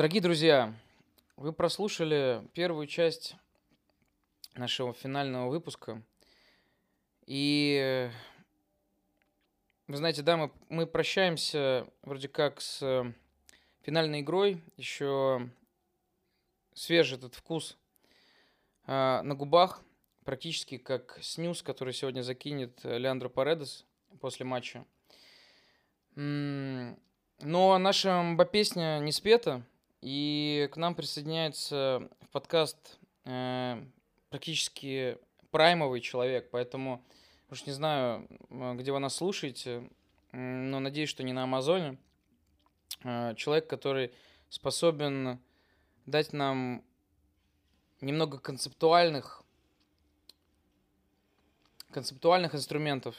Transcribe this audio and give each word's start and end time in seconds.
Дорогие 0.00 0.22
друзья, 0.22 0.74
вы 1.36 1.52
прослушали 1.52 2.42
первую 2.54 2.86
часть 2.86 3.36
нашего 4.54 4.94
финального 4.94 5.50
выпуска. 5.50 6.02
И 7.26 8.10
вы 9.88 9.96
знаете, 9.98 10.22
да, 10.22 10.38
мы, 10.38 10.50
мы 10.70 10.86
прощаемся 10.86 11.86
вроде 12.00 12.28
как 12.28 12.62
с 12.62 13.12
финальной 13.82 14.22
игрой. 14.22 14.64
Еще 14.78 15.50
свежий 16.72 17.18
этот 17.18 17.34
вкус 17.34 17.76
э, 18.86 19.20
на 19.20 19.34
губах, 19.34 19.82
практически 20.24 20.78
как 20.78 21.18
снюс, 21.20 21.62
который 21.62 21.92
сегодня 21.92 22.22
закинет 22.22 22.80
Леандро 22.84 23.28
Паредес 23.28 23.84
после 24.18 24.46
матча. 24.46 24.82
Но 26.14 26.96
наша 27.78 28.22
мба-песня 28.22 28.98
не 29.00 29.12
спета, 29.12 29.62
и 30.00 30.68
к 30.72 30.76
нам 30.76 30.94
присоединяется 30.94 32.08
в 32.20 32.28
подкаст 32.30 32.98
э, 33.24 33.82
практически 34.30 35.18
праймовый 35.50 36.00
человек, 36.00 36.50
поэтому 36.50 37.04
уж 37.50 37.66
не 37.66 37.72
знаю, 37.72 38.26
где 38.48 38.92
вы 38.92 38.98
нас 38.98 39.16
слушаете, 39.16 39.88
но 40.32 40.80
надеюсь, 40.80 41.10
что 41.10 41.22
не 41.22 41.32
на 41.32 41.42
Амазоне. 41.44 41.98
Э, 43.04 43.34
человек, 43.36 43.66
который 43.66 44.12
способен 44.48 45.38
дать 46.06 46.32
нам 46.32 46.84
немного 48.00 48.38
концептуальных 48.38 49.44
концептуальных 51.90 52.54
инструментов, 52.54 53.16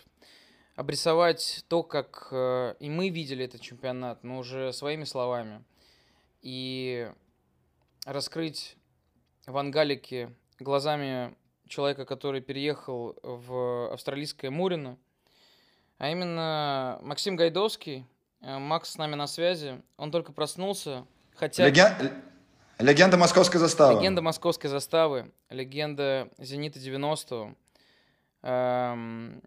обрисовать 0.75 1.65
то, 1.67 1.83
как 1.83 2.29
э, 2.31 2.75
и 2.79 2.89
мы 2.89 3.09
видели 3.09 3.43
этот 3.43 3.59
чемпионат, 3.59 4.23
но 4.23 4.37
уже 4.39 4.71
своими 4.71 5.03
словами, 5.03 5.63
и 6.41 7.11
раскрыть 8.05 8.77
вангалики 9.45 10.33
глазами 10.59 11.35
человека, 11.67 12.05
который 12.05 12.41
переехал 12.41 13.17
в 13.23 13.93
австралийское 13.93 14.51
Мурино, 14.51 14.97
а 15.97 16.09
именно 16.09 16.99
Максим 17.01 17.35
Гайдовский. 17.35 18.05
Э, 18.41 18.57
Макс 18.57 18.91
с 18.91 18.97
нами 18.97 19.15
на 19.15 19.27
связи. 19.27 19.81
Он 19.97 20.11
только 20.11 20.31
проснулся, 20.31 21.05
хотя... 21.35 21.67
Леген... 21.67 22.11
Легенда 22.79 23.15
московской 23.15 23.59
заставы. 23.59 23.99
Легенда 23.99 24.23
московской 24.23 24.67
заставы, 24.67 25.31
легенда 25.49 26.29
«Зенита 26.39 26.79
90-го». 26.79 27.53
Эм, 28.41 29.43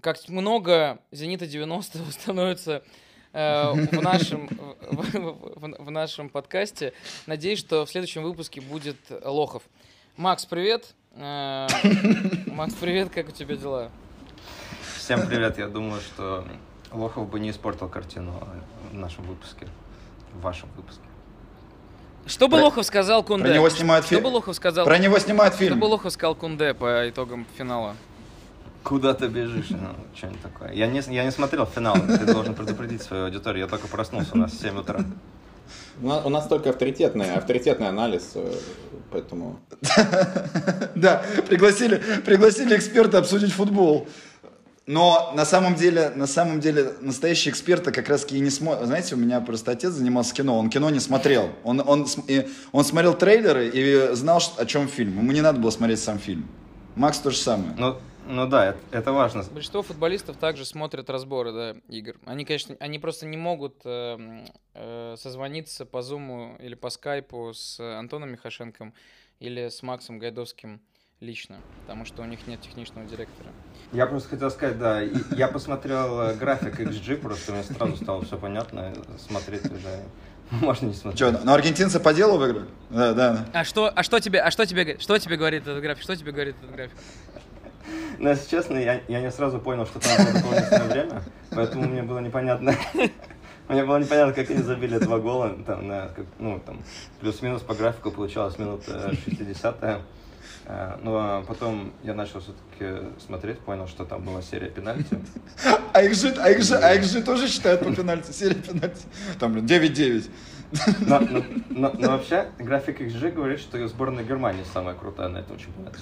как 0.00 0.26
много 0.28 0.98
«Зенита 1.10 1.44
90-го» 1.44 2.10
становится 2.10 2.82
в, 3.32 4.02
нашем, 4.02 4.48
в, 4.90 5.56
в, 5.56 5.84
в 5.84 5.90
нашем 5.90 6.28
подкасте. 6.28 6.92
Надеюсь, 7.26 7.58
что 7.58 7.86
в 7.86 7.90
следующем 7.90 8.22
выпуске 8.22 8.60
будет 8.60 8.96
Лохов. 9.24 9.62
Макс, 10.16 10.44
привет. 10.44 10.94
Э, 11.14 11.66
Макс, 12.46 12.74
привет, 12.74 13.10
как 13.10 13.28
у 13.28 13.32
тебя 13.32 13.56
дела? 13.56 13.90
Всем 14.96 15.26
привет. 15.26 15.58
Я 15.58 15.68
думаю, 15.68 16.00
что 16.00 16.44
Лохов 16.92 17.28
бы 17.28 17.40
не 17.40 17.50
испортил 17.50 17.88
картину 17.88 18.46
в 18.90 18.94
нашем 18.94 19.24
выпуске, 19.24 19.66
в 20.34 20.40
вашем 20.40 20.68
выпуске. 20.76 21.02
Что 22.26 22.46
бы 22.46 22.56
Про... 22.56 22.64
Лохов 22.64 22.86
сказал 22.86 23.24
Кунде? 23.24 23.46
Про 23.46 23.54
него 23.54 23.68
снимают 23.68 24.06
фильм. 24.06 24.20
Что 24.20 24.30
бы 24.30 24.32
Лохов 24.34 24.54
сказал? 24.54 24.84
Про 24.84 24.98
него 24.98 25.18
снимают 25.18 25.54
фильм. 25.54 25.72
Что 25.72 25.80
бы 25.80 25.90
Лохов 25.90 26.12
сказал 26.12 26.34
Кунде 26.34 26.72
по 26.74 27.08
итогам 27.08 27.46
финала? 27.56 27.96
Куда 28.82 29.14
ты 29.14 29.28
бежишь? 29.28 29.70
Ну, 29.70 29.94
что-нибудь 30.14 30.42
такое. 30.42 30.72
Я 30.72 30.86
не, 30.86 31.00
я 31.08 31.24
не 31.24 31.30
смотрел 31.30 31.66
финал. 31.66 31.94
Ты 31.94 32.32
должен 32.32 32.54
предупредить 32.54 33.02
свою 33.02 33.26
аудиторию. 33.26 33.64
Я 33.64 33.68
только 33.68 33.86
проснулся, 33.86 34.30
у 34.34 34.38
нас 34.38 34.58
7 34.58 34.78
утра. 34.78 35.04
У 36.00 36.06
нас, 36.06 36.26
у 36.26 36.28
нас 36.28 36.46
только 36.46 36.70
авторитетный, 36.70 37.34
авторитетный 37.34 37.88
анализ, 37.88 38.32
э, 38.34 38.52
поэтому... 39.10 39.60
Да, 40.94 41.22
пригласили, 41.48 42.02
пригласили 42.24 42.76
эксперта 42.76 43.18
обсудить 43.18 43.52
футбол. 43.52 44.08
Но 44.86 45.32
на 45.36 45.44
самом 45.44 45.76
деле, 45.76 46.10
на 46.16 46.26
самом 46.26 46.60
деле, 46.60 46.92
настоящие 47.00 47.52
эксперты 47.52 47.92
как 47.92 48.08
раз 48.08 48.26
и 48.30 48.40
не 48.40 48.50
смотрят. 48.50 48.86
Знаете, 48.86 49.14
у 49.14 49.18
меня 49.18 49.40
просто 49.40 49.70
отец 49.70 49.92
занимался 49.92 50.34
кино, 50.34 50.58
он 50.58 50.70
кино 50.70 50.90
не 50.90 50.98
смотрел. 50.98 51.50
Он, 51.62 51.82
он, 51.86 52.06
и, 52.26 52.48
он 52.72 52.84
смотрел 52.84 53.14
трейлеры 53.14 53.68
и 53.68 54.14
знал, 54.14 54.42
о 54.56 54.66
чем 54.66 54.88
фильм. 54.88 55.18
Ему 55.18 55.30
не 55.30 55.40
надо 55.40 55.60
было 55.60 55.70
смотреть 55.70 56.00
сам 56.00 56.18
фильм. 56.18 56.48
Макс 56.96 57.18
то 57.18 57.30
же 57.30 57.36
самое. 57.36 57.74
Ну, 57.78 57.96
ну 58.26 58.46
да, 58.46 58.70
это, 58.70 58.78
это 58.90 59.12
важно. 59.12 59.42
Большинство 59.50 59.82
футболистов 59.82 60.36
также 60.36 60.64
смотрят 60.64 61.10
разборы 61.10 61.52
да, 61.52 61.76
игр. 61.88 62.16
Они, 62.24 62.44
конечно, 62.44 62.76
они 62.80 62.98
просто 62.98 63.26
не 63.26 63.36
могут 63.36 63.80
э, 63.84 64.46
э, 64.74 65.16
созвониться 65.18 65.86
по 65.86 66.02
Зуму 66.02 66.56
или 66.60 66.74
по 66.74 66.90
Скайпу 66.90 67.52
с 67.54 67.80
Антоном 67.80 68.32
Михашенком 68.32 68.94
или 69.40 69.68
с 69.68 69.82
Максом 69.82 70.18
Гайдовским 70.18 70.80
лично, 71.20 71.58
потому 71.82 72.04
что 72.04 72.22
у 72.22 72.24
них 72.24 72.46
нет 72.46 72.60
техничного 72.60 73.06
директора. 73.06 73.50
Я 73.92 74.06
просто 74.06 74.30
хотел 74.30 74.50
сказать, 74.50 74.78
да, 74.78 75.00
я 75.00 75.48
посмотрел 75.48 76.20
э, 76.20 76.34
график 76.34 76.80
XG, 76.80 77.16
просто 77.16 77.52
мне 77.52 77.62
сразу 77.62 77.96
стало 77.96 78.24
все 78.24 78.36
понятно, 78.36 78.92
смотреть 79.18 79.66
уже 79.66 80.04
можно 80.50 80.86
не 80.86 80.92
смотреть. 80.92 81.18
Что, 81.18 81.44
но 81.44 81.54
аргентинцы 81.54 81.98
по 81.98 82.12
делу 82.12 82.38
выиграли? 82.38 82.66
Да, 82.90 83.14
да. 83.14 83.46
А 83.54 83.64
что, 83.64 83.90
а 83.94 84.02
что 84.02 84.20
тебе, 84.20 84.40
а 84.40 84.50
что 84.50 84.66
тебе, 84.66 84.98
что 84.98 85.18
тебе 85.18 85.36
говорит 85.36 85.62
этот 85.62 85.80
график? 85.80 86.02
Что 86.02 86.14
тебе 86.14 86.32
говорит 86.32 86.56
этот 86.58 86.74
график? 86.74 86.96
Ну, 88.22 88.28
если 88.28 88.48
честно, 88.48 88.76
я, 88.78 89.00
я 89.08 89.20
не 89.20 89.32
сразу 89.32 89.58
понял, 89.58 89.84
что 89.84 89.98
там 89.98 90.16
было 90.16 90.32
дополнительное 90.32 90.88
время, 90.88 91.22
поэтому 91.50 91.88
мне 91.88 92.04
было 92.04 92.20
непонятно. 92.20 92.72
Мне 93.68 93.84
было 93.84 93.98
непонятно, 93.98 94.32
как 94.34 94.50
они 94.50 94.62
забили 94.62 94.98
два 94.98 95.18
гола, 95.18 95.56
там, 95.66 95.88
на, 95.88 96.08
как, 96.08 96.26
ну, 96.38 96.60
там, 96.60 96.82
плюс-минус 97.20 97.62
по 97.62 97.74
графику 97.74 98.10
получалось 98.10 98.58
минут 98.58 98.82
60 98.84 99.82
-я. 99.82 100.00
А 100.66 101.42
потом 101.48 101.92
я 102.02 102.14
начал 102.14 102.40
все-таки 102.40 103.08
смотреть, 103.18 103.60
понял, 103.60 103.88
что 103.88 104.04
там 104.04 104.22
была 104.24 104.42
серия 104.42 104.68
пенальти. 104.68 105.18
А 105.92 106.02
их 106.02 106.14
же, 106.14 106.34
а 106.38 106.50
их 106.50 106.62
же, 106.62 106.76
а 106.76 106.94
их 106.94 107.04
же 107.04 107.22
тоже 107.22 107.48
считают 107.48 107.82
по 107.82 107.94
пенальти, 107.94 108.30
серия 108.32 108.54
пенальти. 108.54 109.02
Там, 109.38 109.52
блин, 109.52 109.66
9-9. 109.66 110.30
Но, 111.06 111.20
но, 111.20 111.44
но, 111.70 111.92
но 111.98 112.08
вообще, 112.08 112.48
график 112.58 113.00
XG 113.00 113.32
говорит, 113.32 113.60
что 113.60 113.86
сборная 113.88 114.24
Германии 114.24 114.64
самая 114.72 114.94
крутая 114.94 115.28
на 115.28 115.38
этом 115.38 115.58
чемпионате. 115.58 115.98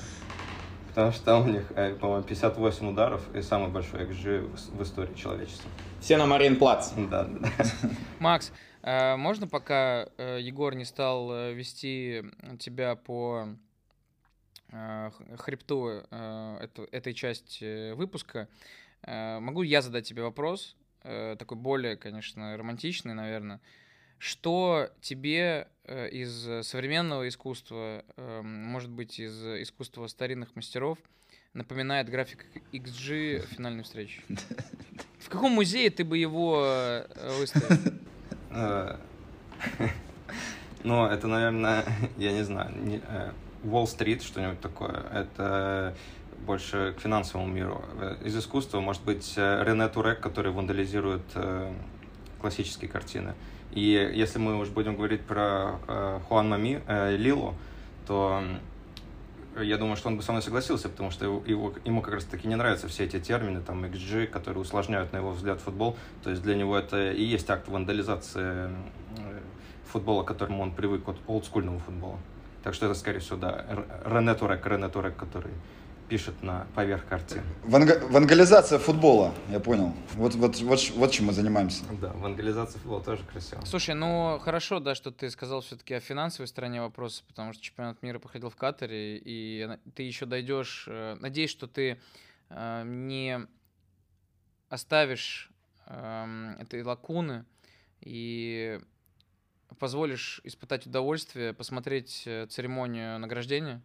Потому 0.90 1.12
что 1.12 1.24
там 1.24 1.42
у 1.42 1.50
них, 1.50 1.72
э, 1.74 1.94
по-моему, 1.94 2.24
58 2.24 2.88
ударов 2.88 3.34
и 3.34 3.42
самый 3.42 3.70
большой 3.70 4.04
XG 4.04 4.40
в 4.76 4.82
истории 4.82 5.14
человечества. 5.14 5.70
Все 6.00 6.16
на 6.16 6.26
Маринплац. 6.26 6.92
Да, 7.10 7.24
да. 7.24 7.48
Макс, 8.20 8.52
э, 8.82 9.16
можно 9.16 9.48
пока 9.48 10.08
Егор 10.18 10.74
не 10.74 10.84
стал 10.84 11.52
вести 11.52 12.22
тебя 12.58 12.96
по 12.96 13.48
Э, 14.72 15.10
хребту 15.36 16.04
э, 16.10 16.68
этой 16.92 17.12
части 17.12 17.92
выпуска, 17.92 18.48
э, 19.02 19.40
могу 19.40 19.62
я 19.62 19.82
задать 19.82 20.06
тебе 20.06 20.22
вопрос, 20.22 20.76
такой 21.02 21.56
более, 21.56 21.96
конечно, 21.96 22.58
романтичный, 22.58 23.14
наверное. 23.14 23.58
Что 24.20 24.90
тебе 25.00 25.66
из 25.88 26.66
современного 26.66 27.26
искусства, 27.26 28.04
может 28.42 28.90
быть, 28.90 29.18
из 29.18 29.42
искусства 29.42 30.06
старинных 30.08 30.54
мастеров, 30.54 30.98
напоминает 31.54 32.10
график 32.10 32.44
XG 32.72 33.46
финальной 33.46 33.82
встречи? 33.82 34.22
В 35.18 35.30
каком 35.30 35.52
музее 35.52 35.88
ты 35.88 36.04
бы 36.04 36.18
его 36.18 37.02
выставил? 37.38 37.94
Ну, 40.82 41.04
это, 41.04 41.26
наверное, 41.26 41.84
я 42.16 42.32
не 42.32 42.42
знаю, 42.42 42.72
Уолл-стрит, 43.64 44.22
что-нибудь 44.22 44.60
такое. 44.60 45.02
Это 45.12 45.94
больше 46.46 46.94
к 46.96 47.00
финансовому 47.00 47.48
миру. 47.48 47.84
Из 48.24 48.36
искусства 48.36 48.80
может 48.80 49.04
быть 49.04 49.34
э, 49.36 49.62
Рене 49.64 49.88
Турек, 49.88 50.20
который 50.20 50.52
вандализирует 50.52 51.22
э, 51.34 51.74
классические 52.40 52.90
картины. 52.90 53.34
И 53.72 53.80
если 54.14 54.38
мы 54.38 54.58
уж 54.58 54.68
будем 54.68 54.96
говорить 54.96 55.20
про 55.22 55.78
э, 55.86 56.20
Хуан 56.28 56.48
Мами, 56.48 56.82
Лилу, 57.16 57.54
то 58.06 58.42
я 59.60 59.76
думаю, 59.76 59.96
что 59.96 60.08
он 60.08 60.16
бы 60.16 60.22
со 60.22 60.32
мной 60.32 60.42
согласился, 60.42 60.88
потому 60.88 61.10
что 61.10 61.24
его, 61.24 61.74
ему 61.84 62.02
как 62.02 62.14
раз 62.14 62.24
таки 62.24 62.48
не 62.48 62.56
нравятся 62.56 62.88
все 62.88 63.04
эти 63.04 63.20
термины, 63.20 63.60
там, 63.60 63.84
XG, 63.84 64.26
которые 64.26 64.62
усложняют, 64.62 65.12
на 65.12 65.18
его 65.18 65.30
взгляд, 65.32 65.60
футбол. 65.60 65.96
То 66.22 66.30
есть 66.30 66.42
для 66.42 66.54
него 66.54 66.76
это 66.76 67.12
и 67.12 67.22
есть 67.22 67.48
акт 67.50 67.68
вандализации 67.68 68.70
футбола, 69.90 70.22
к 70.22 70.28
которому 70.28 70.62
он 70.62 70.72
привык 70.72 71.08
от 71.08 71.16
олдскульного 71.26 71.78
футбола. 71.80 72.18
Так 72.62 72.74
что 72.74 72.86
это, 72.86 72.94
скорее 72.94 73.20
всего, 73.20 73.36
да, 73.36 73.64
Рене 74.04 74.34
Турек, 74.34 74.66
Рене 74.66 74.88
Турек, 74.88 75.16
который 75.16 75.52
пишет 76.10 76.42
на 76.42 76.66
поверх 76.74 77.06
картин. 77.06 77.40
Ванга- 77.64 78.04
вангализация 78.08 78.80
футбола, 78.80 79.32
я 79.48 79.60
понял. 79.60 79.94
Вот, 80.14 80.34
вот, 80.34 80.58
вот, 80.60 80.90
вот 80.90 81.12
чем 81.12 81.26
мы 81.26 81.32
занимаемся. 81.32 81.84
Да, 82.00 82.12
вангализация 82.14 82.80
футбола 82.80 83.00
тоже 83.00 83.22
красиво. 83.22 83.64
Слушай, 83.64 83.94
ну 83.94 84.40
хорошо, 84.42 84.80
да, 84.80 84.96
что 84.96 85.12
ты 85.12 85.30
сказал 85.30 85.60
все-таки 85.60 85.94
о 85.94 86.00
финансовой 86.00 86.48
стороне 86.48 86.80
вопроса, 86.80 87.22
потому 87.28 87.52
что 87.52 87.62
чемпионат 87.62 88.02
мира 88.02 88.18
проходил 88.18 88.50
в 88.50 88.56
Катаре, 88.56 89.18
и 89.24 89.78
ты 89.94 90.02
еще 90.02 90.26
дойдешь. 90.26 90.86
Э, 90.88 91.16
надеюсь, 91.20 91.50
что 91.50 91.68
ты 91.68 92.00
э, 92.48 92.82
не 92.84 93.46
оставишь 94.68 95.52
э, 95.86 96.54
этой 96.58 96.82
лакуны 96.82 97.44
и 98.00 98.80
позволишь 99.78 100.40
испытать 100.42 100.86
удовольствие, 100.88 101.52
посмотреть 101.52 102.24
э, 102.26 102.46
церемонию 102.46 103.20
награждения. 103.20 103.80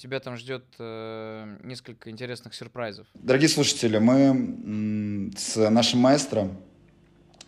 Тебя 0.00 0.18
там 0.18 0.36
ждет 0.38 0.64
э, 0.78 1.56
несколько 1.62 2.08
интересных 2.08 2.54
сюрпризов. 2.54 3.06
Дорогие 3.12 3.50
слушатели, 3.50 3.98
мы 3.98 5.30
с 5.36 5.68
нашим 5.68 6.00
маэстро 6.00 6.48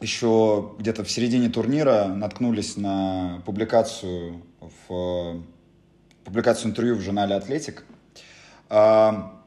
еще 0.03 0.75
где-то 0.79 1.03
в 1.03 1.11
середине 1.11 1.49
турнира 1.49 2.09
наткнулись 2.09 2.77
на 2.77 3.41
публикацию 3.47 4.43
в 4.61 5.43
публикацию 6.25 6.71
интервью 6.71 6.97
в 6.97 7.01
журнале 7.01 7.37
«Атлетик». 7.37 7.87
А, 8.69 9.43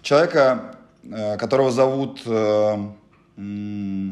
человека, 0.00 0.78
э, 1.02 1.36
которого 1.36 1.70
зовут 1.70 2.22
э, 2.24 2.76
э, 3.36 4.10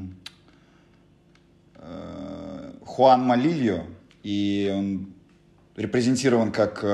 Хуан 2.85 3.23
Малильо, 3.23 3.87
и 4.23 4.71
он 4.77 5.15
репрезентирован 5.75 6.53
как 6.53 6.85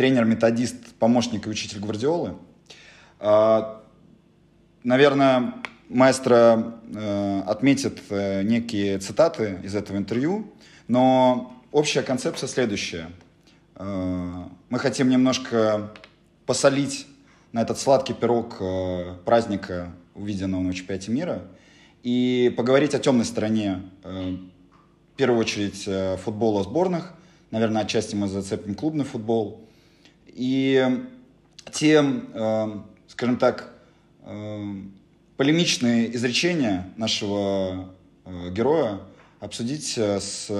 тренер-методист, 0.00 0.94
помощник 0.98 1.46
и 1.46 1.50
учитель 1.50 1.78
Гвардиолы. 1.78 2.32
А, 3.18 3.82
наверное, 4.82 5.56
маэстро 5.90 6.72
отметит 7.46 8.00
некие 8.10 8.98
цитаты 8.98 9.60
из 9.62 9.74
этого 9.74 9.98
интервью, 9.98 10.50
но 10.88 11.52
общая 11.70 12.00
концепция 12.00 12.48
следующая. 12.48 13.10
Мы 13.78 14.78
хотим 14.78 15.10
немножко 15.10 15.90
посолить 16.46 17.06
на 17.52 17.60
этот 17.60 17.78
сладкий 17.78 18.14
пирог 18.14 18.56
э, 18.58 19.16
праздника, 19.26 19.92
увиденного 20.14 20.62
на 20.62 20.72
чемпионате 20.72 21.10
мира, 21.10 21.42
и 22.02 22.54
поговорить 22.56 22.94
о 22.94 23.00
темной 23.00 23.26
стороне, 23.26 23.82
э, 24.04 24.36
в 25.12 25.16
первую 25.16 25.40
очередь, 25.40 25.84
э, 25.86 26.16
футбола 26.16 26.62
сборных, 26.62 27.12
наверное, 27.50 27.82
отчасти 27.82 28.14
мы 28.14 28.28
зацепим 28.28 28.74
клубный 28.74 29.04
футбол, 29.04 29.66
и 30.34 31.04
те, 31.72 32.04
скажем 33.08 33.36
так, 33.36 33.72
полемичные 35.36 36.14
изречения 36.14 36.92
нашего 36.96 37.90
героя 38.50 39.00
обсудить 39.40 39.96
с 39.96 40.50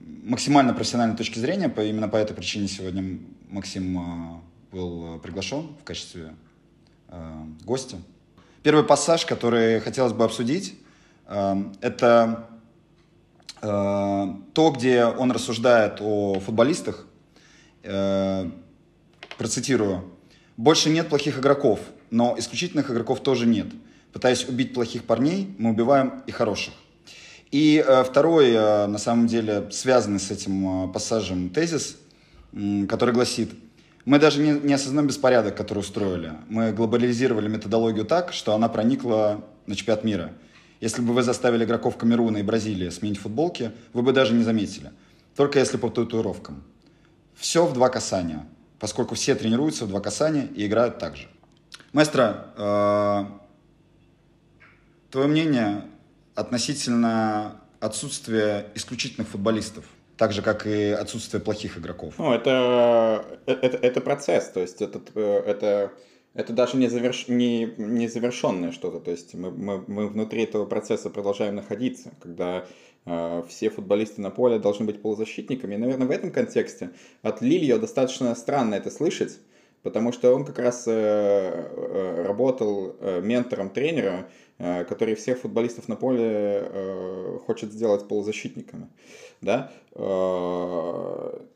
максимально 0.00 0.74
профессиональной 0.74 1.16
точки 1.16 1.38
зрения, 1.38 1.72
именно 1.78 2.08
по 2.08 2.16
этой 2.16 2.34
причине 2.34 2.68
сегодня 2.68 3.18
Максим 3.48 4.42
был 4.74 5.16
э, 5.16 5.18
приглашен 5.20 5.68
в 5.80 5.84
качестве 5.84 6.34
э, 7.08 7.44
гостя. 7.64 7.96
Первый 8.62 8.84
пассаж, 8.84 9.24
который 9.24 9.80
хотелось 9.80 10.12
бы 10.12 10.24
обсудить, 10.24 10.76
э, 11.26 11.64
это 11.80 12.48
э, 13.62 13.66
то, 14.52 14.70
где 14.72 15.04
он 15.04 15.30
рассуждает 15.30 15.98
о 16.00 16.40
футболистах. 16.40 17.06
Э, 17.84 18.50
процитирую. 19.38 20.10
«Больше 20.56 20.90
нет 20.90 21.08
плохих 21.08 21.38
игроков, 21.38 21.80
но 22.10 22.34
исключительных 22.38 22.90
игроков 22.90 23.20
тоже 23.20 23.46
нет. 23.46 23.66
Пытаясь 24.12 24.48
убить 24.48 24.72
плохих 24.72 25.04
парней, 25.04 25.54
мы 25.58 25.70
убиваем 25.70 26.22
и 26.26 26.32
хороших». 26.32 26.74
И 27.50 27.84
э, 27.86 28.04
второй, 28.04 28.50
э, 28.50 28.86
на 28.86 28.98
самом 28.98 29.26
деле, 29.26 29.68
связанный 29.70 30.20
с 30.20 30.30
этим 30.30 30.92
пассажем 30.92 31.50
тезис, 31.50 31.98
который 32.88 33.14
гласит– 33.14 33.50
мы 34.04 34.18
даже 34.18 34.40
не, 34.40 34.50
не 34.50 34.74
осознаем 34.74 35.06
беспорядок, 35.06 35.56
который 35.56 35.78
устроили. 35.78 36.32
Мы 36.48 36.72
глобализировали 36.72 37.48
методологию 37.48 38.04
так, 38.04 38.34
что 38.34 38.54
она 38.54 38.68
проникла 38.68 39.42
на 39.66 39.74
чемпионат 39.74 40.04
мира. 40.04 40.32
Если 40.80 41.00
бы 41.00 41.14
вы 41.14 41.22
заставили 41.22 41.64
игроков 41.64 41.96
Камеруна 41.96 42.38
и 42.38 42.42
Бразилии 42.42 42.90
сменить 42.90 43.18
футболки, 43.18 43.72
вы 43.94 44.02
бы 44.02 44.12
даже 44.12 44.34
не 44.34 44.44
заметили. 44.44 44.92
Только 45.34 45.58
если 45.58 45.78
по 45.78 45.88
татуировкам. 45.88 46.62
Все 47.36 47.66
в 47.66 47.72
два 47.72 47.88
касания, 47.88 48.46
поскольку 48.78 49.14
все 49.14 49.34
тренируются 49.34 49.84
в 49.86 49.88
два 49.88 50.00
касания 50.00 50.48
и 50.54 50.66
играют 50.66 50.98
так 50.98 51.16
же. 51.16 51.28
Маэстро, 51.92 52.52
э, 52.56 53.24
твое 55.10 55.28
мнение 55.28 55.84
относительно 56.34 57.60
отсутствия 57.80 58.66
исключительных 58.74 59.28
футболистов? 59.28 59.84
так 60.16 60.32
же, 60.32 60.42
как 60.42 60.66
и 60.66 60.90
отсутствие 60.90 61.40
плохих 61.40 61.78
игроков. 61.78 62.14
Ну, 62.18 62.32
это, 62.32 63.24
это, 63.46 63.76
это 63.76 64.00
процесс, 64.00 64.48
то 64.48 64.60
есть 64.60 64.80
это, 64.80 65.00
это, 65.18 65.92
это 66.34 66.52
даже 66.52 66.76
не, 66.76 66.88
заверш, 66.88 67.28
не, 67.28 67.74
не 67.76 68.08
завершенное 68.08 68.72
что-то, 68.72 69.00
то 69.00 69.10
есть 69.10 69.34
мы, 69.34 69.50
мы, 69.50 69.84
мы 69.86 70.08
внутри 70.08 70.44
этого 70.44 70.66
процесса 70.66 71.10
продолжаем 71.10 71.56
находиться, 71.56 72.12
когда 72.20 72.58
э, 72.58 72.64
все 73.04 73.68
футболисты 73.70 74.20
на 74.22 74.30
поле 74.30 74.58
должны 74.58 74.86
быть 74.86 75.02
полузащитниками. 75.02 75.74
И, 75.74 75.78
наверное, 75.78 76.06
в 76.06 76.10
этом 76.10 76.30
контексте 76.30 76.90
от 77.22 77.42
Лильо 77.42 77.78
достаточно 77.78 78.34
странно 78.34 78.74
это 78.74 78.90
слышать, 78.90 79.38
потому 79.84 80.10
что 80.10 80.34
он 80.34 80.44
как 80.44 80.58
раз 80.58 80.84
э, 80.88 80.90
э, 80.92 82.22
работал 82.26 82.96
э, 82.98 83.20
ментором 83.20 83.70
тренера, 83.70 84.26
который 84.56 85.16
всех 85.16 85.40
футболистов 85.40 85.88
на 85.88 85.96
поле 85.96 87.40
хочет 87.44 87.72
сделать 87.72 88.06
полузащитниками 88.06 88.88
да, 89.40 89.72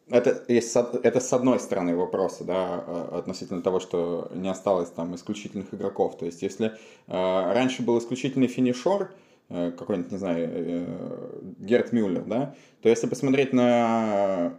это, 0.09 0.45
это 0.49 1.21
с 1.21 1.33
одной 1.33 1.61
стороны 1.61 1.95
вопроса, 1.95 2.43
да, 2.43 2.81
относительно 3.13 3.63
того, 3.63 3.79
что 3.79 4.29
не 4.35 4.49
осталось 4.49 4.91
там 4.91 5.15
исключительных 5.15 5.73
игроков. 5.73 6.19
То 6.19 6.27
есть, 6.27 6.43
если 6.43 6.73
раньше 7.07 7.85
был 7.85 7.97
исключительный 8.01 8.49
финишер, 8.49 9.13
какой-нибудь, 9.49 10.13
не 10.13 10.19
знаю, 10.19 10.87
Герт 11.59 11.93
Мюллер, 11.93 12.23
да, 12.25 12.55
то 12.83 12.89
если 12.89 13.07
посмотреть 13.07 13.53
на 13.53 14.53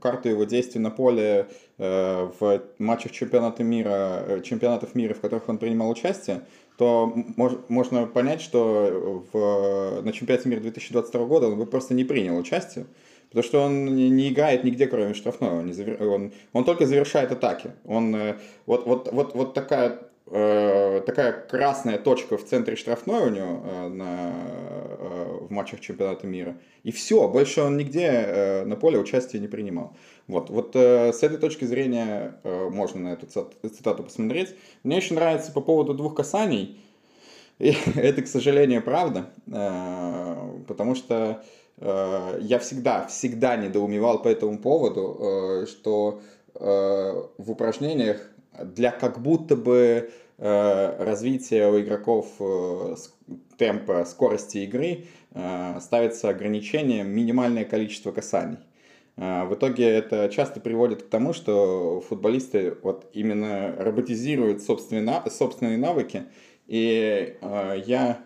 карту 0.00 0.28
его 0.28 0.44
действий 0.44 0.78
на 0.78 0.90
поле 0.90 1.48
в 1.78 2.62
матчах 2.78 3.12
чемпионата 3.12 3.64
мира, 3.64 4.40
чемпионатов 4.44 4.94
мира, 4.94 5.14
в 5.14 5.20
которых 5.20 5.48
он 5.48 5.56
принимал 5.56 5.88
участие, 5.88 6.42
то 6.80 7.12
мож, 7.36 7.52
можно 7.68 8.06
понять, 8.06 8.40
что 8.40 9.22
в, 9.32 10.00
на 10.02 10.12
чемпионате 10.12 10.48
мира 10.48 10.60
2022 10.60 11.26
года 11.26 11.48
он 11.48 11.58
бы 11.58 11.66
просто 11.66 11.92
не 11.92 12.04
принял 12.04 12.38
участие, 12.38 12.86
потому 13.28 13.44
что 13.44 13.60
он 13.60 13.84
не, 13.94 14.30
играет 14.30 14.64
нигде, 14.64 14.86
кроме 14.86 15.12
штрафной, 15.12 15.50
он, 15.50 15.66
не 15.66 15.74
завер... 15.74 16.02
он, 16.02 16.32
он 16.54 16.64
только 16.64 16.86
завершает 16.86 17.32
атаки. 17.32 17.72
Он, 17.84 18.16
э, 18.16 18.36
вот, 18.64 18.86
вот, 18.86 19.12
вот, 19.12 19.34
вот 19.34 19.52
такая, 19.52 19.90
э, 19.90 19.96
такая 20.30 21.32
красная 21.32 21.98
точка 21.98 22.38
в 22.38 22.44
центре 22.44 22.76
штрафной 22.76 23.22
у 23.22 23.30
него 23.30 23.62
э, 23.64 23.88
на, 23.88 24.32
э, 24.98 25.38
в 25.40 25.50
матчах 25.50 25.80
чемпионата 25.80 26.26
мира, 26.26 26.56
и 26.84 26.92
все, 26.92 27.26
больше 27.28 27.62
он 27.62 27.76
нигде 27.76 28.06
э, 28.06 28.64
на 28.64 28.76
поле 28.76 28.98
участия 28.98 29.40
не 29.40 29.48
принимал. 29.48 29.96
Вот, 30.28 30.48
вот 30.48 30.76
э, 30.76 31.12
с 31.12 31.24
этой 31.24 31.38
точки 31.38 31.64
зрения 31.64 32.40
э, 32.44 32.68
можно 32.70 33.00
на 33.00 33.12
эту 33.14 33.26
цитату 33.26 34.04
посмотреть. 34.04 34.54
Мне 34.84 34.98
еще 34.98 35.14
нравится 35.14 35.50
по 35.50 35.60
поводу 35.60 35.94
двух 35.94 36.14
касаний. 36.14 36.80
И 37.58 37.74
это, 37.96 38.22
к 38.22 38.28
сожалению, 38.28 38.82
правда, 38.82 39.30
э, 39.48 40.62
потому 40.68 40.94
что 40.94 41.42
э, 41.78 42.38
я 42.40 42.60
всегда, 42.60 43.08
всегда 43.08 43.56
недоумевал 43.56 44.22
по 44.22 44.28
этому 44.28 44.58
поводу, 44.58 45.18
э, 45.20 45.66
что 45.66 46.20
э, 46.54 47.22
в 47.38 47.50
упражнениях 47.50 48.30
для 48.58 48.90
как 48.90 49.20
будто 49.20 49.56
бы 49.56 50.10
э, 50.38 51.04
развития 51.04 51.68
у 51.68 51.80
игроков 51.80 52.28
э, 52.40 52.96
темпа, 53.56 54.04
скорости 54.04 54.58
игры 54.58 55.06
э, 55.32 55.78
ставится 55.80 56.28
ограничение 56.28 57.04
минимальное 57.04 57.64
количество 57.64 58.12
касаний. 58.12 58.58
В 59.16 59.52
итоге 59.52 59.86
это 59.86 60.30
часто 60.30 60.60
приводит 60.60 61.02
к 61.02 61.08
тому, 61.10 61.34
что 61.34 62.00
футболисты 62.08 62.78
вот 62.82 63.10
именно 63.12 63.74
роботизируют 63.76 64.62
собственные, 64.62 65.22
собственные 65.28 65.76
навыки. 65.76 66.24
И 66.66 67.36
я... 67.84 68.24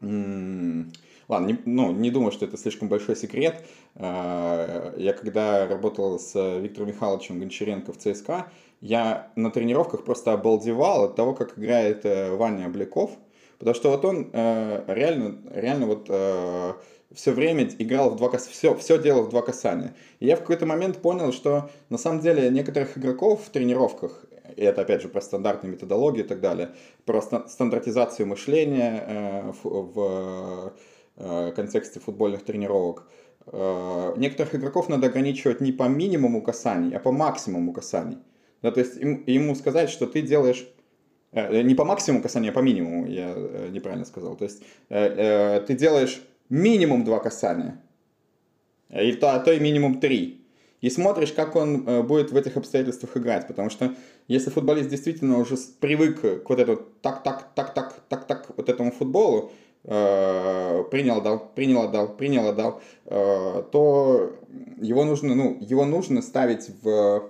Ладно, 0.00 1.46
не, 1.46 1.58
ну, 1.66 1.92
не 1.92 2.10
думаю, 2.10 2.32
что 2.32 2.46
это 2.46 2.56
слишком 2.56 2.88
большой 2.88 3.14
секрет. 3.14 3.64
Я 3.94 5.14
когда 5.16 5.68
работал 5.68 6.18
с 6.18 6.34
Виктором 6.58 6.88
Михайловичем 6.88 7.38
Гончаренко 7.38 7.92
в 7.92 7.98
ЦСКА, 7.98 8.50
я 8.80 9.30
на 9.36 9.50
тренировках 9.50 10.04
просто 10.04 10.32
обалдевал 10.32 11.04
от 11.04 11.16
того, 11.16 11.34
как 11.34 11.58
играет 11.58 12.04
э, 12.04 12.34
Ваня 12.34 12.66
Обляков. 12.66 13.10
Потому 13.58 13.74
что 13.74 13.90
вот 13.90 14.04
он 14.06 14.30
э, 14.32 14.84
реально, 14.86 15.38
реально 15.52 15.86
вот 15.86 16.06
э, 16.08 16.72
все 17.12 17.32
время 17.32 17.68
играл 17.78 18.10
в 18.10 18.16
два 18.16 18.30
касания, 18.30 18.54
все, 18.54 18.74
все 18.76 18.98
делал 18.98 19.24
в 19.24 19.28
два 19.28 19.42
касания. 19.42 19.94
И 20.18 20.26
я 20.26 20.36
в 20.36 20.40
какой-то 20.40 20.64
момент 20.64 20.98
понял, 20.98 21.32
что 21.32 21.70
на 21.90 21.98
самом 21.98 22.20
деле 22.20 22.48
некоторых 22.50 22.96
игроков 22.96 23.42
в 23.44 23.50
тренировках, 23.50 24.24
и 24.56 24.62
это 24.62 24.82
опять 24.82 25.02
же 25.02 25.08
про 25.08 25.20
стандартные 25.20 25.72
методологии 25.72 26.20
и 26.20 26.26
так 26.26 26.40
далее, 26.40 26.70
про 27.04 27.20
стандартизацию 27.20 28.26
мышления 28.26 29.04
э, 29.06 29.52
в, 29.62 29.92
в 29.92 30.72
э, 31.16 31.52
контексте 31.54 32.00
футбольных 32.00 32.44
тренировок, 32.44 33.08
э, 33.46 34.14
некоторых 34.16 34.54
игроков 34.54 34.88
надо 34.88 35.08
ограничивать 35.08 35.60
не 35.60 35.72
по 35.72 35.84
минимуму 35.84 36.42
касаний, 36.42 36.96
а 36.96 37.00
по 37.00 37.12
максимуму 37.12 37.74
касаний. 37.74 38.18
Да, 38.62 38.70
то 38.70 38.80
есть 38.80 38.96
им, 38.96 39.24
ему 39.26 39.54
сказать, 39.54 39.90
что 39.90 40.06
ты 40.06 40.22
делаешь 40.22 40.68
э, 41.32 41.62
не 41.62 41.74
по 41.74 41.84
максимуму 41.84 42.22
касания, 42.22 42.50
а 42.50 42.52
по 42.52 42.60
минимуму, 42.60 43.06
я 43.06 43.32
э, 43.34 43.68
неправильно 43.70 44.04
сказал. 44.04 44.36
То 44.36 44.44
есть 44.44 44.62
э, 44.88 45.58
э, 45.58 45.60
ты 45.66 45.74
делаешь 45.74 46.22
минимум 46.48 47.04
два 47.04 47.20
касания. 47.20 47.80
И 48.90 49.12
то, 49.12 49.34
а 49.34 49.38
то 49.38 49.52
и 49.52 49.60
минимум 49.60 50.00
три. 50.00 50.40
И 50.80 50.90
смотришь, 50.90 51.32
как 51.32 51.56
он 51.56 51.86
э, 51.86 52.02
будет 52.02 52.32
в 52.32 52.36
этих 52.36 52.56
обстоятельствах 52.56 53.16
играть. 53.16 53.46
Потому 53.46 53.70
что 53.70 53.94
если 54.28 54.50
футболист 54.50 54.88
действительно 54.88 55.38
уже 55.38 55.56
привык 55.78 56.20
к 56.20 56.48
вот 56.48 56.58
этому 56.58 56.80
так-так-так-так-так-так 57.02 58.46
вот 58.56 58.68
этому 58.68 58.90
футболу, 58.90 59.52
э, 59.84 60.84
принял, 60.90 61.20
дал, 61.20 61.50
принял, 61.54 61.82
отдал, 61.82 62.16
принял, 62.16 62.48
отдал, 62.48 62.80
э, 63.06 63.62
то 63.70 64.32
его 64.80 65.04
нужно, 65.04 65.34
ну, 65.34 65.58
его 65.60 65.84
нужно 65.84 66.22
ставить 66.22 66.70
в 66.82 66.88
э, 66.88 67.20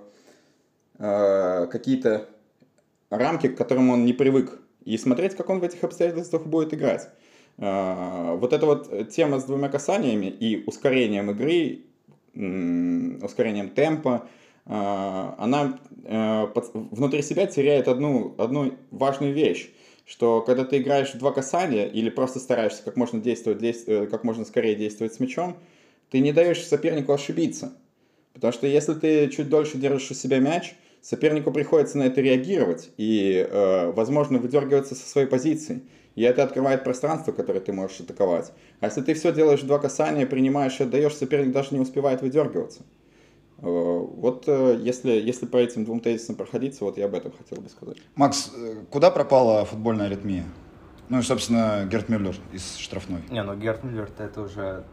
какие-то 1.01 2.29
рамки, 3.09 3.47
к 3.47 3.57
которым 3.57 3.89
он 3.89 4.05
не 4.05 4.13
привык, 4.13 4.59
и 4.85 4.97
смотреть, 4.97 5.35
как 5.35 5.49
он 5.49 5.59
в 5.59 5.63
этих 5.63 5.83
обстоятельствах 5.83 6.45
будет 6.45 6.73
играть. 6.73 7.09
Э, 7.57 8.35
вот 8.37 8.53
эта 8.53 8.65
вот 8.65 9.09
тема 9.09 9.39
с 9.39 9.43
двумя 9.43 9.69
касаниями 9.69 10.25
и 10.25 10.63
ускорением 10.65 11.31
игры, 11.31 11.81
ускорением 13.23 13.69
темпа, 13.69 14.27
э, 14.65 14.71
она 15.37 15.79
э, 16.03 16.47
внутри 16.73 17.21
себя 17.21 17.45
теряет 17.45 17.87
одну, 17.87 18.33
одну 18.37 18.73
важную 18.89 19.33
вещь, 19.33 19.69
что 20.05 20.41
когда 20.41 20.65
ты 20.65 20.77
играешь 20.79 21.13
в 21.13 21.17
два 21.19 21.31
касания 21.31 21.85
или 21.85 22.09
просто 22.09 22.39
стараешься 22.39 22.83
как 22.83 22.95
можно, 22.95 23.19
действовать, 23.19 23.85
как 24.09 24.23
можно 24.23 24.45
скорее 24.45 24.75
действовать 24.75 25.13
с 25.13 25.19
мячом, 25.19 25.57
ты 26.09 26.19
не 26.19 26.33
даешь 26.33 26.63
сопернику 26.65 27.13
ошибиться. 27.13 27.73
Потому 28.33 28.53
что 28.53 28.65
если 28.65 28.93
ты 28.93 29.29
чуть 29.29 29.49
дольше 29.49 29.77
держишь 29.77 30.11
у 30.11 30.13
себя 30.13 30.39
мяч, 30.39 30.73
сопернику 31.01 31.51
приходится 31.51 31.97
на 31.97 32.03
это 32.03 32.21
реагировать 32.21 32.91
и, 32.97 33.45
э, 33.49 33.91
возможно, 33.91 34.39
выдергиваться 34.39 34.95
со 34.95 35.07
своей 35.07 35.27
позиции. 35.27 35.81
И 36.15 36.23
это 36.23 36.43
открывает 36.43 36.83
пространство, 36.83 37.31
которое 37.31 37.61
ты 37.61 37.71
можешь 37.71 38.01
атаковать. 38.01 38.51
А 38.81 38.87
если 38.87 39.01
ты 39.01 39.13
все 39.13 39.31
делаешь 39.31 39.61
два 39.61 39.79
касания, 39.79 40.25
принимаешь 40.25 40.79
и 40.79 40.83
отдаешь, 40.83 41.15
соперник 41.15 41.53
даже 41.53 41.69
не 41.71 41.79
успевает 41.79 42.21
выдергиваться. 42.21 42.81
Э, 43.59 43.63
вот 43.63 44.45
э, 44.47 44.77
если, 44.81 45.11
если 45.11 45.45
по 45.45 45.57
этим 45.57 45.85
двум 45.85 45.99
тезисам 45.99 46.35
проходиться, 46.35 46.83
вот 46.83 46.97
я 46.97 47.05
об 47.05 47.15
этом 47.15 47.31
хотел 47.31 47.61
бы 47.61 47.69
сказать. 47.69 47.97
Макс, 48.15 48.51
э, 48.55 48.83
куда 48.89 49.11
пропала 49.11 49.65
футбольная 49.65 50.07
аритмия? 50.07 50.43
Ну 51.09 51.19
и, 51.19 51.21
собственно, 51.21 51.87
Герт 51.89 52.09
Мюллер 52.09 52.35
из 52.53 52.77
штрафной. 52.77 53.21
Не, 53.29 53.43
ну 53.43 53.55
Герт 53.55 53.83
Мюллер 53.83 54.09
это 54.17 54.41
уже 54.41 54.85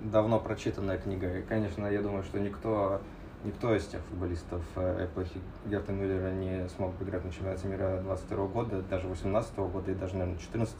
давно 0.00 0.38
прочитанная 0.38 0.98
книга. 0.98 1.38
И, 1.38 1.42
конечно, 1.42 1.86
я 1.86 2.00
думаю, 2.00 2.22
что 2.24 2.38
никто 2.38 3.00
никто 3.44 3.74
из 3.74 3.86
тех 3.86 4.00
футболистов 4.02 4.62
э, 4.76 5.06
эпохи 5.06 5.40
Герта 5.66 5.92
Мюллера 5.92 6.30
не 6.30 6.68
смог 6.68 6.94
играть 7.00 7.24
на 7.24 7.32
чемпионате 7.32 7.68
мира 7.68 8.00
22 8.02 8.46
года, 8.46 8.82
даже 8.82 9.08
18 9.08 9.56
года 9.56 9.90
и 9.90 9.94
даже, 9.94 10.16
наверное, 10.16 10.38
14 10.38 10.76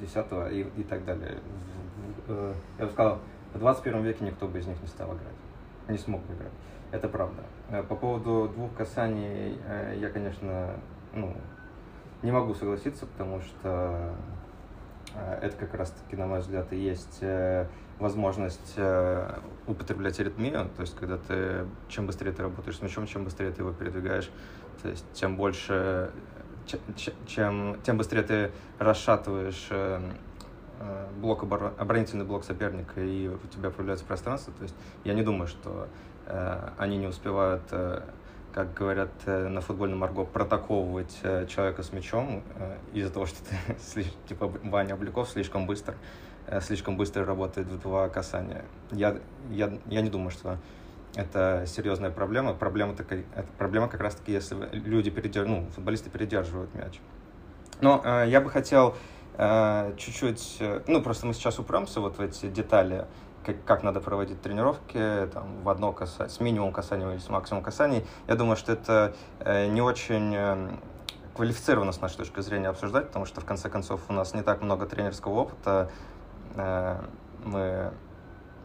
10 0.00 0.16
э, 0.16 0.52
и, 0.52 0.80
и 0.80 0.82
так 0.82 1.04
далее. 1.04 1.38
Э, 2.28 2.54
я 2.78 2.86
бы 2.86 2.92
сказал, 2.92 3.20
в 3.54 3.58
21 3.58 4.02
веке 4.02 4.24
никто 4.24 4.48
бы 4.48 4.58
из 4.58 4.66
них 4.66 4.80
не 4.80 4.88
стал 4.88 5.08
играть, 5.08 5.36
не 5.88 5.98
смог 5.98 6.22
бы 6.22 6.34
играть. 6.34 6.52
Это 6.90 7.08
правда. 7.08 7.42
По 7.88 7.96
поводу 7.96 8.48
двух 8.48 8.72
касаний 8.74 9.58
я, 9.96 10.08
конечно, 10.10 10.76
ну, 11.12 11.36
не 12.22 12.30
могу 12.30 12.54
согласиться, 12.54 13.06
потому 13.06 13.40
что 13.40 14.14
это 15.42 15.56
как 15.56 15.74
раз-таки, 15.74 16.14
на 16.14 16.26
мой 16.26 16.40
взгляд, 16.40 16.72
и 16.72 16.76
есть 16.76 17.24
возможность 17.98 18.74
э, 18.76 19.38
употреблять 19.66 20.20
аритмию, 20.20 20.70
то 20.76 20.82
есть 20.82 20.94
когда 20.96 21.16
ты, 21.16 21.66
чем 21.88 22.06
быстрее 22.06 22.32
ты 22.32 22.42
работаешь 22.42 22.76
с 22.76 22.82
мячом, 22.82 23.06
чем 23.06 23.24
быстрее 23.24 23.50
ты 23.50 23.62
его 23.62 23.72
передвигаешь, 23.72 24.30
то 24.82 24.88
есть 24.88 25.04
тем 25.14 25.36
больше, 25.36 26.10
чем, 27.26 27.80
тем 27.82 27.96
быстрее 27.96 28.22
ты 28.22 28.50
расшатываешь 28.78 29.68
э, 29.70 30.00
э, 30.80 31.08
блок 31.20 31.44
обор... 31.44 31.72
оборонительный 31.78 32.26
блок 32.26 32.44
соперника 32.44 33.00
и 33.00 33.28
у 33.28 33.38
тебя 33.48 33.70
появляется 33.70 34.04
пространство, 34.04 34.52
то 34.52 34.62
есть 34.62 34.74
я 35.04 35.14
не 35.14 35.22
думаю, 35.22 35.46
что 35.46 35.88
э, 36.26 36.70
они 36.76 36.98
не 36.98 37.06
успевают 37.06 37.62
э, 37.70 38.02
как 38.52 38.72
говорят 38.74 39.10
э, 39.26 39.48
на 39.48 39.62
футбольном 39.62 40.04
арго, 40.04 40.24
протаковывать 40.24 41.18
э, 41.22 41.46
человека 41.46 41.82
с 41.82 41.92
мячом 41.92 42.42
э, 42.56 42.76
из-за 42.92 43.10
того, 43.10 43.24
что 43.24 43.38
ты, 43.94 44.04
типа 44.28 44.52
Ваня 44.64 44.94
Обликов 44.94 45.30
слишком 45.30 45.66
быстро 45.66 45.94
Э, 45.94 46.25
слишком 46.60 46.96
быстро 46.96 47.24
работает 47.24 47.66
в 47.66 47.80
два 47.80 48.08
касания. 48.08 48.64
Я, 48.92 49.16
я, 49.50 49.72
я 49.86 50.00
не 50.00 50.10
думаю, 50.10 50.30
что 50.30 50.58
это 51.16 51.64
серьезная 51.66 52.10
проблема. 52.10 52.54
Проблема, 52.54 52.94
такая, 52.94 53.24
это 53.34 53.48
проблема 53.58 53.88
как 53.88 54.00
раз-таки, 54.00 54.32
если 54.32 54.56
люди 54.72 55.10
передерж... 55.10 55.48
ну, 55.48 55.66
футболисты 55.74 56.10
передерживают 56.10 56.74
мяч. 56.74 57.00
Но 57.80 58.02
э, 58.04 58.26
я 58.28 58.40
бы 58.40 58.50
хотел 58.50 58.94
э, 59.38 59.94
чуть-чуть, 59.96 60.58
э, 60.60 60.82
ну, 60.86 61.02
просто 61.02 61.26
мы 61.26 61.32
сейчас 61.32 61.58
упремся 61.58 62.00
вот 62.00 62.18
в 62.18 62.20
эти 62.20 62.46
детали, 62.46 63.06
как, 63.44 63.64
как 63.64 63.82
надо 63.82 64.00
проводить 64.00 64.42
тренировки, 64.42 65.28
там, 65.32 65.62
в 65.62 65.68
одно 65.68 65.92
касание, 65.92 66.30
с 66.30 66.40
минимум 66.40 66.72
касаний 66.72 67.10
или 67.10 67.18
с 67.18 67.28
максимум 67.30 67.62
касаний. 67.62 68.04
Я 68.28 68.34
думаю, 68.34 68.56
что 68.56 68.72
это 68.72 69.14
э, 69.40 69.66
не 69.68 69.80
очень... 69.80 70.34
Э, 70.34 70.68
квалифицированно 71.34 71.92
с 71.92 72.00
нашей 72.00 72.16
точки 72.16 72.40
зрения 72.40 72.68
обсуждать, 72.68 73.08
потому 73.08 73.26
что 73.26 73.42
в 73.42 73.44
конце 73.44 73.68
концов 73.68 74.00
у 74.08 74.12
нас 74.14 74.32
не 74.32 74.40
так 74.40 74.62
много 74.62 74.86
тренерского 74.86 75.34
опыта, 75.34 75.90
Э, 75.90 76.15
мы 76.56 77.92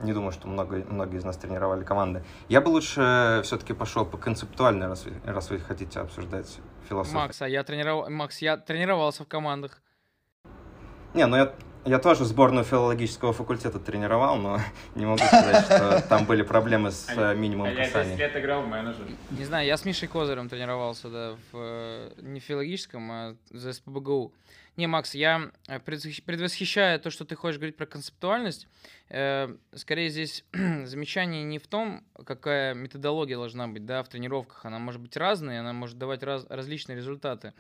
не 0.01 0.13
думаю, 0.13 0.31
что 0.31 0.47
много, 0.47 0.83
многие 0.89 1.17
из 1.17 1.23
нас 1.23 1.37
тренировали 1.37 1.83
команды. 1.83 2.23
Я 2.49 2.61
бы 2.61 2.69
лучше 2.69 3.41
все-таки 3.43 3.73
пошел 3.73 4.05
по 4.05 4.17
концептуальной, 4.17 4.87
раз 4.87 5.05
вы, 5.05 5.13
раз 5.25 5.49
вы 5.49 5.59
хотите 5.59 5.99
обсуждать 5.99 6.59
философию. 6.89 7.21
Макс, 7.21 7.41
а 7.41 7.47
я 7.47 7.63
тренировал, 7.63 8.09
Макс, 8.09 8.39
я 8.39 8.57
тренировался 8.57 9.23
в 9.23 9.27
командах. 9.27 9.81
Не, 11.13 11.25
ну 11.27 11.35
я, 11.35 11.53
я 11.85 11.99
тоже 11.99 12.25
сборную 12.25 12.63
филологического 12.63 13.33
факультета 13.33 13.79
тренировал, 13.79 14.37
но 14.37 14.59
не 14.95 15.05
могу 15.05 15.17
сказать, 15.17 15.65
что 15.65 16.01
там 16.07 16.25
были 16.25 16.43
проблемы 16.43 16.91
с 16.91 17.07
а 17.09 17.33
минимумом 17.33 17.75
касаний. 17.75 18.11
Я 18.11 18.17
10 18.17 18.19
лет 18.19 18.43
играл 18.43 18.63
в 18.63 18.67
менеджер. 18.67 19.05
Не 19.31 19.45
знаю, 19.45 19.65
я 19.65 19.77
с 19.77 19.85
Мишей 19.85 20.07
Козырем 20.07 20.49
тренировался, 20.49 21.09
да, 21.09 21.35
в, 21.51 21.55
э, 21.55 22.11
не 22.21 22.39
в 22.39 22.43
филологическом, 22.43 23.11
а 23.11 23.35
за 23.49 23.73
СПБГУ. 23.73 24.33
Не, 24.77 24.87
Макс, 24.87 25.13
я 25.15 25.51
э, 25.67 25.79
предвосхищаю 25.79 26.99
то, 26.99 27.09
что 27.09 27.25
ты 27.25 27.35
хочешь 27.35 27.57
говорить 27.57 27.75
про 27.75 27.85
концептуальность. 27.85 28.67
Э, 29.09 29.53
скорее 29.73 30.09
здесь 30.09 30.45
замечание 30.53 31.43
не 31.43 31.59
в 31.59 31.67
том, 31.67 32.03
какая 32.25 32.73
методология 32.73 33.35
должна 33.35 33.67
быть 33.67 33.85
да, 33.85 34.03
в 34.03 34.07
тренировках. 34.07 34.65
Она 34.65 34.79
может 34.79 35.01
быть 35.01 35.17
разной, 35.17 35.59
она 35.59 35.73
может 35.73 35.97
давать 35.97 36.23
раз, 36.23 36.45
различные 36.47 36.95
результаты. 36.95 37.53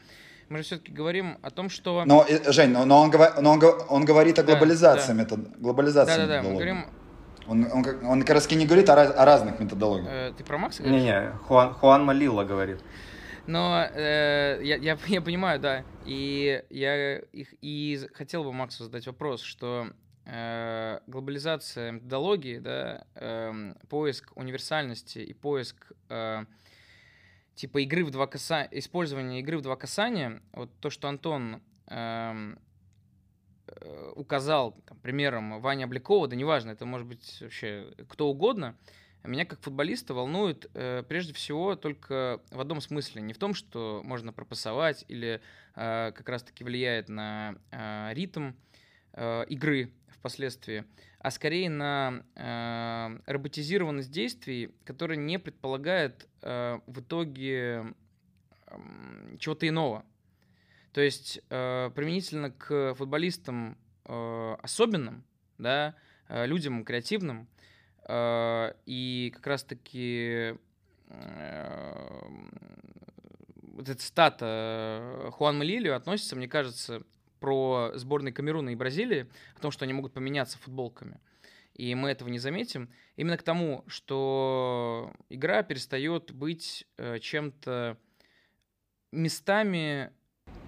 Мы 0.51 0.57
же 0.57 0.63
все-таки 0.65 0.91
говорим 0.91 1.37
о 1.41 1.49
том, 1.49 1.69
что... 1.69 2.03
Но, 2.05 2.25
Жень, 2.47 2.71
но, 2.71 2.83
но, 2.83 2.99
он, 2.99 3.13
но 3.39 3.51
он, 3.53 3.61
он 3.87 4.03
говорит 4.03 4.37
о 4.37 4.43
глобализации 4.43 5.13
да, 5.13 5.13
метод... 5.13 5.39
Глобализации 5.59 6.17
да, 6.17 6.27
да, 6.27 6.41
да, 6.41 6.43
мы 6.43 6.55
говорим 6.55 6.87
он, 7.47 7.71
он, 7.71 7.85
он 8.05 8.21
как 8.21 8.31
раз 8.31 8.51
не 8.51 8.65
говорит 8.65 8.89
о, 8.89 9.01
о 9.01 9.25
разных 9.25 9.61
методологиях. 9.61 10.09
Э, 10.11 10.33
ты 10.37 10.43
про 10.43 10.57
Макса 10.57 10.83
говоришь? 10.83 11.03
Не-не, 11.03 11.31
Хуан, 11.47 11.73
Хуан 11.73 12.03
Малила 12.03 12.43
говорит. 12.43 12.81
Но 13.47 13.87
э, 13.93 14.59
я, 14.61 14.75
я, 14.75 14.97
я 15.07 15.21
понимаю, 15.21 15.57
да. 15.57 15.85
И 16.05 16.61
я 16.69 17.19
их, 17.19 17.53
и 17.61 18.09
хотел 18.13 18.43
бы 18.43 18.51
Максу 18.51 18.83
задать 18.83 19.07
вопрос, 19.07 19.41
что 19.43 19.87
э, 20.25 20.99
глобализация 21.07 21.91
методологии, 21.91 22.59
да, 22.59 23.05
э, 23.15 23.73
поиск 23.87 24.33
универсальности 24.35 25.19
и 25.19 25.33
поиск 25.33 25.93
э, 26.09 26.43
типа 27.55 27.79
игры 27.79 28.03
в 28.05 28.11
два 28.11 28.27
касания, 28.27 28.69
использование 28.71 29.39
игры 29.41 29.57
в 29.57 29.61
два 29.61 29.75
касания, 29.75 30.41
вот 30.53 30.69
то, 30.79 30.89
что 30.89 31.07
Антон 31.07 31.61
эм, 31.87 32.59
э, 33.67 34.11
указал 34.15 34.73
там, 34.85 34.97
примером 34.99 35.59
Ваня 35.61 35.85
Обликова, 35.85 36.27
да 36.27 36.35
неважно, 36.35 36.71
это 36.71 36.85
может 36.85 37.07
быть 37.07 37.39
вообще 37.41 37.93
кто 38.07 38.29
угодно, 38.29 38.75
меня 39.23 39.45
как 39.45 39.61
футболиста 39.61 40.13
волнует 40.13 40.69
э, 40.73 41.03
прежде 41.07 41.33
всего 41.33 41.75
только 41.75 42.41
в 42.49 42.59
одном 42.59 42.81
смысле. 42.81 43.21
Не 43.21 43.33
в 43.33 43.37
том, 43.37 43.53
что 43.53 44.01
можно 44.03 44.33
пропасовать 44.33 45.05
или 45.07 45.41
э, 45.75 46.11
как 46.15 46.27
раз-таки 46.27 46.63
влияет 46.63 47.07
на 47.07 47.55
э, 47.71 48.13
ритм 48.13 48.53
э, 49.13 49.45
игры 49.49 49.93
впоследствии, 50.07 50.85
а 51.21 51.31
скорее 51.31 51.69
на 51.69 52.23
э, 52.35 53.31
роботизированность 53.31 54.11
действий, 54.11 54.73
которая 54.83 55.17
не 55.17 55.39
предполагает 55.39 56.27
э, 56.41 56.79
в 56.87 56.99
итоге 56.99 57.93
э, 58.67 59.35
чего-то 59.39 59.67
иного. 59.67 60.03
То 60.93 61.01
есть 61.01 61.41
э, 61.49 61.89
применительно 61.95 62.51
к 62.51 62.95
футболистам 62.95 63.77
э, 64.05 64.55
особенным, 64.61 65.23
да, 65.57 65.95
э, 66.27 66.45
людям 66.45 66.83
креативным, 66.83 67.47
Э, 68.07 68.73
и 68.85 69.31
как 69.35 69.47
раз-таки 69.47 70.55
э, 71.07 72.21
вот 73.61 73.89
эта 73.89 74.01
стата 74.01 75.29
Хуан 75.33 75.57
Малилио 75.57 75.95
относится, 75.95 76.35
мне 76.35 76.47
кажется, 76.47 77.03
про 77.41 77.91
сборные 77.95 78.31
Камеруна 78.31 78.69
и 78.69 78.75
Бразилии, 78.75 79.27
о 79.57 79.59
том, 79.59 79.71
что 79.71 79.83
они 79.83 79.91
могут 79.91 80.13
поменяться 80.13 80.57
футболками. 80.59 81.19
И 81.73 81.93
мы 81.95 82.11
этого 82.11 82.29
не 82.29 82.39
заметим. 82.39 82.89
Именно 83.17 83.37
к 83.37 83.43
тому, 83.43 83.83
что 83.87 85.11
игра 85.29 85.63
перестает 85.63 86.31
быть 86.31 86.87
э, 86.97 87.19
чем-то 87.19 87.97
местами 89.11 90.11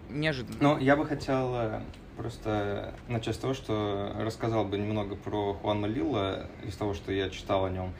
неожиданным. 0.09 0.59
Ну, 0.59 0.77
я 0.79 0.97
бы 0.97 1.05
хотел 1.05 1.81
просто 2.17 2.93
начать 3.07 3.35
с 3.35 3.39
того, 3.39 3.53
что 3.53 4.13
рассказал 4.17 4.65
бы 4.65 4.77
немного 4.77 5.15
про 5.15 5.53
Хуан 5.53 5.85
Лилла 5.85 6.49
из 6.63 6.75
того, 6.75 6.93
что 6.93 7.11
я 7.11 7.29
читал 7.29 7.65
о 7.65 7.69
нем. 7.69 7.93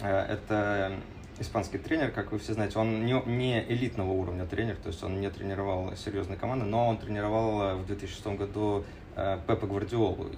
Э, 0.00 0.20
это 0.20 0.98
испанский 1.40 1.78
тренер, 1.78 2.10
как 2.10 2.32
вы 2.32 2.38
все 2.38 2.52
знаете, 2.52 2.78
он 2.78 3.04
не, 3.04 3.20
не 3.26 3.64
элитного 3.64 4.12
уровня 4.12 4.46
тренер, 4.46 4.76
то 4.76 4.88
есть 4.88 5.02
он 5.02 5.20
не 5.20 5.30
тренировал 5.30 5.96
серьезные 5.96 6.38
команды, 6.38 6.66
но 6.66 6.88
он 6.88 6.98
тренировал 6.98 7.78
в 7.78 7.86
2006 7.86 8.26
году 8.38 8.84
э, 9.16 9.38
Пепа 9.46 9.66
Гвардиолу, 9.66 10.30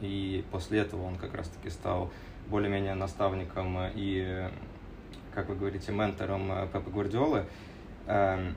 и 0.00 0.44
после 0.50 0.80
этого 0.80 1.04
он 1.04 1.16
как 1.16 1.34
раз-таки 1.34 1.70
стал 1.70 2.10
более-менее 2.48 2.94
наставником 2.94 3.78
и, 3.94 4.48
как 5.32 5.48
вы 5.48 5.54
говорите, 5.54 5.92
ментором 5.92 6.68
Пепа 6.72 6.90
Гвардиолы. 6.90 7.44
Эм, 8.06 8.56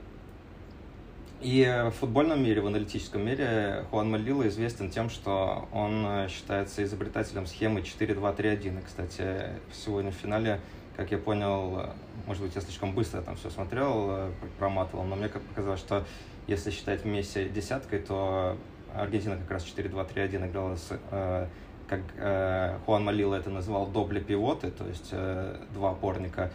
и 1.40 1.64
в 1.90 1.98
футбольном 1.98 2.42
мире, 2.42 2.60
в 2.60 2.68
аналитическом 2.68 3.26
мире 3.26 3.84
Хуан 3.90 4.08
Малила 4.08 4.46
известен 4.46 4.90
тем, 4.90 5.10
что 5.10 5.68
он 5.72 6.28
считается 6.28 6.84
изобретателем 6.84 7.46
схемы 7.46 7.80
4-2-3-1. 7.80 8.78
И, 8.78 8.82
кстати, 8.84 9.50
сегодня 9.72 10.12
в 10.12 10.14
финале 10.14 10.60
как 10.96 11.10
я 11.10 11.18
понял, 11.18 11.90
может 12.26 12.42
быть, 12.42 12.54
я 12.54 12.60
слишком 12.60 12.94
быстро 12.94 13.22
там 13.22 13.36
все 13.36 13.50
смотрел, 13.50 14.30
проматывал, 14.58 15.04
но 15.04 15.16
мне 15.16 15.28
как 15.28 15.42
показалось, 15.42 15.80
что 15.80 16.04
если 16.46 16.70
считать 16.70 17.04
Месси 17.04 17.48
десяткой, 17.48 18.00
то 18.00 18.56
Аргентина 18.94 19.36
как 19.36 19.50
раз 19.52 19.64
4-2-3-1 19.64 20.50
играла 20.50 20.76
с, 20.76 20.88
э, 21.10 21.46
как 21.88 22.00
э, 22.16 22.78
Хуан 22.84 23.04
Малила 23.04 23.34
это 23.34 23.50
называл, 23.50 23.86
добле 23.86 24.20
пивоты, 24.20 24.70
то 24.70 24.86
есть 24.86 25.08
э, 25.12 25.56
два 25.72 25.92
опорника. 25.92 26.50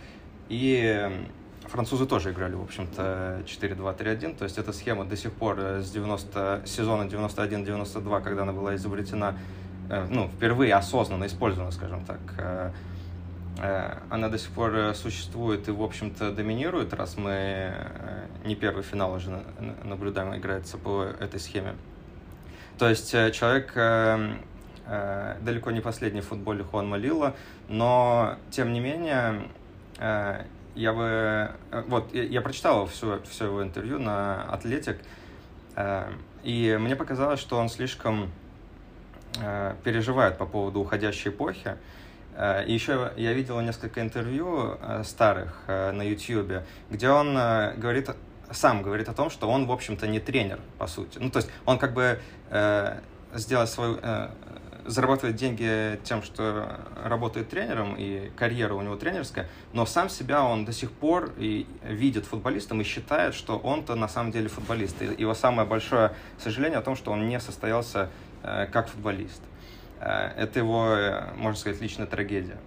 И 0.50 1.25
французы 1.63 2.06
тоже 2.06 2.32
играли, 2.32 2.56
в 2.56 2.62
общем-то, 2.62 3.44
4-2-3-1, 3.46 4.38
то 4.38 4.44
есть 4.44 4.58
эта 4.58 4.72
схема 4.72 5.06
до 5.06 5.15
сих 5.15 5.32
пор 5.34 5.60
с 5.60 5.89
90, 5.91 6.63
сезона 6.65 7.08
91-92, 7.08 8.22
когда 8.22 8.44
она 8.44 8.53
была 8.53 8.75
изобретена, 8.75 9.36
э, 9.89 10.06
ну, 10.10 10.27
впервые 10.27 10.75
осознанно 10.75 11.25
использована, 11.25 11.72
скажем 11.72 12.06
так, 12.06 12.20
э, 12.38 12.72
Э, 12.72 12.97
она 13.60 14.30
до 14.30 14.38
сих 14.38 14.52
пор 14.52 14.76
э, 14.76 14.94
существует 14.94 15.68
и, 15.68 15.72
в 15.72 15.82
общем-то, 15.82 16.32
доминирует, 16.32 16.94
раз 16.94 17.18
мы 17.18 17.32
э, 17.32 18.28
не 18.46 18.56
первый 18.56 18.84
финал 18.84 19.14
уже 19.14 19.44
наблюдаем, 19.84 20.36
играется 20.36 20.78
по 20.78 21.04
этой 21.04 21.40
схеме. 21.40 21.76
То 22.78 22.88
есть 22.88 23.12
человек 23.12 23.74
далеко 25.42 25.72
не 25.72 25.82
последний 25.82 26.22
в 26.22 26.28
футболе 26.28 26.64
Хуан 26.64 26.88
Малила, 26.88 27.36
но, 27.68 28.38
тем 28.52 28.72
не 28.72 28.80
менее, 28.80 29.50
я 30.00 30.94
бы... 30.94 31.52
Вот, 31.88 32.14
я 32.14 32.40
прочитал 32.42 32.86
все, 32.86 33.20
все 33.28 33.46
его 33.46 33.64
интервью 33.64 33.98
на 33.98 34.44
«Атлетик», 34.44 34.98
и 36.44 36.78
мне 36.80 36.96
показалось, 36.96 37.40
что 37.40 37.58
он 37.58 37.68
слишком 37.68 38.30
переживает 39.84 40.38
по 40.38 40.46
поводу 40.46 40.80
уходящей 40.80 41.32
эпохи, 41.32 41.72
Э, 41.72 41.76
и 42.67 42.74
еще 42.74 43.12
я 43.17 43.34
видел 43.34 43.60
несколько 43.62 44.01
интервью 44.01 44.77
э, 44.79 45.03
старых 45.03 45.63
э, 45.67 45.91
на 45.91 46.03
YouTube, 46.03 46.63
где 46.89 47.10
он 47.10 47.34
говорит, 47.77 48.12
сам 48.51 48.84
говорит 48.84 49.10
о 49.10 49.13
том, 49.13 49.29
что 49.32 49.50
он, 49.50 49.65
в 49.65 49.72
общем-то, 49.72 50.08
не 50.08 50.20
тренер, 50.20 50.60
по 50.77 50.88
сути. 50.88 51.17
Ну, 51.20 51.32
то 51.32 51.38
есть 51.38 51.50
он 51.65 51.79
как 51.79 51.94
бы 51.94 52.20
сделать 53.34 53.70
свою 53.70 54.00
зарабатывает 54.86 55.36
деньги 55.36 56.00
тем, 56.06 56.24
что 56.24 56.79
работает 57.03 57.50
тренером, 57.50 57.96
и 57.98 58.32
карьера 58.38 58.74
у 58.74 58.82
него 58.82 58.96
тренерская, 58.96 59.50
но 59.74 59.86
сам 59.86 60.08
себя 60.08 60.46
он 60.46 60.63
до 60.63 60.72
сих 60.72 60.94
пор 60.94 61.34
и 61.38 61.67
видит 61.84 62.25
футболистом 62.25 62.79
и 62.79 62.86
считает, 62.86 63.36
что 63.36 63.58
он-то 63.58 63.95
на 63.95 64.08
самом 64.08 64.32
деле 64.32 64.47
футболист. 64.47 65.02
И 65.02 65.21
его 65.21 65.34
самое 65.34 65.67
большое 65.67 66.13
сожаление 66.41 66.80
о 66.80 66.82
том, 66.82 66.95
что 66.95 67.12
он 67.12 67.28
не 67.28 67.38
состоялся 67.41 68.10
как 68.43 68.88
футболист. 68.88 69.41
Э, 69.41 69.57
это 70.00 70.60
его, 70.60 70.88
э, 70.90 71.34
можно 71.36 71.58
сказать, 71.58 71.82
личная 71.82 72.06
трагедия. 72.06 72.58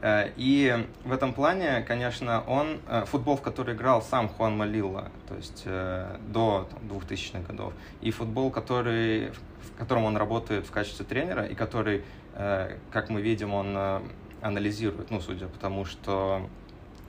Э, 0.00 0.30
и 0.36 0.86
в 1.04 1.12
этом 1.12 1.32
плане, 1.32 1.82
конечно, 1.82 2.42
он, 2.46 2.80
футбол, 3.06 3.36
в 3.36 3.42
который 3.42 3.74
играл 3.74 4.02
сам 4.02 4.28
Хуан 4.28 4.56
Малилла, 4.56 5.10
то 5.28 5.34
есть 5.36 5.64
до 5.64 6.68
там, 6.70 6.98
2000-х 6.98 7.40
годов, 7.46 7.72
и 8.00 8.10
футбол, 8.10 8.50
который, 8.50 9.30
в 9.30 9.78
котором 9.78 10.04
он 10.04 10.16
работает 10.16 10.66
в 10.66 10.70
качестве 10.70 11.04
тренера, 11.04 11.44
и 11.44 11.54
который, 11.54 12.04
как 12.34 13.08
мы 13.10 13.22
видим, 13.22 13.54
он 13.54 14.02
анализирует, 14.40 15.10
ну, 15.10 15.20
судя 15.20 15.46
по 15.46 15.58
тому, 15.58 15.84
что 15.84 16.48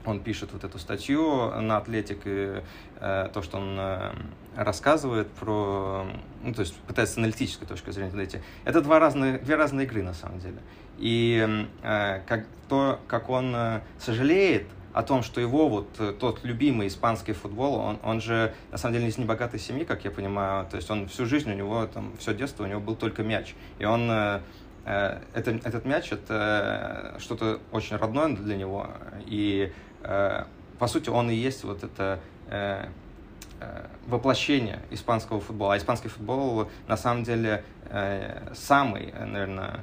он 0.06 0.20
пишет 0.20 0.52
вот 0.52 0.64
эту 0.64 0.78
статью 0.78 1.50
на 1.60 1.78
Атлетик, 1.78 2.20
и 2.24 2.62
э, 3.00 3.28
то, 3.32 3.42
что 3.42 3.58
он 3.58 3.76
э, 3.78 4.12
рассказывает 4.56 5.28
про, 5.32 6.06
ну, 6.42 6.54
то 6.54 6.60
есть 6.60 6.74
пытается 6.80 7.14
с 7.14 7.18
аналитической 7.18 7.66
точки 7.66 7.90
зрения 7.90 8.10
подойти. 8.10 8.38
Это 8.64 8.80
два 8.80 8.98
разные, 8.98 9.38
две 9.38 9.56
разные 9.56 9.86
игры 9.86 10.02
на 10.02 10.14
самом 10.14 10.40
деле. 10.40 10.58
И 10.98 11.66
э, 11.82 12.20
как, 12.26 12.46
то, 12.68 13.00
как 13.06 13.28
он 13.28 13.54
э, 13.54 13.80
сожалеет 13.98 14.66
о 14.92 15.02
том, 15.02 15.22
что 15.22 15.42
его 15.42 15.68
вот 15.68 15.88
э, 15.98 16.14
тот 16.18 16.42
любимый 16.42 16.88
испанский 16.88 17.34
футбол, 17.34 17.74
он, 17.74 17.98
он 18.02 18.20
же 18.20 18.54
на 18.70 18.78
самом 18.78 18.94
деле 18.94 19.08
из 19.08 19.18
небогатой 19.18 19.60
семьи, 19.60 19.84
как 19.84 20.04
я 20.04 20.10
понимаю, 20.10 20.66
то 20.70 20.76
есть 20.76 20.90
он 20.90 21.08
всю 21.08 21.26
жизнь 21.26 21.50
у 21.50 21.54
него 21.54 21.86
там 21.86 22.14
все 22.18 22.32
детство 22.32 22.64
у 22.64 22.66
него 22.66 22.80
был 22.80 22.96
только 22.96 23.22
мяч, 23.22 23.54
и 23.78 23.84
он 23.84 24.10
э, 24.10 24.40
э 24.86 25.18
это, 25.34 25.50
этот 25.50 25.84
мяч 25.84 26.12
это 26.12 27.16
что-то 27.18 27.60
очень 27.72 27.96
родное 27.96 28.34
для 28.34 28.56
него, 28.56 28.88
и 29.26 29.70
Э, 29.95 29.95
по 30.02 30.86
сути, 30.86 31.08
он 31.08 31.30
и 31.30 31.34
есть 31.34 31.64
вот 31.64 31.82
это 31.82 32.20
э, 32.48 32.88
э, 33.60 33.86
воплощение 34.06 34.80
испанского 34.90 35.40
футбола. 35.40 35.74
А 35.74 35.78
испанский 35.78 36.08
футбол 36.08 36.68
на 36.86 36.96
самом 36.96 37.24
деле 37.24 37.64
самый, 38.52 39.12
наверное, 39.12 39.80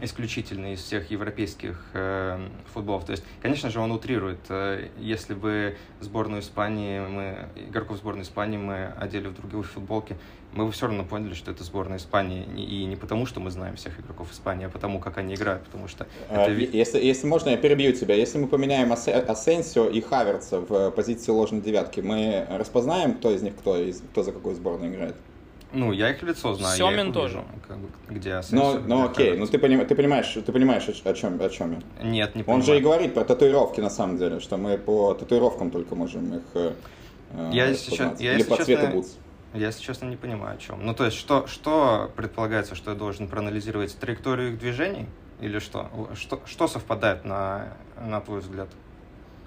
исключительный 0.00 0.72
из 0.72 0.82
всех 0.82 1.10
европейских 1.10 1.84
э, 1.92 2.48
футболов. 2.72 3.04
То 3.04 3.12
есть, 3.12 3.22
конечно 3.40 3.70
же, 3.70 3.80
он 3.80 3.92
утрирует. 3.92 4.40
Если 4.98 5.34
бы 5.34 5.76
сборную 6.00 6.40
Испании, 6.40 7.00
мы, 7.00 7.48
игроков 7.56 7.98
сборной 7.98 8.22
Испании 8.22 8.56
мы 8.56 8.86
одели 8.98 9.28
в 9.28 9.34
другие 9.34 9.62
футболки, 9.62 10.16
мы 10.52 10.66
бы 10.66 10.72
все 10.72 10.86
равно 10.86 11.04
поняли, 11.04 11.34
что 11.34 11.50
это 11.50 11.62
сборная 11.62 11.98
Испании. 11.98 12.44
И 12.56 12.84
не 12.84 12.96
потому, 12.96 13.26
что 13.26 13.40
мы 13.40 13.50
знаем 13.50 13.76
всех 13.76 14.00
игроков 14.00 14.32
Испании, 14.32 14.66
а 14.66 14.68
потому, 14.68 14.98
как 14.98 15.18
они 15.18 15.34
играют. 15.34 15.62
Потому 15.64 15.86
что 15.88 16.06
а, 16.28 16.42
это... 16.42 16.52
если, 16.52 16.98
если 16.98 17.26
можно, 17.26 17.50
я 17.50 17.56
перебью 17.56 17.92
тебя. 17.92 18.14
Если 18.14 18.38
мы 18.38 18.48
поменяем 18.48 18.92
Асенсио 18.92 19.88
и 19.88 20.00
Хаверца 20.00 20.60
в 20.60 20.90
позиции 20.90 21.30
ложной 21.30 21.60
девятки, 21.60 22.00
мы 22.00 22.46
распознаем, 22.50 23.14
кто 23.14 23.30
из 23.30 23.42
них 23.42 23.56
кто, 23.56 23.76
из, 23.76 24.00
кто 24.00 24.22
за 24.22 24.32
какую 24.32 24.54
сборную 24.56 24.92
играет? 24.92 25.16
Ну, 25.72 25.92
я 25.92 26.10
их 26.10 26.20
лицо 26.24 26.54
знаю. 26.54 26.76
Семин 26.76 27.12
тоже. 27.12 27.44
Как 27.68 27.78
бы, 27.78 27.88
где 28.08 28.34
Асенсио, 28.34 28.80
Ну, 28.80 28.80
ну 28.88 29.04
окей, 29.04 29.36
ну 29.36 29.46
ты, 29.46 29.56
поним, 29.56 29.86
ты 29.86 29.94
понимаешь, 29.94 30.32
ты 30.32 30.50
понимаешь, 30.50 30.88
о 30.88 31.14
чем, 31.14 31.40
о 31.40 31.48
чем 31.48 31.72
я? 31.72 32.04
Нет, 32.04 32.34
не 32.34 32.42
понимаю. 32.42 32.60
Он 32.60 32.66
же 32.66 32.76
и 32.76 32.80
говорит 32.80 33.14
про 33.14 33.24
татуировки, 33.24 33.80
на 33.80 33.90
самом 33.90 34.18
деле, 34.18 34.40
что 34.40 34.56
мы 34.56 34.78
по 34.78 35.14
татуировкам 35.14 35.70
только 35.70 35.94
можем 35.94 36.38
их 36.38 36.42
э, 36.54 36.72
я 37.52 37.74
сейчас, 37.74 38.20
я, 38.20 38.34
Или 38.34 38.42
по 38.42 38.56
цвету 38.56 38.88
бутс. 38.88 39.16
Я, 39.52 39.66
если 39.66 39.82
честно, 39.82 40.06
не 40.06 40.16
понимаю, 40.16 40.56
о 40.56 40.58
чем. 40.58 40.84
Ну, 40.86 40.94
то 40.94 41.04
есть, 41.04 41.16
что, 41.16 41.46
что 41.46 42.10
предполагается, 42.14 42.74
что 42.76 42.92
я 42.92 42.96
должен 42.96 43.26
проанализировать 43.26 43.96
траекторию 43.96 44.52
их 44.52 44.58
движений? 44.58 45.06
Или 45.40 45.58
что? 45.58 45.88
Что, 46.14 46.40
что 46.44 46.68
совпадает, 46.68 47.24
на, 47.24 47.72
на 48.00 48.20
твой 48.20 48.40
взгляд? 48.40 48.68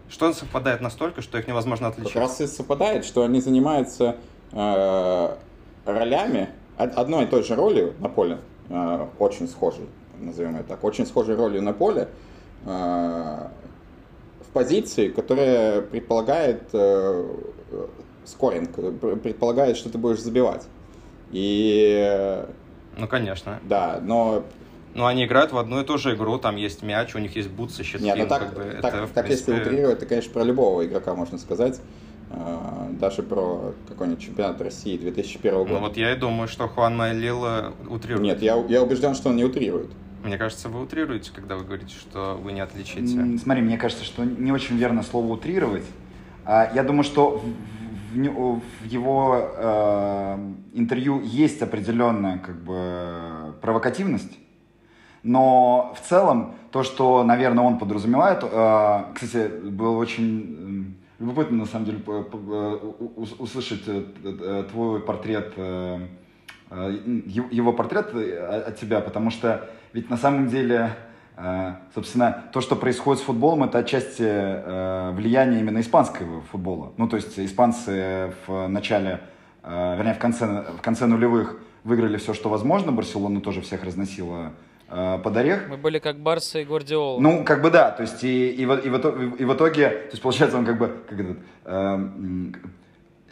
Что 0.09 0.33
совпадает 0.33 0.81
настолько, 0.81 1.21
что 1.21 1.37
их 1.37 1.47
невозможно 1.47 1.87
отличить? 1.87 2.13
Как 2.13 2.23
раз 2.23 2.41
и 2.41 2.47
совпадает, 2.47 3.05
что 3.05 3.23
они 3.23 3.39
занимаются 3.39 4.17
э, 4.51 5.35
ролями, 5.85 6.49
одной 6.77 7.23
и 7.23 7.27
той 7.27 7.43
же 7.43 7.55
ролью 7.55 7.93
на 7.99 8.09
поле, 8.09 8.39
э, 8.69 9.07
очень 9.19 9.47
схожей, 9.47 9.87
назовем 10.19 10.55
это 10.57 10.69
так, 10.69 10.83
очень 10.83 11.05
схожей 11.05 11.35
ролью 11.35 11.61
на 11.61 11.73
поле, 11.73 12.09
э, 12.65 13.47
в 14.41 14.51
позиции, 14.51 15.09
которая 15.09 15.81
предполагает 15.81 16.63
э, 16.73 17.25
скоринг, 18.25 18.75
предполагает, 19.21 19.77
что 19.77 19.89
ты 19.89 19.97
будешь 19.97 20.19
забивать. 20.19 20.63
И... 21.31 22.43
Ну, 22.97 23.07
конечно. 23.07 23.59
Да, 23.63 23.99
но... 24.01 24.43
Но 24.93 25.07
они 25.07 25.25
играют 25.25 25.51
в 25.51 25.57
одну 25.57 25.81
и 25.81 25.83
ту 25.83 25.97
же 25.97 26.13
игру, 26.13 26.37
там 26.37 26.55
есть 26.55 26.83
мяч, 26.83 27.15
у 27.15 27.19
них 27.19 27.35
есть 27.35 27.49
бутсы, 27.49 27.83
щитки. 27.83 28.05
Нет, 28.05 28.15
ну 28.15 28.27
так, 28.27 28.41
как 28.41 28.53
бы, 28.53 28.77
так, 28.79 28.93
это, 28.93 29.07
так 29.07 29.25
принципе... 29.25 29.53
если 29.53 29.67
утрировать, 29.67 29.97
это, 29.97 30.05
конечно, 30.05 30.31
про 30.31 30.43
любого 30.43 30.85
игрока 30.85 31.15
можно 31.15 31.39
сказать. 31.39 31.81
А, 32.29 32.89
даже 32.99 33.23
про 33.23 33.73
какой-нибудь 33.87 34.23
чемпионат 34.23 34.61
России 34.61 34.97
2001 34.97 35.53
года. 35.53 35.71
Ну 35.71 35.79
вот 35.79 35.97
я 35.97 36.13
и 36.13 36.15
думаю, 36.15 36.47
что 36.47 36.67
Хуан 36.67 36.95
Майлил 36.95 37.73
утрирует. 37.89 38.21
Нет, 38.21 38.41
я, 38.43 38.55
я 38.69 38.83
убежден, 38.83 39.15
что 39.15 39.29
он 39.29 39.35
не 39.35 39.43
утрирует. 39.43 39.89
Мне 40.23 40.37
кажется, 40.37 40.69
вы 40.69 40.81
утрируете, 40.81 41.31
когда 41.33 41.57
вы 41.57 41.65
говорите, 41.65 41.93
что 41.95 42.39
вы 42.41 42.53
не 42.53 42.61
отличите. 42.61 43.37
Смотри, 43.37 43.61
мне 43.61 43.77
кажется, 43.77 44.05
что 44.05 44.23
не 44.23 44.51
очень 44.51 44.77
верно 44.77 45.03
слово 45.03 45.33
утрировать. 45.33 45.83
А, 46.45 46.71
я 46.73 46.83
думаю, 46.83 47.03
что 47.03 47.43
в, 48.13 48.61
в 48.81 48.85
его 48.85 49.49
э, 49.55 50.53
интервью 50.73 51.21
есть 51.21 51.61
определенная 51.61 52.37
как 52.39 52.61
бы 52.63 53.55
провокативность, 53.61 54.37
но 55.23 55.93
в 55.99 56.07
целом 56.07 56.55
то, 56.71 56.83
что, 56.83 57.23
наверное, 57.23 57.63
он 57.63 57.77
подразумевает, 57.77 58.43
э, 58.43 59.03
кстати, 59.15 59.47
было 59.69 59.97
очень 59.97 60.95
любопытно 61.23 61.57
на 61.57 61.65
самом 61.65 61.85
деле 61.85 61.99
услышать 63.39 63.83
э, 63.87 64.03
э, 64.23 64.63
твой 64.71 64.99
портрет 65.01 65.53
э, 65.55 66.07
его 67.51 67.73
портрет 67.73 68.13
от 68.15 68.79
тебя, 68.79 68.99
потому 68.99 69.29
что 69.29 69.69
ведь 69.93 70.09
на 70.09 70.17
самом 70.17 70.47
деле 70.47 70.95
Собственно, 71.95 72.43
то, 72.51 72.61
что 72.61 72.75
происходит 72.75 73.21
с 73.21 73.25
футболом, 73.25 73.63
это 73.63 73.79
отчасти 73.79 75.13
влияние 75.13 75.61
именно 75.61 75.79
испанского 75.79 76.41
футбола. 76.41 76.93
Ну, 76.97 77.07
то 77.07 77.15
есть 77.15 77.39
испанцы 77.39 78.33
в 78.45 78.67
начале, 78.67 79.19
вернее, 79.63 80.13
в 80.13 80.19
конце, 80.19 80.65
в 80.77 80.81
конце 80.81 81.07
нулевых 81.07 81.59
выиграли 81.83 82.17
все, 82.17 82.33
что 82.33 82.49
возможно. 82.49 82.91
Барселона 82.91 83.41
тоже 83.41 83.61
всех 83.61 83.83
разносила 83.83 84.53
э, 84.89 85.19
под 85.23 85.37
орех. 85.37 85.67
Мы 85.69 85.77
были 85.77 85.99
как 85.99 86.19
Барса 86.19 86.59
и 86.59 86.65
Гвардиола. 86.65 87.19
Ну, 87.19 87.43
как 87.43 87.61
бы 87.61 87.69
да, 87.69 87.91
то 87.91 88.03
есть 88.03 88.23
и, 88.23 88.49
и, 88.49 88.61
и, 88.61 88.65
в, 88.65 88.73
и, 88.77 88.89
в, 88.89 89.35
и 89.35 89.45
в 89.45 89.53
итоге, 89.53 89.89
то 89.89 90.11
есть 90.11 90.21
получается 90.21 90.57
он 90.57 90.65
как 90.65 90.77
бы, 90.77 91.03
как 91.09 91.19
этот, 91.19 91.37
э, 91.65 92.09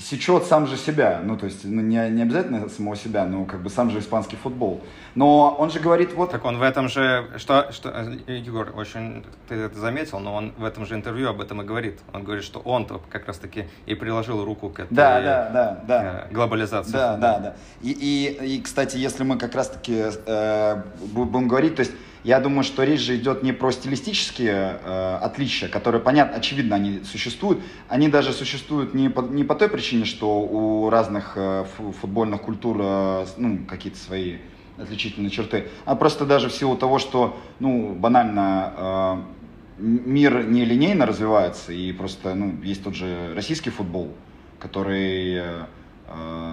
сечет 0.02 0.46
сам 0.46 0.68
же 0.68 0.78
себя, 0.78 1.22
ну, 1.24 1.38
то 1.38 1.46
есть, 1.46 1.64
ну, 1.64 1.82
не, 1.82 2.10
не 2.10 2.22
обязательно 2.24 2.68
самого 2.70 2.96
себя, 2.96 3.26
но 3.26 3.46
как 3.46 3.62
бы 3.62 3.70
сам 3.70 3.90
же 3.92 4.00
испанский 4.00 4.36
футбол. 4.36 4.82
Но 5.16 5.56
он 5.58 5.70
же 5.70 5.80
говорит 5.80 6.14
вот... 6.14 6.32
Так 6.32 6.46
он 6.46 6.58
в 6.58 6.62
этом 6.62 6.88
же, 6.88 7.30
что, 7.38 7.72
что 7.72 7.90
Егор, 8.28 8.74
очень 8.76 9.24
ты 9.48 9.56
это 9.56 9.80
заметил, 9.80 10.20
но 10.20 10.34
он 10.34 10.54
в 10.58 10.64
этом 10.64 10.86
же 10.86 10.96
интервью 10.96 11.30
об 11.30 11.42
этом 11.42 11.62
и 11.62 11.66
говорит. 11.66 12.00
Он 12.14 12.24
говорит, 12.24 12.44
что 12.44 12.60
он 12.60 12.84
-то 12.84 13.02
как 13.10 13.28
раз-таки 13.28 13.68
и 13.86 13.96
приложил 13.96 14.46
руку 14.46 14.70
к 14.70 14.80
этой 14.80 14.94
да, 14.94 15.22
да, 15.22 15.50
да, 15.54 15.84
да. 15.88 16.28
Э, 16.30 16.34
глобализации. 16.34 16.92
Да, 16.92 17.18
да, 17.18 17.40
да. 17.40 17.56
И, 17.82 17.92
и, 17.92 18.56
и, 18.56 18.62
кстати, 18.62 18.98
если 18.98 19.24
мы 19.24 19.38
как 19.38 19.56
раз-таки 19.56 20.06
э, 20.26 20.82
будем 21.14 21.48
говорить, 21.48 21.76
то 21.76 21.82
есть 21.82 21.92
я 22.24 22.40
думаю, 22.40 22.64
что 22.64 22.84
речь 22.84 23.02
же 23.02 23.16
идет 23.16 23.42
не 23.42 23.52
про 23.52 23.72
стилистические 23.72 24.80
э, 24.84 25.18
отличия, 25.22 25.70
которые, 25.70 26.02
понятно, 26.02 26.38
очевидно, 26.38 26.76
они 26.76 27.02
существуют. 27.04 27.60
Они 27.88 28.10
даже 28.10 28.32
существуют 28.32 28.94
не 28.94 29.10
по, 29.10 29.22
не 29.22 29.44
по 29.44 29.56
той 29.56 29.70
причине, 29.70 30.06
что 30.06 30.40
у 30.42 30.90
разных 30.90 31.34
э, 31.36 31.66
футбольных 32.02 32.42
культур 32.42 32.78
э, 32.80 33.26
ну, 33.38 33.60
какие-то 33.68 33.98
свои 33.98 34.38
отличительные 34.78 35.30
черты, 35.30 35.68
а 35.86 35.96
просто 35.96 36.26
даже 36.26 36.50
в 36.50 36.54
силу 36.54 36.76
того, 36.76 37.00
что, 37.00 37.40
ну, 37.60 37.94
банально, 37.94 38.74
э, 38.78 39.22
мир 39.80 40.46
не 40.46 40.64
линейно 40.64 41.06
развивается, 41.06 41.74
и 41.74 41.92
просто, 41.92 42.36
ну, 42.36 42.56
есть 42.64 42.84
тот 42.84 42.96
же 42.96 43.34
российский 43.36 43.70
футбол, 43.70 44.14
который... 44.60 45.36
Э, 45.36 45.66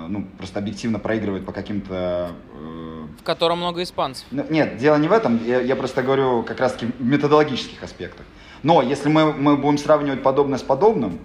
ну, 0.09 0.27
просто 0.37 0.59
объективно 0.59 0.99
проигрывает 0.99 1.45
по 1.45 1.53
каким-то... 1.53 2.31
Э, 2.55 3.07
в 3.19 3.23
котором 3.23 3.59
много 3.59 3.83
испанцев. 3.83 4.27
Ну, 4.31 4.45
нет, 4.49 4.79
дело 4.79 4.97
не 4.97 5.09
в 5.09 5.13
этом, 5.13 5.45
я, 5.45 5.61
я 5.61 5.77
просто 5.77 6.03
говорю 6.03 6.43
как 6.43 6.61
раз-таки 6.61 6.93
в 6.99 7.05
методологических 7.05 7.83
аспектах. 7.83 8.27
Но 8.63 8.83
если 8.83 9.09
мы, 9.09 9.33
мы 9.33 9.57
будем 9.57 9.79
сравнивать 9.79 10.23
подобное 10.23 10.59
с 10.59 10.63
подобным, 10.63 11.19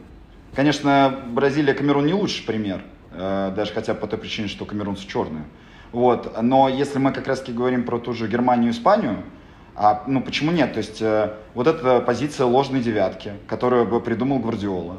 конечно, 0.55 1.23
Бразилия, 1.29 1.73
Камерун 1.73 2.05
не 2.05 2.13
лучший 2.13 2.45
пример, 2.45 2.83
э, 3.11 3.53
даже 3.55 3.73
хотя 3.73 3.93
бы 3.93 4.01
по 4.01 4.07
той 4.07 4.19
причине, 4.19 4.47
что 4.47 4.65
камерунцы 4.65 5.07
черные. 5.07 5.45
Вот. 5.91 6.41
Но 6.41 6.69
если 6.69 6.99
мы 6.99 7.11
как 7.11 7.27
раз-таки 7.27 7.53
говорим 7.53 7.83
про 7.83 7.99
ту 7.99 8.13
же 8.13 8.27
Германию 8.27 8.69
и 8.69 8.71
Испанию, 8.71 9.23
а, 9.75 10.03
ну 10.07 10.21
почему 10.21 10.51
нет? 10.51 10.73
То 10.73 10.79
есть 10.79 11.01
э, 11.01 11.33
вот 11.55 11.67
эта 11.67 11.99
позиция 12.01 12.45
ложной 12.45 12.81
девятки, 12.81 13.33
которую 13.47 13.87
бы 13.87 13.99
придумал 13.99 14.39
Гвардиола, 14.39 14.97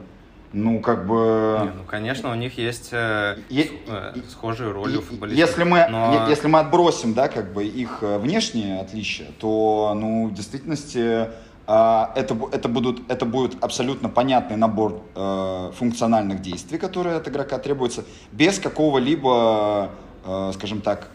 ну, 0.55 0.81
как 0.81 1.07
бы... 1.07 1.61
Не, 1.65 1.71
ну, 1.73 1.85
конечно, 1.87 2.31
у 2.31 2.35
них 2.35 2.57
есть 2.57 2.91
э, 2.93 3.37
е- 3.51 3.73
э, 3.87 4.15
схожие 4.31 4.71
роли 4.71 4.97
у 4.97 5.03
футболистов. 5.03 5.49
Если 5.49 5.65
мы, 5.65 5.87
но... 5.91 6.27
если 6.29 6.47
мы 6.47 6.61
отбросим, 6.61 7.13
да, 7.13 7.29
как 7.29 7.53
бы 7.53 7.65
их 7.65 7.99
э, 8.03 8.19
внешние 8.19 8.81
отличия, 8.81 9.27
то, 9.41 9.93
ну, 9.97 10.29
в 10.29 10.35
действительности 10.35 11.29
э, 11.67 12.07
это, 12.15 12.37
это, 12.53 12.69
будут, 12.69 13.11
это 13.11 13.27
будет 13.27 13.63
абсолютно 13.63 14.09
понятный 14.09 14.57
набор 14.57 15.03
э, 15.17 15.73
функциональных 15.77 16.41
действий, 16.41 16.79
которые 16.79 17.17
от 17.17 17.27
игрока 17.27 17.59
требуются, 17.59 18.05
без 18.31 18.61
какого-либо, 18.61 19.91
э, 20.25 20.53
скажем 20.55 20.81
так, 20.81 21.09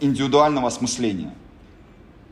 индивидуального 0.00 0.68
осмысления 0.68 1.34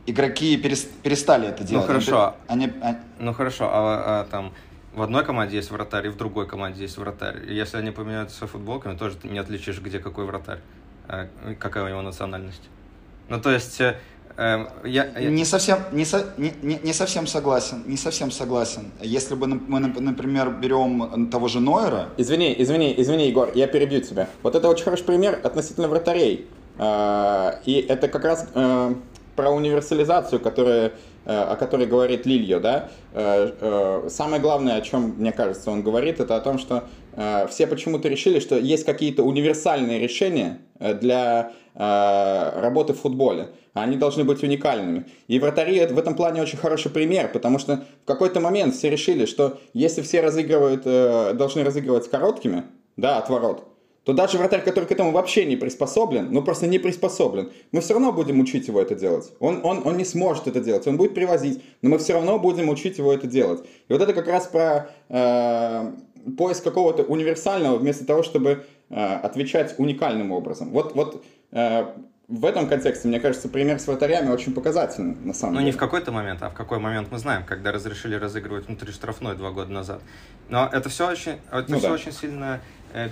игроки 0.06 0.56
перестали 0.56 1.48
это 1.48 1.64
делать. 1.64 1.86
Ну 1.86 1.92
хорошо. 1.92 2.34
Они, 2.46 2.72
они... 2.82 2.96
Ну 3.18 3.32
хорошо, 3.32 3.68
а, 3.70 4.20
а 4.20 4.24
там 4.30 4.52
в 4.94 5.02
одной 5.02 5.24
команде 5.24 5.56
есть 5.56 5.70
вратарь, 5.70 6.06
и 6.06 6.10
в 6.10 6.16
другой 6.16 6.46
команде 6.46 6.82
есть 6.82 6.96
вратарь. 6.98 7.42
И 7.48 7.54
если 7.54 7.76
они 7.76 7.90
поменяются 7.90 8.46
футболками, 8.46 8.96
тоже 8.96 9.16
ты 9.16 9.28
не 9.28 9.38
отличишь, 9.38 9.80
где 9.80 9.98
какой 9.98 10.24
вратарь, 10.24 10.60
э, 11.08 11.26
какая 11.58 11.84
у 11.84 11.88
него 11.88 12.02
национальность. 12.02 12.62
Ну, 13.28 13.40
то 13.40 13.50
есть, 13.50 13.80
э, 13.80 13.96
э, 14.36 14.66
я, 14.84 15.06
я... 15.18 15.30
Не, 15.30 15.44
совсем, 15.44 15.78
не, 15.92 16.04
со, 16.04 16.32
не, 16.36 16.52
не, 16.62 16.78
не 16.82 16.92
совсем 16.92 17.26
согласен, 17.26 17.82
не 17.86 17.96
совсем 17.96 18.30
согласен. 18.30 18.92
Если 19.00 19.34
бы 19.34 19.46
мы, 19.46 19.80
например, 19.80 20.50
берем 20.50 21.28
того 21.30 21.48
же 21.48 21.60
Нойера... 21.60 22.10
Извини, 22.16 22.54
извини, 22.58 22.94
извини, 22.96 23.28
Егор, 23.28 23.50
я 23.54 23.66
перебью 23.66 24.00
тебя. 24.00 24.28
Вот 24.42 24.54
это 24.54 24.68
очень 24.68 24.84
хороший 24.84 25.04
пример 25.04 25.40
относительно 25.42 25.88
вратарей. 25.88 26.46
Э, 26.78 27.52
и 27.64 27.74
это 27.80 28.08
как 28.08 28.24
раз 28.24 28.48
э, 28.54 28.94
про 29.34 29.50
универсализацию, 29.50 30.40
которая 30.40 30.92
о 31.24 31.56
которой 31.56 31.86
говорит 31.86 32.26
Лильо, 32.26 32.60
да, 32.60 32.88
э, 33.12 33.52
э, 33.60 34.08
самое 34.10 34.40
главное, 34.40 34.76
о 34.76 34.80
чем, 34.80 35.14
мне 35.18 35.32
кажется, 35.32 35.70
он 35.70 35.82
говорит, 35.82 36.20
это 36.20 36.36
о 36.36 36.40
том, 36.40 36.58
что 36.58 36.84
все 37.48 37.68
почему-то 37.68 38.08
решили, 38.08 38.40
что 38.40 38.58
есть 38.58 38.84
какие-то 38.84 39.22
универсальные 39.22 40.00
решения 40.00 40.62
для 40.80 41.52
работы 41.74 42.92
в 42.92 42.98
футболе. 43.00 43.50
Они 43.72 43.96
должны 43.96 44.24
быть 44.24 44.42
уникальными. 44.42 45.06
И 45.28 45.38
вратари 45.38 45.86
в 45.86 45.96
этом 45.96 46.16
плане 46.16 46.42
очень 46.42 46.58
хороший 46.58 46.90
пример, 46.90 47.30
потому 47.32 47.60
что 47.60 47.84
в 48.02 48.06
какой-то 48.08 48.40
момент 48.40 48.74
все 48.74 48.90
решили, 48.90 49.26
что 49.26 49.60
если 49.74 50.02
все 50.02 50.22
разыгрывают, 50.22 50.82
должны 51.36 51.62
разыгрывать 51.62 52.06
с 52.06 52.08
короткими, 52.08 52.64
да, 52.96 53.18
от 53.18 53.30
ворот, 53.30 53.64
то 54.04 54.12
даже 54.12 54.38
вратарь, 54.38 54.62
который 54.62 54.84
к 54.84 54.92
этому 54.92 55.12
вообще 55.12 55.44
не 55.44 55.56
приспособлен, 55.56 56.28
ну 56.30 56.42
просто 56.42 56.66
не 56.66 56.78
приспособлен, 56.78 57.50
мы 57.72 57.80
все 57.80 57.94
равно 57.94 58.12
будем 58.12 58.38
учить 58.40 58.68
его 58.68 58.80
это 58.80 58.94
делать. 58.94 59.32
Он, 59.40 59.60
он, 59.64 59.82
он 59.84 59.96
не 59.96 60.04
сможет 60.04 60.46
это 60.46 60.60
делать, 60.60 60.86
он 60.86 60.96
будет 60.96 61.14
привозить, 61.14 61.62
но 61.82 61.90
мы 61.90 61.98
все 61.98 62.12
равно 62.12 62.38
будем 62.38 62.68
учить 62.68 62.98
его 62.98 63.12
это 63.12 63.26
делать. 63.26 63.64
И 63.88 63.92
вот 63.92 64.02
это 64.02 64.12
как 64.12 64.28
раз 64.28 64.46
про 64.46 64.90
э, 65.08 65.92
поиск 66.36 66.62
какого-то 66.64 67.02
универсального, 67.02 67.78
вместо 67.78 68.04
того, 68.04 68.22
чтобы 68.22 68.64
э, 68.90 68.94
отвечать 68.94 69.74
уникальным 69.78 70.32
образом. 70.32 70.70
Вот, 70.70 70.94
вот 70.94 71.24
э, 71.52 71.86
в 72.28 72.44
этом 72.46 72.68
контексте, 72.68 73.06
мне 73.08 73.20
кажется, 73.20 73.48
пример 73.48 73.78
с 73.78 73.86
вратарями 73.86 74.30
очень 74.30 74.54
показательный, 74.54 75.14
на 75.16 75.34
самом 75.34 75.54
ну, 75.54 75.60
деле. 75.60 75.60
Ну, 75.60 75.66
не 75.66 75.72
в 75.72 75.76
какой-то 75.76 76.10
момент, 76.10 76.42
а 76.42 76.48
в 76.48 76.54
какой 76.54 76.78
момент 76.78 77.08
мы 77.10 77.18
знаем, 77.18 77.44
когда 77.44 77.70
разрешили 77.70 78.14
разыгрывать 78.14 78.66
внутри 78.66 78.92
штрафной 78.92 79.36
два 79.36 79.50
года 79.50 79.70
назад. 79.70 80.00
Но 80.48 80.68
это 80.72 80.88
все 80.88 81.08
очень, 81.08 81.38
это 81.52 81.64
ну, 81.68 81.78
все 81.78 81.88
да. 81.88 81.94
очень 81.94 82.12
сильно 82.12 82.60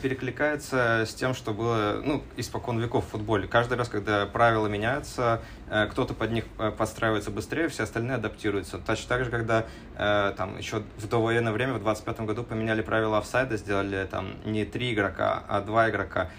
перекликается 0.00 1.04
с 1.04 1.12
тем, 1.12 1.34
что 1.34 1.52
было 1.52 2.00
ну, 2.04 2.22
испокон 2.36 2.78
веков 2.78 3.04
в 3.04 3.08
футболе. 3.08 3.48
Каждый 3.48 3.76
раз, 3.76 3.88
когда 3.88 4.26
правила 4.26 4.68
меняются, 4.68 5.42
э, 5.68 5.86
кто-то 5.86 6.14
под 6.14 6.30
них 6.30 6.44
э, 6.58 6.70
подстраивается 6.70 7.32
быстрее, 7.32 7.66
все 7.68 7.82
остальные 7.82 8.16
адаптируются. 8.16 8.78
Точно 8.78 9.08
так 9.08 9.24
же, 9.24 9.30
когда 9.30 9.66
там 9.96 10.58
еще 10.58 10.82
в 10.96 11.08
довоенное 11.08 11.52
время, 11.52 11.74
в 11.74 11.80
25 11.80 12.20
году, 12.20 12.44
поменяли 12.44 12.82
правила 12.82 13.18
офсайда, 13.18 13.56
сделали 13.56 14.06
там 14.10 14.34
не 14.44 14.64
три 14.64 14.94
игрока, 14.94 15.42
а 15.48 15.60
два 15.60 15.90
игрока. 15.90 16.30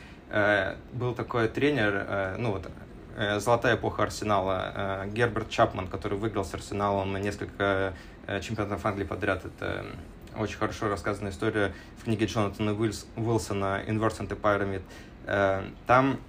Был 0.91 1.13
такой 1.13 1.47
тренер, 1.47 2.35
ну 2.39 2.51
вот, 2.51 2.69
золотая 3.41 3.75
эпоха 3.75 4.03
Арсенала, 4.03 5.05
Герберт 5.07 5.49
Чапман, 5.49 5.87
который 5.87 6.17
выиграл 6.17 6.43
с 6.43 6.53
Арсеналом 6.53 7.15
несколько 7.21 7.93
чемпионатов 8.41 8.85
Англии 8.85 9.05
подряд. 9.05 9.45
Это 9.45 9.85
очень 10.37 10.57
хорошо 10.57 10.89
рассказана 10.89 11.29
история 11.29 11.73
в 11.97 12.03
книге 12.03 12.25
Джонатана 12.25 12.73
Уилсона 12.73 13.81
«Inverse 13.87 14.19
and 14.19 14.39
Pyramid». 14.39 14.81
Э, 15.25 15.63
там 15.87 16.19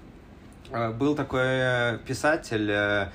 э, 0.71 0.90
был 0.93 1.14
такой 1.14 1.99
писатель, 2.07 2.71
э, 2.71 3.09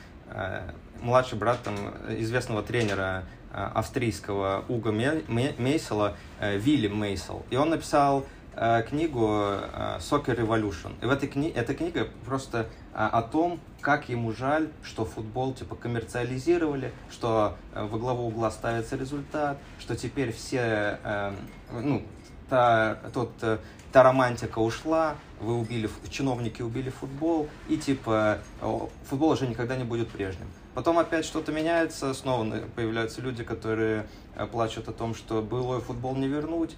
младший 1.01 1.37
брат 1.37 1.59
там, 1.63 1.75
известного 2.09 2.63
тренера 2.63 3.23
австрийского 3.51 4.63
Уга 4.67 4.91
Мейсела, 4.91 6.15
Вильям 6.39 6.97
Мейсел. 6.97 7.43
И 7.49 7.55
он 7.55 7.71
написал 7.71 8.25
книгу 8.89 9.25
Soccer 9.99 10.35
Revolution. 10.35 10.93
И 11.01 11.05
в 11.05 11.09
этой 11.09 11.29
книге, 11.29 11.53
эта 11.53 11.73
книга 11.73 12.07
просто 12.25 12.67
о 12.93 13.21
том, 13.21 13.59
как 13.81 14.09
ему 14.09 14.33
жаль, 14.33 14.69
что 14.83 15.05
футбол 15.05 15.53
типа 15.53 15.75
коммерциализировали, 15.75 16.91
что 17.09 17.55
э, 17.73 17.85
во 17.85 17.97
главу 17.97 18.27
угла 18.27 18.51
ставится 18.51 18.95
результат, 18.97 19.57
что 19.79 19.95
теперь 19.95 20.33
все, 20.33 20.99
э, 21.03 21.33
ну, 21.71 22.03
та, 22.49 22.95
тот, 23.13 23.31
э, 23.41 23.59
та 23.91 24.03
романтика 24.03 24.59
ушла, 24.59 25.15
вы 25.39 25.57
убили, 25.57 25.89
чиновники 26.09 26.61
убили 26.61 26.89
футбол, 26.89 27.47
и 27.69 27.77
типа 27.77 28.39
футбол 29.05 29.31
уже 29.31 29.47
никогда 29.47 29.77
не 29.77 29.85
будет 29.85 30.09
прежним. 30.09 30.47
Потом 30.75 30.99
опять 30.99 31.25
что-то 31.25 31.51
меняется, 31.51 32.13
снова 32.13 32.45
появляются 32.75 33.21
люди, 33.21 33.43
которые 33.43 34.05
плачут 34.51 34.87
о 34.87 34.93
том, 34.93 35.15
что 35.15 35.41
былой 35.41 35.81
футбол 35.81 36.15
не 36.15 36.27
вернуть, 36.27 36.77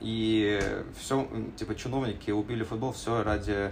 и 0.00 0.60
все, 0.98 1.26
типа 1.56 1.74
чиновники 1.74 2.30
убили 2.30 2.64
футбол, 2.64 2.92
все 2.92 3.22
ради 3.22 3.70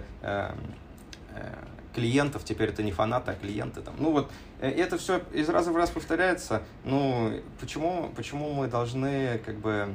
клиентов, 1.93 2.43
теперь 2.43 2.69
это 2.69 2.83
не 2.83 2.91
фанаты, 2.91 3.31
а 3.31 3.35
клиенты. 3.35 3.81
Там. 3.81 3.95
Ну 3.97 4.11
вот, 4.11 4.31
э, 4.59 4.69
это 4.69 4.97
все 4.97 5.21
из 5.33 5.49
раза 5.49 5.71
в 5.71 5.75
раз 5.75 5.89
повторяется. 5.89 6.63
Ну, 6.83 7.41
почему, 7.59 8.09
почему 8.15 8.51
мы 8.53 8.67
должны 8.67 9.39
как 9.45 9.55
бы 9.57 9.89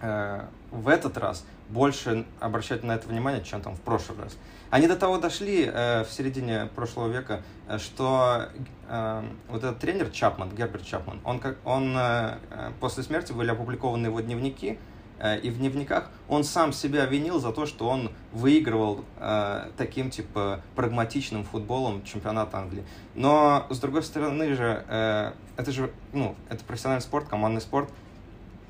э, 0.00 0.44
в 0.70 0.88
этот 0.88 1.16
раз 1.18 1.44
больше 1.68 2.26
обращать 2.40 2.82
на 2.82 2.92
это 2.92 3.08
внимание, 3.08 3.42
чем 3.42 3.62
там 3.62 3.74
в 3.76 3.80
прошлый 3.80 4.18
раз. 4.18 4.36
Они 4.72 4.86
до 4.86 4.96
того 4.96 5.18
дошли 5.18 5.70
э, 5.70 6.02
в 6.02 6.10
середине 6.10 6.64
прошлого 6.74 7.08
века, 7.08 7.42
э, 7.68 7.76
что 7.76 8.48
э, 8.88 9.22
вот 9.48 9.62
этот 9.62 9.78
тренер 9.80 10.08
Чапман, 10.08 10.48
Герберт 10.48 10.86
Чапман, 10.86 11.20
он, 11.24 11.40
как, 11.40 11.58
он 11.66 11.94
э, 11.94 12.38
э 12.50 12.70
после 12.80 13.02
смерти 13.02 13.32
были 13.34 13.50
опубликованы 13.50 14.06
его 14.06 14.20
дневники, 14.22 14.78
э, 15.18 15.38
и 15.40 15.50
в 15.50 15.58
дневниках 15.58 16.10
он 16.26 16.42
сам 16.42 16.72
себя 16.72 17.04
винил 17.04 17.38
за 17.38 17.52
то, 17.52 17.66
что 17.66 17.86
он 17.86 18.12
выигрывал 18.32 19.04
э, 19.18 19.68
таким 19.76 20.08
типа 20.08 20.62
прагматичным 20.74 21.44
футболом 21.44 22.02
чемпионат 22.02 22.54
Англии. 22.54 22.86
Но 23.14 23.66
с 23.68 23.78
другой 23.78 24.02
стороны 24.02 24.54
же, 24.54 24.86
э, 24.88 25.32
это 25.58 25.70
же 25.70 25.92
ну, 26.14 26.34
это 26.48 26.64
профессиональный 26.64 27.02
спорт, 27.02 27.28
командный 27.28 27.60
спорт. 27.60 27.90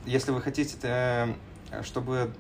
Если 0.04 0.32
вы 0.32 0.40
хотите, 0.40 0.78
э, 0.82 1.32
чтобы 1.84 2.32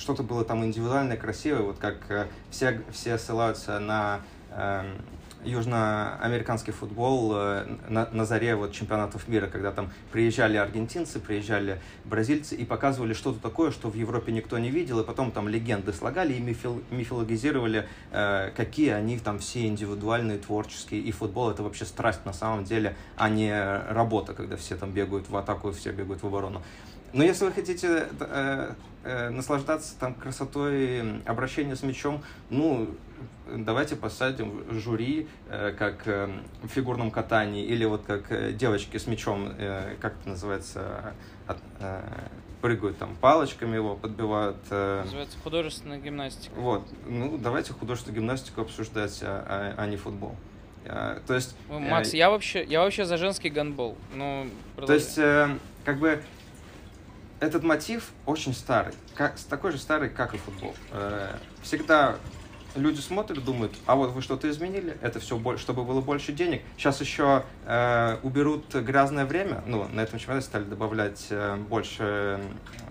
что-то 0.00 0.22
было 0.22 0.44
там 0.44 0.64
индивидуальное, 0.64 1.16
красивое, 1.16 1.62
вот 1.62 1.78
как 1.78 1.96
э, 2.08 2.26
все, 2.50 2.80
все 2.90 3.18
ссылаются 3.18 3.78
на 3.78 4.20
э, 4.50 4.96
южноамериканский 5.44 6.72
футбол 6.72 7.32
э, 7.34 7.66
на, 7.88 8.08
на 8.10 8.24
заре 8.24 8.54
вот 8.56 8.72
чемпионатов 8.72 9.28
мира, 9.28 9.46
когда 9.46 9.72
там 9.72 9.90
приезжали 10.12 10.56
аргентинцы, 10.56 11.20
приезжали 11.20 11.80
бразильцы 12.04 12.54
и 12.54 12.64
показывали 12.64 13.12
что-то 13.12 13.40
такое, 13.40 13.70
что 13.70 13.88
в 13.88 13.94
Европе 13.94 14.32
никто 14.32 14.58
не 14.58 14.70
видел, 14.70 15.00
и 15.00 15.04
потом 15.04 15.30
там 15.32 15.48
легенды 15.48 15.92
слагали 15.92 16.34
и 16.34 16.40
мифил, 16.40 16.82
мифологизировали, 16.90 17.86
э, 18.10 18.50
какие 18.56 18.90
они 18.90 19.18
там 19.18 19.38
все 19.38 19.66
индивидуальные, 19.66 20.38
творческие, 20.38 21.00
и 21.00 21.12
футбол 21.12 21.50
это 21.50 21.62
вообще 21.62 21.84
страсть 21.84 22.24
на 22.24 22.32
самом 22.32 22.64
деле, 22.64 22.96
а 23.16 23.28
не 23.28 23.52
работа, 23.90 24.34
когда 24.34 24.56
все 24.56 24.76
там 24.76 24.92
бегают 24.92 25.28
в 25.28 25.36
атаку, 25.36 25.72
все 25.72 25.92
бегают 25.92 26.22
в 26.22 26.26
оборону. 26.26 26.62
Но 27.12 27.24
если 27.24 27.44
вы 27.44 27.52
хотите 27.52 28.06
э, 28.20 28.72
э, 29.04 29.30
наслаждаться 29.30 29.98
там 29.98 30.14
красотой 30.14 31.22
обращения 31.24 31.76
с 31.76 31.82
мячом, 31.82 32.22
ну, 32.50 32.88
давайте 33.54 33.96
посадим 33.96 34.64
жюри, 34.70 35.28
э, 35.48 35.72
как 35.76 36.06
э, 36.06 36.28
в 36.62 36.68
фигурном 36.68 37.10
катании, 37.10 37.64
или 37.64 37.84
вот 37.84 38.04
как 38.06 38.30
э, 38.30 38.52
девочки 38.52 38.96
с 38.96 39.06
мячом, 39.06 39.52
э, 39.58 39.96
как 40.00 40.14
это 40.20 40.28
называется, 40.30 41.14
от, 41.46 41.58
э, 41.80 42.02
прыгают 42.60 42.98
там 42.98 43.16
палочками 43.20 43.76
его, 43.76 43.96
подбивают. 43.96 44.58
Э, 44.70 45.02
называется 45.04 45.38
художественная 45.42 45.98
гимнастика. 45.98 46.54
Вот, 46.56 46.86
ну, 47.06 47.38
давайте 47.38 47.72
художественную 47.72 48.20
гимнастику 48.20 48.62
обсуждать, 48.62 49.18
а, 49.22 49.74
а, 49.76 49.82
а 49.82 49.86
не 49.86 49.96
футбол. 49.96 50.36
Э, 50.84 51.20
то 51.26 51.34
есть... 51.34 51.56
Макс, 51.68 52.14
э, 52.14 52.16
я 52.16 52.30
вообще, 52.30 52.64
я 52.64 52.80
вообще 52.80 53.04
за 53.04 53.16
женский 53.16 53.50
гандбол. 53.50 53.96
Ну, 54.14 54.48
то 54.76 54.92
есть, 54.92 55.18
э, 55.18 55.48
как 55.84 55.98
бы 55.98 56.22
этот 57.40 57.62
мотив 57.62 58.10
очень 58.26 58.54
старый, 58.54 58.92
как, 59.14 59.36
такой 59.48 59.72
же 59.72 59.78
старый, 59.78 60.10
как 60.10 60.34
и 60.34 60.38
футбол. 60.38 60.74
Э, 60.92 61.36
всегда 61.62 62.16
люди 62.76 63.00
смотрят, 63.00 63.42
думают, 63.44 63.72
а 63.86 63.96
вот 63.96 64.10
вы 64.10 64.22
что-то 64.22 64.48
изменили, 64.48 64.96
это 65.00 65.18
все, 65.18 65.40
чтобы 65.56 65.84
было 65.84 66.00
больше 66.00 66.32
денег. 66.32 66.62
Сейчас 66.76 67.00
еще 67.00 67.44
э, 67.66 68.18
уберут 68.22 68.74
грязное 68.74 69.24
время, 69.24 69.62
ну, 69.66 69.88
на 69.88 70.02
этом 70.02 70.18
чемпионате 70.18 70.46
стали 70.46 70.64
добавлять 70.64 71.26
э, 71.30 71.56
больше 71.56 72.40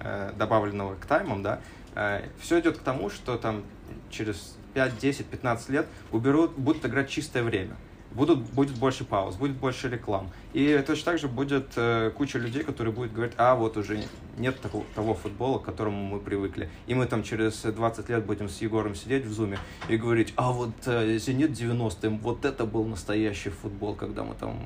э, 0.02 0.34
добавленного 0.36 0.96
к 0.96 1.06
таймам, 1.06 1.44
да. 1.44 1.60
Э, 1.96 2.24
все 2.42 2.60
идет 2.60 2.80
к 2.80 2.82
тому, 2.82 3.10
что 3.10 3.38
там 3.38 3.64
через 4.10 4.58
5, 4.74 4.98
10, 4.98 5.26
15 5.28 5.70
лет 5.70 5.88
уберут, 6.12 6.58
будут 6.58 6.86
играть 6.86 7.10
чистое 7.10 7.44
время 7.44 7.76
будут, 8.12 8.40
будет 8.40 8.78
больше 8.78 9.06
пауз, 9.06 9.36
будет 9.36 9.56
больше 9.56 9.90
реклам. 9.90 10.30
И 10.54 10.84
точно 10.86 11.12
так 11.12 11.20
же 11.20 11.28
будет 11.28 11.74
э, 11.76 12.12
куча 12.16 12.40
людей, 12.40 12.64
которые 12.64 12.94
будут 12.94 13.14
говорить, 13.14 13.34
а 13.38 13.56
вот 13.56 13.78
уже 13.78 14.04
нет 14.38 14.60
такого, 14.62 14.84
того 14.96 15.14
футбола, 15.14 15.60
к 15.60 15.64
которому 15.64 16.04
мы 16.04 16.20
привыкли. 16.20 16.70
И 16.88 16.96
мы 16.96 17.06
там 17.06 17.24
через 17.24 17.62
20 17.62 18.10
лет 18.10 18.26
будем 18.26 18.50
с 18.50 18.62
Егором 18.62 18.96
сидеть 18.96 19.26
в 19.26 19.32
зуме 19.32 19.60
и 19.88 19.98
говорить, 19.98 20.34
а 20.36 20.52
вот 20.52 20.72
э, 20.86 21.18
«Зенит 21.18 21.52
90-м», 21.52 22.20
вот 22.20 22.46
это 22.46 22.66
был 22.66 22.86
настоящий 22.86 23.50
футбол, 23.50 23.96
когда 23.96 24.24
мы 24.24 24.36
там 24.36 24.58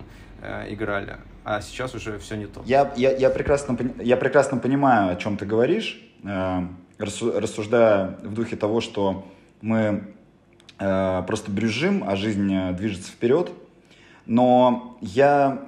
э, 0.42 0.74
играли. 0.74 1.18
А 1.44 1.62
сейчас 1.62 1.94
уже 1.96 2.20
все 2.20 2.36
не 2.36 2.46
то. 2.46 2.62
Я, 2.66 2.94
я, 2.96 3.12
я, 3.12 3.30
прекрасно, 3.30 3.78
я 4.02 4.18
прекрасно 4.18 4.58
понимаю, 4.58 5.12
о 5.12 5.16
чем 5.16 5.38
ты 5.38 5.46
говоришь, 5.46 6.02
э, 6.24 6.68
рассуждая 6.98 8.18
в 8.24 8.34
духе 8.34 8.56
того, 8.56 8.80
что 8.80 9.28
мы 9.62 10.13
просто 11.28 11.52
брюжим, 11.52 12.04
а 12.08 12.16
жизнь 12.16 12.54
э, 12.54 12.74
движется 12.74 13.12
вперед. 13.12 13.52
Но 14.26 14.98
я 15.02 15.62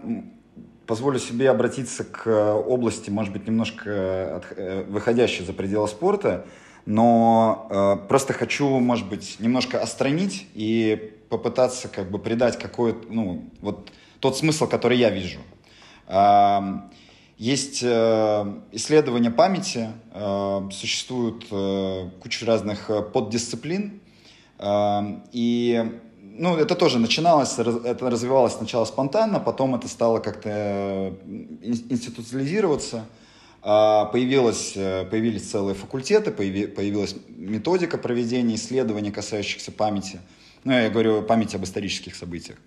позволю 0.86 1.20
себе 1.20 1.50
обратиться 1.50 2.04
к 2.04 2.54
области, 2.56 3.10
может 3.10 3.34
быть, 3.34 3.48
немножко 3.48 4.44
э, 4.56 4.86
выходящей 4.88 5.44
за 5.46 5.54
пределы 5.54 5.88
спорта, 5.88 6.46
но 6.86 7.68
э, 7.70 8.08
просто 8.08 8.34
хочу, 8.34 8.80
может 8.80 9.10
быть, 9.10 9.38
немножко 9.40 9.82
остранить 9.82 10.48
и 10.54 11.14
попытаться 11.30 11.88
как 11.88 12.12
бы 12.12 12.20
придать 12.20 12.58
какой-то, 12.60 13.08
ну, 13.10 13.50
вот 13.62 13.92
тот 14.20 14.38
смысл, 14.38 14.68
который 14.68 14.98
я 14.98 15.10
вижу. 15.10 15.40
Э, 16.08 16.62
есть 17.38 17.82
э, 17.84 18.54
исследования 18.72 19.32
памяти, 19.32 19.90
э, 20.14 20.70
существует 20.72 21.46
э, 21.52 22.10
куча 22.22 22.46
разных 22.46 22.90
поддисциплин, 23.12 24.00
и 24.62 26.00
ну, 26.38 26.58
это 26.58 26.76
тоже 26.76 27.00
начиналось, 27.00 27.58
это 27.58 28.10
развивалось 28.10 28.54
сначала 28.54 28.86
спонтанно, 28.86 29.40
потом 29.40 29.76
это 29.76 29.88
стало 29.88 30.20
как-то 30.20 30.50
э, 30.50 31.12
институциализироваться. 31.64 33.06
А, 33.62 34.06
появилось, 34.06 34.74
э, 34.76 35.06
появились 35.06 35.50
целые 35.50 35.76
факультеты, 35.76 36.32
появилась 36.32 37.16
методика 37.30 37.98
проведения 37.98 38.56
исследований, 38.56 39.12
касающихся 39.12 39.72
памяти. 39.72 40.20
Ну, 40.66 40.74
я 40.74 40.90
говорю 40.90 41.24
памяти 41.24 41.56
об 41.56 41.64
исторических 41.64 42.16
событиях. 42.16 42.58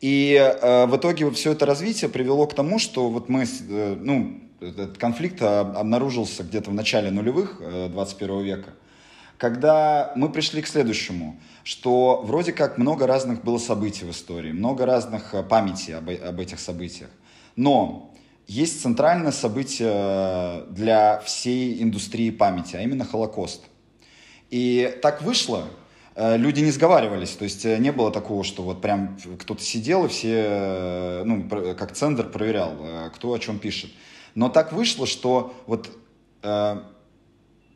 И 0.00 0.34
э, 0.34 0.86
в 0.86 0.96
итоге 0.96 1.30
все 1.30 1.52
это 1.52 1.64
развитие 1.64 2.10
привело 2.10 2.46
к 2.46 2.54
тому, 2.54 2.78
что 2.78 3.08
вот 3.08 3.28
мы, 3.28 3.46
ну, 3.68 4.40
этот 4.60 4.98
конфликт 4.98 5.40
обнаружился 5.40 6.44
где-то 6.44 6.70
в 6.70 6.74
начале 6.74 7.10
нулевых 7.10 7.62
21 7.90 8.42
века 8.42 8.74
когда 9.38 10.12
мы 10.16 10.30
пришли 10.30 10.60
к 10.60 10.66
следующему, 10.66 11.40
что 11.62 12.22
вроде 12.24 12.52
как 12.52 12.76
много 12.76 13.06
разных 13.06 13.42
было 13.42 13.58
событий 13.58 14.04
в 14.04 14.10
истории, 14.10 14.52
много 14.52 14.84
разных 14.84 15.32
э, 15.32 15.42
памяти 15.42 15.92
об, 15.92 16.10
об 16.10 16.40
этих 16.40 16.58
событиях. 16.58 17.08
Но 17.54 18.12
есть 18.48 18.82
центральное 18.82 19.30
событие 19.30 20.64
для 20.70 21.20
всей 21.20 21.82
индустрии 21.82 22.30
памяти, 22.30 22.76
а 22.76 22.82
именно 22.82 23.04
Холокост. 23.04 23.62
И 24.50 24.98
так 25.02 25.22
вышло, 25.22 25.64
э, 26.16 26.36
люди 26.36 26.60
не 26.60 26.72
сговаривались, 26.72 27.30
то 27.30 27.44
есть 27.44 27.64
э, 27.64 27.78
не 27.78 27.92
было 27.92 28.10
такого, 28.10 28.42
что 28.42 28.64
вот 28.64 28.80
прям 28.80 29.16
кто-то 29.38 29.62
сидел 29.62 30.04
и 30.06 30.08
все, 30.08 31.22
ну, 31.24 31.48
как 31.48 31.92
центр 31.92 32.28
проверял, 32.28 32.72
кто 33.14 33.32
о 33.32 33.38
чем 33.38 33.60
пишет. 33.60 33.90
Но 34.34 34.48
так 34.48 34.72
вышло, 34.72 35.06
что 35.06 35.54
вот 35.66 35.90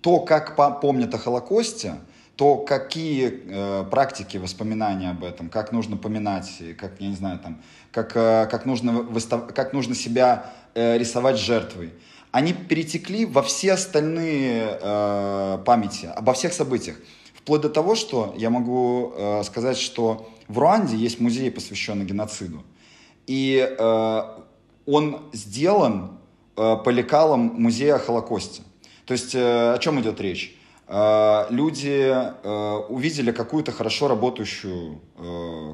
то, 0.03 0.21
как 0.21 0.57
помнят 0.81 1.15
о 1.15 1.19
Холокосте, 1.19 1.95
то 2.37 2.57
какие 2.57 3.43
э, 3.45 3.85
практики 3.91 4.37
воспоминания 4.37 5.11
об 5.11 5.23
этом, 5.23 5.49
как 5.49 5.71
нужно 5.71 5.97
поминать, 5.97 6.51
как, 6.79 7.01
я 7.01 7.09
не 7.09 7.15
знаю, 7.15 7.39
там, 7.39 7.63
как, 7.91 8.17
э, 8.17 8.47
как, 8.51 8.67
нужно, 8.67 8.93
выстав, 8.93 9.55
как 9.55 9.73
нужно 9.73 9.95
себя 9.95 10.53
э, 10.75 10.99
рисовать 10.99 11.39
жертвой, 11.39 11.93
они 12.33 12.53
перетекли 12.53 13.27
во 13.27 13.43
все 13.43 13.75
остальные 13.75 14.79
э, 14.81 15.59
памяти, 15.65 16.07
обо 16.07 16.33
всех 16.33 16.53
событиях. 16.53 16.97
Вплоть 17.35 17.61
до 17.61 17.69
того, 17.69 17.95
что 17.95 18.35
я 18.39 18.51
могу 18.51 19.13
э, 19.15 19.43
сказать, 19.45 19.77
что 19.77 20.31
в 20.49 20.59
Руанде 20.59 20.97
есть 20.97 21.21
музей, 21.21 21.51
посвященный 21.51 22.05
геноциду. 22.05 22.63
И 23.27 23.77
э, 23.79 24.23
он 24.87 25.21
сделан 25.33 26.19
э, 26.57 26.77
по 26.83 26.89
лекалам 26.89 27.41
музея 27.61 27.97
о 27.97 27.99
Холокосте. 27.99 28.63
То 29.07 29.13
есть 29.13 29.35
э, 29.35 29.73
о 29.75 29.79
чем 29.79 30.01
идет 30.01 30.21
речь? 30.21 30.57
Э, 30.87 31.47
люди 31.51 32.13
э, 32.13 32.77
увидели 32.89 33.33
какую-то 33.33 33.73
хорошо 33.73 34.09
работающую 34.09 35.01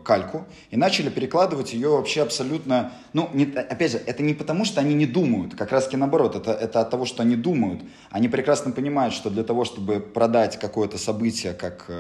кальку 0.05 0.47
и 0.71 0.77
начали 0.77 1.09
перекладывать 1.09 1.73
ее 1.73 1.89
вообще 1.89 2.23
абсолютно... 2.23 2.93
Ну, 3.15 3.31
не, 3.33 3.45
опять 3.45 3.93
же, 3.93 3.99
это 4.05 4.23
не 4.23 4.35
потому, 4.35 4.67
что 4.67 4.81
они 4.81 4.95
не 4.95 5.07
думают, 5.07 5.55
как 5.55 5.73
раз 5.73 5.87
таки 5.87 5.97
наоборот, 5.97 6.37
это, 6.37 6.53
это 6.53 6.81
от 6.81 6.91
того, 6.91 7.07
что 7.07 7.23
они 7.23 7.35
думают. 7.35 7.83
Они 8.11 8.29
прекрасно 8.29 8.73
понимают, 8.73 9.15
что 9.15 9.31
для 9.31 9.45
того, 9.45 9.65
чтобы 9.65 10.01
продать 10.01 10.59
какое-то 10.59 10.99
событие 10.99 11.55
как 11.55 11.91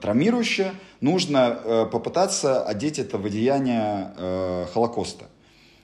травмирующее, 0.00 0.72
нужно 1.00 1.86
попытаться 1.92 2.64
одеть 2.64 2.98
это 2.98 3.18
в 3.18 3.26
одеяние 3.26 4.66
Холокоста. 4.72 5.26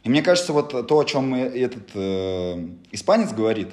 И 0.02 0.08
мне 0.08 0.22
кажется, 0.22 0.52
вот 0.52 0.86
то, 0.86 0.98
о 0.98 1.04
чем 1.04 1.34
этот 1.34 1.90
э, 1.94 2.68
испанец 2.90 3.32
говорит, 3.32 3.68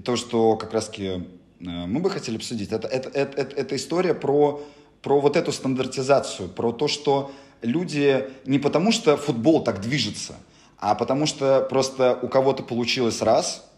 и 0.00 0.02
то, 0.02 0.16
что 0.16 0.56
как 0.56 0.72
раз-таки 0.72 1.04
э, 1.04 1.20
мы 1.60 2.00
бы 2.00 2.08
хотели 2.08 2.36
обсудить, 2.36 2.72
это, 2.72 2.88
это, 2.88 3.10
это, 3.10 3.38
это, 3.38 3.54
это 3.54 3.76
история 3.76 4.14
про, 4.14 4.62
про 5.02 5.20
вот 5.20 5.36
эту 5.36 5.52
стандартизацию, 5.52 6.48
про 6.48 6.72
то, 6.72 6.88
что 6.88 7.30
люди 7.60 8.26
не 8.46 8.58
потому, 8.58 8.92
что 8.92 9.18
футбол 9.18 9.62
так 9.62 9.82
движется, 9.82 10.36
а 10.78 10.94
потому 10.94 11.26
что 11.26 11.60
просто 11.68 12.18
у 12.22 12.28
кого-то 12.28 12.62
получилось 12.62 13.20
раз, 13.20 13.70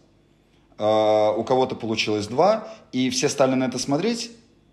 э, 0.77 0.83
у 1.37 1.43
кого-то 1.43 1.75
получилось 1.75 2.27
два, 2.27 2.69
и 2.93 3.09
все 3.09 3.27
стали 3.27 3.55
на 3.55 3.65
это 3.65 3.77
смотреть 3.77 4.31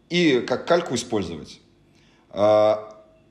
и 0.08 0.44
как 0.46 0.68
кальку 0.68 0.94
использовать. 0.94 1.60
Э, 2.32 2.76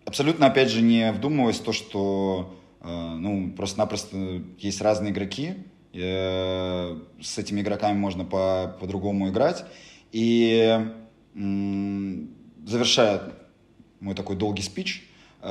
абсолютно, 0.03 0.47
опять 0.47 0.69
же, 0.69 0.81
не 0.81 1.13
вдумываясь 1.13 1.59
в 1.59 1.63
то, 1.63 1.71
что 1.71 2.55
ну, 2.81 3.51
просто-напросто 3.57 4.41
есть 4.57 4.79
разные 4.79 5.11
игроки, 5.11 5.55
с 5.91 7.37
этими 7.37 7.61
игроками 7.61 7.97
можно 7.97 8.25
по- 8.25 8.75
по-другому 8.79 9.29
играть. 9.29 9.65
И 10.11 10.79
завершая 11.33 13.33
мой 13.99 14.15
такой 14.15 14.35
долгий 14.35 14.61
спич, 14.61 15.09
у 15.41 15.47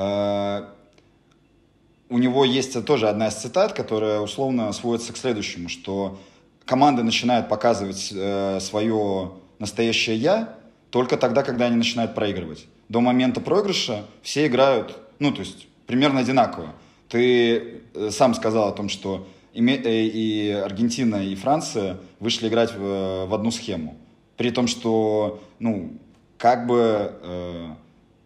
него 2.17 2.45
есть 2.45 2.85
тоже 2.85 3.07
одна 3.07 3.27
из 3.27 3.35
цитат, 3.35 3.73
которая 3.73 4.19
условно 4.19 4.71
сводится 4.73 5.13
к 5.13 5.17
следующему, 5.17 5.69
что 5.69 6.19
команды 6.65 7.03
начинают 7.03 7.49
показывать 7.49 8.11
э, 8.15 8.59
свое 8.61 9.33
настоящее 9.59 10.15
«я» 10.15 10.55
только 10.89 11.17
тогда, 11.17 11.43
когда 11.43 11.65
они 11.65 11.75
начинают 11.75 12.15
проигрывать. 12.15 12.65
До 12.89 13.01
момента 13.01 13.41
проигрыша 13.41 14.05
все 14.21 14.47
играют, 14.47 14.97
ну, 15.19 15.31
то 15.31 15.41
есть, 15.41 15.67
примерно 15.85 16.21
одинаково. 16.21 16.73
Ты 17.09 17.81
э, 17.93 18.09
сам 18.11 18.33
сказал 18.33 18.69
о 18.69 18.71
том, 18.71 18.89
что 18.89 19.27
и, 19.59 19.81
э, 19.83 20.05
и 20.05 20.49
Аргентина, 20.51 21.17
и 21.17 21.35
Франция 21.35 21.97
вышли 22.19 22.47
играть 22.47 22.73
в, 22.73 23.25
в 23.25 23.33
одну 23.33 23.51
схему. 23.51 23.97
При 24.37 24.51
том, 24.51 24.67
что, 24.67 25.41
ну, 25.59 25.97
как 26.37 26.67
бы 26.67 27.13
э, 27.21 27.67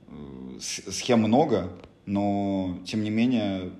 э 0.08 0.60
схем 0.60 1.20
много, 1.20 1.74
но 2.06 2.78
тем 2.86 3.04
не 3.04 3.10
менее 3.10 3.72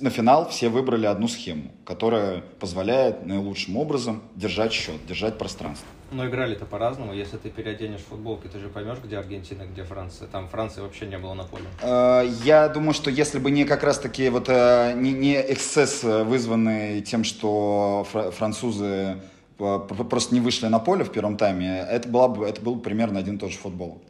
на 0.00 0.10
финал 0.10 0.48
все 0.48 0.68
выбрали 0.68 1.06
одну 1.06 1.28
схему, 1.28 1.70
которая 1.84 2.42
позволяет 2.58 3.26
наилучшим 3.26 3.76
образом 3.76 4.22
держать 4.36 4.72
счет, 4.72 5.04
держать 5.06 5.38
пространство. 5.38 5.86
Но 6.12 6.26
играли-то 6.26 6.64
по-разному. 6.64 7.12
Если 7.12 7.36
ты 7.36 7.50
переоденешь 7.50 8.00
футболки, 8.00 8.48
ты 8.48 8.58
же 8.58 8.68
поймешь, 8.68 8.98
где 9.02 9.16
Аргентина, 9.16 9.62
где 9.62 9.84
Франция. 9.84 10.26
Там 10.26 10.48
Франции 10.48 10.80
вообще 10.80 11.06
не 11.06 11.18
было 11.18 11.34
на 11.34 11.44
поле. 11.44 11.64
Э, 11.82 12.24
я 12.44 12.68
думаю, 12.68 12.94
что 12.94 13.10
если 13.10 13.38
бы 13.38 13.50
не 13.50 13.64
как 13.64 13.84
раз-таки 13.84 14.28
вот 14.28 14.48
э, 14.48 14.94
не, 14.96 15.12
не 15.12 15.34
эксцесс, 15.34 16.02
э, 16.02 16.24
вызванный 16.24 17.00
тем, 17.02 17.22
что 17.22 18.06
французы 18.36 19.18
просто 19.58 20.34
не 20.34 20.40
вышли 20.40 20.66
на 20.66 20.78
поле 20.78 21.04
в 21.04 21.12
первом 21.12 21.36
тайме, 21.36 21.86
это, 21.88 22.08
была 22.08 22.28
бы, 22.28 22.46
это 22.46 22.60
был 22.60 22.80
примерно 22.80 23.20
один 23.20 23.36
и 23.36 23.38
тот 23.38 23.50
же 23.50 23.58
футбол. 23.58 24.02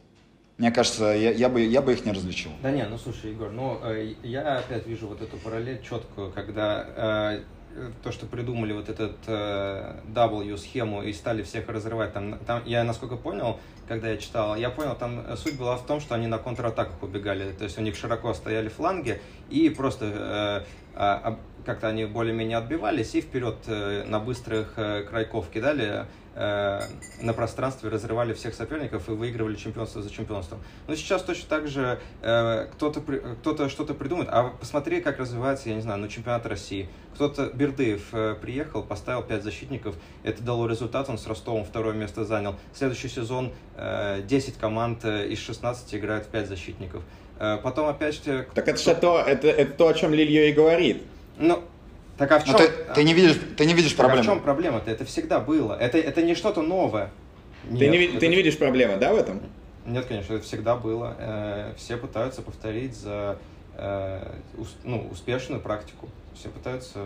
Мне 0.61 0.69
кажется, 0.69 1.05
я, 1.05 1.31
я, 1.31 1.49
бы, 1.49 1.59
я 1.59 1.81
бы 1.81 1.91
их 1.91 2.05
не 2.05 2.11
различил. 2.11 2.51
Да 2.61 2.69
не, 2.69 2.85
ну 2.85 2.95
слушай, 2.99 3.31
Егор, 3.31 3.49
ну 3.49 3.79
э, 3.81 4.13
я 4.21 4.59
опять 4.59 4.85
вижу 4.85 5.07
вот 5.07 5.19
эту 5.19 5.35
параллель 5.37 5.81
четкую, 5.81 6.31
когда 6.31 6.85
э, 6.95 7.41
то, 8.03 8.11
что 8.11 8.27
придумали 8.27 8.71
вот 8.71 8.87
этот 8.87 9.15
э, 9.25 9.95
W-схему 10.05 11.01
и 11.01 11.13
стали 11.13 11.41
всех 11.41 11.67
разрывать, 11.67 12.13
там, 12.13 12.37
там, 12.45 12.61
я 12.67 12.83
насколько 12.83 13.15
понял, 13.15 13.59
когда 13.87 14.11
я 14.11 14.17
читал, 14.17 14.55
я 14.55 14.69
понял, 14.69 14.95
там 14.95 15.35
суть 15.35 15.57
была 15.57 15.77
в 15.77 15.85
том, 15.87 15.99
что 15.99 16.13
они 16.13 16.27
на 16.27 16.37
контратаках 16.37 17.01
убегали, 17.01 17.53
то 17.53 17.63
есть 17.63 17.79
у 17.79 17.81
них 17.81 17.95
широко 17.95 18.31
стояли 18.35 18.67
фланги 18.67 19.19
и 19.49 19.67
просто 19.71 20.65
э, 20.95 21.23
э, 21.25 21.35
как-то 21.65 21.87
они 21.87 22.05
более-менее 22.05 22.59
отбивались 22.59 23.15
и 23.15 23.21
вперед 23.21 23.57
э, 23.65 24.03
на 24.05 24.19
быстрых 24.19 24.73
э, 24.77 25.05
крайков 25.09 25.49
кидали 25.49 25.85
Э, 25.91 26.05
на 26.33 27.33
пространстве 27.35 27.89
разрывали 27.89 28.33
всех 28.33 28.55
соперников 28.55 29.09
и 29.09 29.11
выигрывали 29.11 29.55
чемпионство 29.55 30.01
за 30.01 30.09
чемпионством. 30.09 30.59
Но 30.87 30.95
сейчас 30.95 31.23
точно 31.23 31.49
так 31.49 31.67
же 31.67 31.99
э, 32.21 32.67
кто-то 32.73 33.01
кто 33.01 33.69
что-то 33.69 33.93
придумает. 33.93 34.29
А 34.31 34.53
посмотри, 34.59 35.01
как 35.01 35.19
развивается, 35.19 35.69
я 35.69 35.75
не 35.75 35.81
знаю, 35.81 35.99
ну, 35.99 36.07
чемпионат 36.07 36.45
России. 36.45 36.87
Кто-то, 37.15 37.51
Бердыев 37.53 38.13
э, 38.13 38.35
приехал, 38.41 38.83
поставил 38.83 39.23
5 39.23 39.43
защитников, 39.43 39.95
это 40.23 40.41
дало 40.41 40.67
результат, 40.67 41.09
он 41.09 41.17
с 41.17 41.27
Ростовом 41.27 41.65
второе 41.65 41.93
место 41.93 42.23
занял. 42.23 42.55
Следующий 42.73 43.09
сезон 43.09 43.51
10 43.77 44.57
команд 44.57 45.03
из 45.05 45.39
16 45.39 45.95
играют 45.95 46.25
в 46.25 46.29
5 46.29 46.47
защитников. 46.47 47.03
Потом 47.37 47.87
опять... 47.87 48.21
Так 48.53 48.67
это 48.67 48.77
же 48.77 48.95
то, 48.95 49.19
это, 49.19 49.47
это 49.47 49.73
то, 49.73 49.87
о 49.87 49.93
чем 49.93 50.13
Лильё 50.13 50.47
и 50.47 50.51
говорит. 50.51 51.03
Ну, 51.37 51.63
так 52.27 52.31
а 52.33 52.39
в 52.39 52.45
чем? 52.45 52.55
ты, 52.55 52.69
ты 52.93 53.03
не 53.03 53.13
видишь, 53.13 53.39
ты 53.57 53.65
не 53.65 53.73
видишь 53.73 53.95
проблемы. 53.95 54.19
А 54.19 54.23
в 54.23 54.25
чем 54.25 54.39
проблема-то? 54.41 54.91
Это 54.91 55.05
всегда 55.05 55.39
было. 55.39 55.73
Это, 55.73 55.97
это 55.97 56.21
не 56.21 56.35
что-то 56.35 56.61
новое. 56.61 57.09
Нет, 57.67 57.79
ты, 57.79 57.87
не, 57.87 58.05
это... 58.05 58.19
ты 58.19 58.27
не 58.27 58.35
видишь 58.35 58.57
проблемы, 58.59 58.97
да, 58.97 59.11
в 59.11 59.17
этом? 59.17 59.41
Нет, 59.87 60.05
конечно, 60.05 60.35
это 60.35 60.43
всегда 60.43 60.75
было. 60.75 61.15
Э, 61.17 61.73
все 61.77 61.97
пытаются 61.97 62.43
повторить 62.43 62.95
за 62.95 63.39
э, 63.75 64.35
ну, 64.83 65.07
успешную 65.11 65.61
практику. 65.61 66.09
Все 66.35 66.49
пытаются 66.49 66.99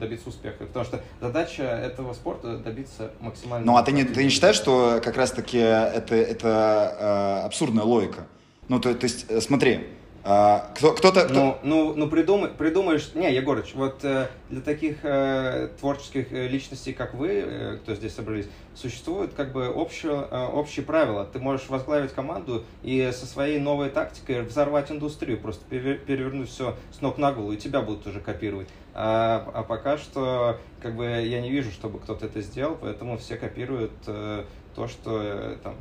добиться 0.00 0.28
успеха. 0.28 0.64
Потому 0.64 0.84
что 0.84 1.00
задача 1.20 1.62
этого 1.62 2.12
спорта 2.12 2.56
добиться 2.56 3.12
максимально. 3.20 3.64
Ну, 3.64 3.76
а 3.76 3.84
ты 3.84 3.92
не, 3.92 4.02
ты 4.02 4.24
не 4.24 4.30
считаешь, 4.30 4.56
что 4.56 5.00
как 5.02 5.16
раз-таки 5.16 5.58
это, 5.58 6.16
это 6.16 6.96
э, 6.98 7.46
абсурдная 7.46 7.84
логика? 7.84 8.26
Ну, 8.66 8.80
то, 8.80 8.92
то 8.94 9.04
есть, 9.04 9.42
смотри, 9.42 9.86
а, 10.26 10.70
кто, 10.74 10.92
кто-то, 10.92 11.26
кто... 11.26 11.34
Ну, 11.34 11.58
ну, 11.62 11.94
ну 11.94 12.08
придумай, 12.08 12.48
придумаешь... 12.48 13.14
Не, 13.14 13.30
Егорыч, 13.34 13.74
вот 13.74 14.02
э, 14.04 14.28
для 14.48 14.62
таких 14.62 15.04
э, 15.04 15.68
творческих 15.78 16.32
э, 16.32 16.48
личностей, 16.48 16.94
как 16.94 17.12
вы, 17.12 17.44
э, 17.44 17.76
кто 17.82 17.94
здесь 17.94 18.14
собрались, 18.14 18.46
существуют 18.74 19.34
как 19.34 19.52
бы 19.52 19.68
общее, 19.68 20.26
э, 20.30 20.46
общие 20.46 20.82
правила. 20.82 21.28
Ты 21.30 21.40
можешь 21.40 21.68
возглавить 21.68 22.12
команду 22.12 22.64
и 22.82 23.10
со 23.12 23.26
своей 23.26 23.60
новой 23.60 23.90
тактикой 23.90 24.40
взорвать 24.42 24.90
индустрию, 24.90 25.38
просто 25.38 25.62
перевернуть 25.66 26.48
все 26.48 26.74
с 26.90 27.02
ног 27.02 27.18
на 27.18 27.30
голову, 27.30 27.52
и 27.52 27.58
тебя 27.58 27.82
будут 27.82 28.06
уже 28.06 28.20
копировать. 28.20 28.68
А, 28.94 29.50
а 29.52 29.62
пока 29.62 29.98
что 29.98 30.58
как 30.80 30.96
бы 30.96 31.04
я 31.04 31.42
не 31.42 31.50
вижу, 31.50 31.70
чтобы 31.70 31.98
кто-то 31.98 32.24
это 32.24 32.40
сделал, 32.40 32.78
поэтому 32.80 33.18
все 33.18 33.36
копируют 33.36 33.92
э, 34.06 34.44
то, 34.74 34.88
что 34.88 35.20
э, 35.22 35.56
там 35.62 35.74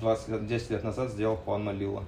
20 0.00 0.28
лет, 0.28 0.46
10 0.46 0.70
лет 0.70 0.84
назад 0.84 1.10
сделал 1.10 1.36
Хуан 1.36 1.64
Малила. 1.64 2.04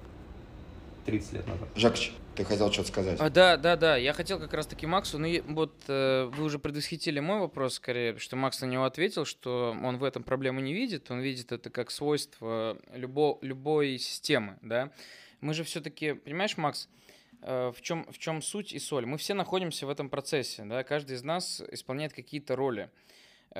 30 1.08 1.32
лет 1.32 1.46
назад. 1.46 1.68
Жакович, 1.74 2.12
ты 2.36 2.44
хотел 2.44 2.70
что-то 2.70 2.88
сказать. 2.88 3.18
А, 3.18 3.30
да, 3.30 3.56
да, 3.56 3.76
да. 3.76 3.96
Я 3.96 4.12
хотел 4.12 4.38
как 4.38 4.52
раз-таки 4.52 4.86
Максу, 4.86 5.18
ну 5.18 5.42
вот 5.48 5.74
э, 5.88 6.30
вы 6.34 6.44
уже 6.44 6.58
предвосхитили 6.58 7.18
мой 7.18 7.40
вопрос 7.40 7.74
скорее, 7.74 8.18
что 8.18 8.36
Макс 8.36 8.60
на 8.60 8.66
него 8.66 8.84
ответил, 8.84 9.24
что 9.24 9.74
он 9.82 9.96
в 9.96 10.04
этом 10.04 10.22
проблемы 10.22 10.60
не 10.60 10.74
видит, 10.74 11.10
он 11.10 11.20
видит 11.20 11.50
это 11.50 11.70
как 11.70 11.90
свойство 11.90 12.76
любо, 12.92 13.38
любой 13.40 13.98
системы, 13.98 14.58
да. 14.60 14.92
Мы 15.40 15.54
же 15.54 15.64
все-таки, 15.64 16.12
понимаешь, 16.12 16.58
Макс, 16.58 16.90
э, 17.40 17.72
в 17.74 17.80
чем, 17.80 18.04
в 18.12 18.18
чем 18.18 18.42
суть 18.42 18.74
и 18.74 18.78
соль? 18.78 19.06
Мы 19.06 19.16
все 19.16 19.32
находимся 19.32 19.86
в 19.86 19.90
этом 19.90 20.10
процессе, 20.10 20.62
да, 20.64 20.84
каждый 20.84 21.16
из 21.16 21.22
нас 21.22 21.62
исполняет 21.72 22.12
какие-то 22.12 22.54
роли. 22.54 22.90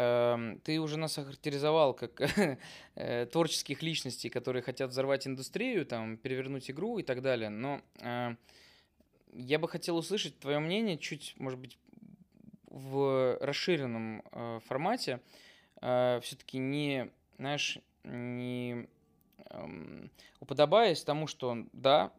Эм, 0.01 0.61
ты 0.61 0.79
уже 0.79 0.97
нас 0.97 1.19
охарактеризовал 1.19 1.93
как 1.93 2.21
э, 2.95 3.27
творческих 3.27 3.83
личностей, 3.83 4.29
которые 4.29 4.63
хотят 4.63 4.91
взорвать 4.91 5.27
индустрию, 5.27 5.85
там, 5.85 6.17
перевернуть 6.17 6.71
игру 6.71 7.01
и 7.01 7.03
так 7.03 7.21
далее. 7.21 7.49
Но 7.49 7.81
э, 8.01 8.37
я 9.33 9.59
бы 9.59 9.69
хотел 9.69 9.97
услышать 9.97 10.39
твое 10.39 10.61
мнение 10.61 10.99
чуть, 10.99 11.35
может 11.39 11.59
быть, 11.59 11.79
в 12.67 13.39
расширенном 13.41 14.23
э, 14.31 14.61
формате. 14.67 15.21
Все-таки 15.81 16.59
не, 16.59 17.09
знаешь, 17.37 17.79
не 18.03 18.89
эм, 19.51 20.11
уподобаясь 20.41 21.05
тому, 21.05 21.29
что 21.29 21.67
да, 21.73 22.13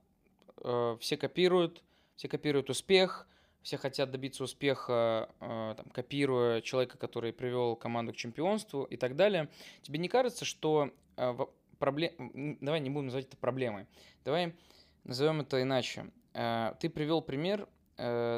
все 1.01 1.17
копируют, 1.17 1.83
все 2.15 2.29
копируют 2.29 2.69
успех, 2.69 3.27
все 3.61 3.77
хотят 3.77 4.11
добиться 4.11 4.43
успеха, 4.43 5.29
э, 5.39 5.73
там, 5.77 5.85
копируя 5.91 6.61
человека, 6.61 6.97
который 6.97 7.33
привел 7.33 7.75
команду 7.75 8.13
к 8.13 8.15
чемпионству 8.15 8.83
и 8.83 8.97
так 8.97 9.15
далее. 9.15 9.49
Тебе 9.81 9.99
не 9.99 10.07
кажется, 10.07 10.45
что 10.45 10.91
э, 11.17 11.37
проблем... 11.77 12.57
Давай 12.61 12.79
не 12.79 12.89
будем 12.89 13.05
называть 13.05 13.27
это 13.27 13.37
проблемой. 13.37 13.85
Давай 14.23 14.55
назовем 15.03 15.41
это 15.41 15.61
иначе. 15.61 16.11
Э, 16.33 16.73
ты 16.79 16.89
привел 16.89 17.21
пример 17.21 17.67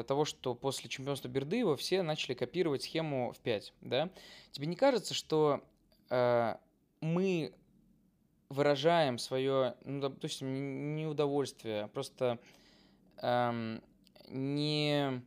того, 0.08 0.24
что 0.24 0.56
после 0.56 0.90
чемпионства 0.90 1.28
Бердыева 1.28 1.76
все 1.76 2.02
начали 2.02 2.34
копировать 2.34 2.82
схему 2.82 3.30
в 3.30 3.38
5, 3.38 3.74
да? 3.80 4.10
Тебе 4.50 4.66
не 4.66 4.74
кажется, 4.74 5.14
что 5.14 5.62
мы 7.00 7.54
выражаем 8.48 9.18
свое, 9.18 9.76
ну, 9.84 10.00
допустим, 10.00 10.96
неудовольствие, 10.96 11.86
просто 11.94 12.40
эм, 13.18 13.80
не, 14.28 15.22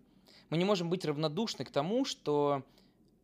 мы 0.50 0.58
не 0.58 0.66
можем 0.66 0.90
быть 0.90 1.06
равнодушны 1.06 1.66
к 1.66 1.72
тому, 1.72 2.06
что 2.06 2.64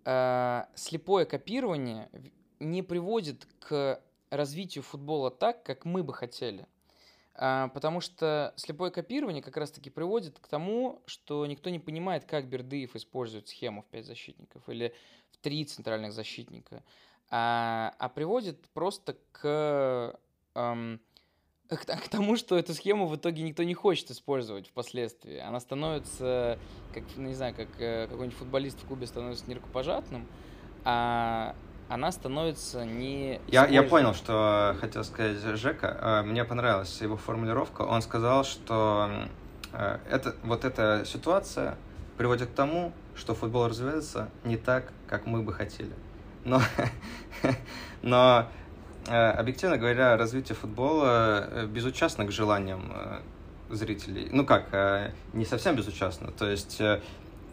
э, 0.06 0.64
слепое 0.76 1.26
копирование 1.26 2.10
не 2.60 2.84
приводит 2.84 3.48
к 3.60 4.02
развитию 4.30 4.84
футбола 4.84 5.32
так, 5.32 5.64
как 5.64 5.86
мы 5.86 6.04
бы 6.04 6.14
хотели. 6.14 6.68
А, 7.34 7.70
потому 7.70 8.02
что 8.02 8.54
слепое 8.56 8.92
копирование 8.92 9.42
как 9.42 9.58
раз-таки 9.58 9.90
приводит 9.90 10.40
к 10.40 10.48
тому, 10.48 11.02
что 11.06 11.46
никто 11.46 11.70
не 11.70 11.80
понимает, 11.80 12.26
как 12.26 12.48
Бердыев 12.48 12.96
использует 12.96 13.48
схему 13.48 13.84
в 13.84 13.86
5 13.88 14.06
защитников 14.06 14.68
или 14.68 14.94
в 15.32 15.38
3 15.38 15.66
центральных 15.66 16.14
защитника, 16.14 16.84
а, 17.30 17.96
а 18.00 18.10
приводит 18.10 18.68
просто 18.70 19.18
к 19.32 20.20
эм, 20.56 21.02
к, 21.78 21.86
к 21.86 22.08
тому, 22.10 22.36
что 22.36 22.58
эту 22.58 22.74
схему 22.74 23.08
в 23.08 23.16
итоге 23.16 23.44
никто 23.44 23.64
не 23.64 23.74
хочет 23.74 24.12
использовать 24.12 24.68
впоследствии. 24.68 25.38
Она 25.38 25.60
становится, 25.60 26.60
как, 26.94 27.04
не 27.18 27.34
знаю, 27.34 27.56
как 27.56 27.68
э, 27.80 28.08
какой-нибудь 28.08 28.38
футболист 28.38 28.82
в 28.82 28.86
клубе 28.88 29.08
становится 29.08 29.50
нерукопожатным, 29.50 30.28
а 30.84 31.56
она 31.90 32.12
становится 32.12 32.86
не... 32.86 33.42
Я, 33.48 33.68
я 33.68 33.84
понял, 33.84 34.14
что 34.14 34.76
хотел 34.80 35.04
сказать 35.04 35.38
Жека. 35.58 35.98
Э, 36.02 36.22
мне 36.24 36.44
понравилась 36.44 37.02
его 37.02 37.18
формулировка. 37.18 37.84
Он 37.84 38.02
сказал, 38.02 38.44
что 38.44 39.10
э, 39.74 40.00
это, 40.10 40.36
вот 40.44 40.66
эта 40.66 41.04
ситуация 41.06 41.78
приводит 42.18 42.50
к 42.50 42.54
тому, 42.54 42.92
что 43.16 43.34
футбол 43.34 43.68
развивается 43.68 44.30
не 44.44 44.58
так, 44.58 44.92
как 45.08 45.26
мы 45.26 45.42
бы 45.42 45.54
хотели. 45.54 45.94
Но, 46.44 46.62
но 48.02 48.48
объективно 49.12 49.78
говоря, 49.78 50.18
развитие 50.18 50.56
футбола 50.56 51.66
безучастно 51.68 52.26
к 52.26 52.32
желаниям 52.32 52.94
зрителей. 53.70 54.30
Ну 54.32 54.46
как, 54.46 55.14
не 55.34 55.46
совсем 55.46 55.76
безучастно. 55.76 56.32
То 56.32 56.50
есть 56.50 56.82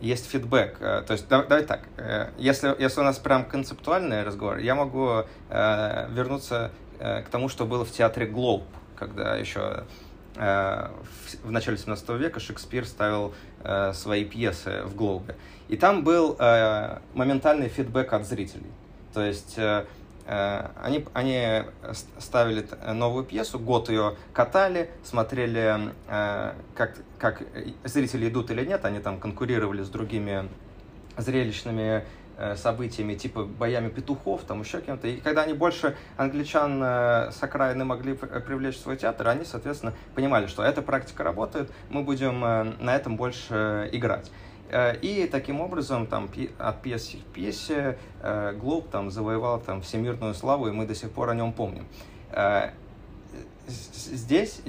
есть 0.01 0.31
фидбэк. 0.31 0.77
Э, 0.81 1.03
то 1.07 1.13
есть, 1.13 1.29
давай, 1.29 1.65
так, 1.65 1.81
э, 1.97 2.31
если, 2.39 2.75
если 2.79 3.01
у 3.01 3.05
нас 3.05 3.19
прям 3.19 3.45
концептуальный 3.45 4.23
разговор, 4.23 4.59
я 4.59 4.75
могу 4.75 5.25
э, 5.51 6.09
вернуться 6.11 6.71
э, 6.99 7.23
к 7.23 7.29
тому, 7.29 7.49
что 7.49 7.67
было 7.67 7.85
в 7.85 7.91
театре 7.91 8.27
Глоб, 8.27 8.65
когда 8.97 9.37
еще 9.37 9.85
э, 10.37 10.89
в, 11.43 11.51
начале 11.51 11.77
17 11.77 12.09
века 12.11 12.41
Шекспир 12.41 12.87
ставил 12.87 13.35
э, 13.65 13.93
свои 13.93 14.25
пьесы 14.25 14.83
в 14.85 14.95
Глобе. 14.95 15.37
И 15.69 15.77
там 15.77 16.05
был 16.05 16.37
э, 16.39 16.99
моментальный 17.15 17.69
фидбэк 17.69 18.13
от 18.13 18.27
зрителей. 18.27 18.71
То 19.13 19.23
есть 19.23 19.55
э, 19.57 19.85
Э, 19.85 19.85
они, 20.29 21.07
они 21.15 21.63
ставили 22.19 22.67
новую 22.93 23.25
пьесу, 23.25 23.59
год 23.59 23.89
ее 23.89 24.15
катали, 24.35 24.91
смотрели, 25.03 25.93
э, 26.07 26.53
как, 26.75 26.97
как 27.19 27.43
зрители 27.85 28.29
идут 28.29 28.51
или 28.51 28.65
нет, 28.65 28.85
они 28.85 29.01
там 29.01 29.19
конкурировали 29.19 29.83
с 29.83 29.89
другими 29.89 30.49
зрелищными 31.17 32.05
э, 32.37 32.57
событиями, 32.57 33.15
типа 33.15 33.45
боями 33.45 33.89
петухов, 33.89 34.43
там 34.43 34.61
еще 34.61 34.83
кем-то. 34.83 35.09
И 35.09 35.17
когда 35.17 35.43
они 35.45 35.55
больше 35.55 35.97
англичан 36.19 36.83
с 36.83 37.43
окраины 37.43 37.87
могли 37.87 38.13
привлечь 38.15 38.77
в 38.77 38.81
свой 38.81 38.99
театр, 38.99 39.29
они, 39.29 39.47
соответственно, 39.47 39.95
понимали, 40.15 40.47
что 40.47 40.63
эта 40.63 40.83
практика 40.83 41.25
работает, 41.25 41.71
мы 41.89 42.03
будем 42.03 42.41
на 42.41 42.95
этом 42.95 43.17
больше 43.17 43.89
играть. 43.93 44.31
Э, 44.71 44.97
и 45.01 45.27
таким 45.27 45.61
образом 45.61 46.07
там, 46.07 46.29
от 46.59 46.83
пьесы 46.83 47.19
к 47.19 47.33
пьесе 47.33 47.99
э, 48.23 48.53
Глоб 48.53 48.89
там, 48.91 49.11
завоевал 49.11 49.61
там, 49.61 49.81
всемирную 49.83 50.35
славу, 50.35 50.69
и 50.69 50.73
мы 50.73 50.87
до 50.87 50.95
сих 50.95 51.11
пор 51.11 51.31
о 51.31 51.35
нем 51.35 51.53
помним. 51.53 51.87
Э, 52.33 52.71
здесь 53.67 54.63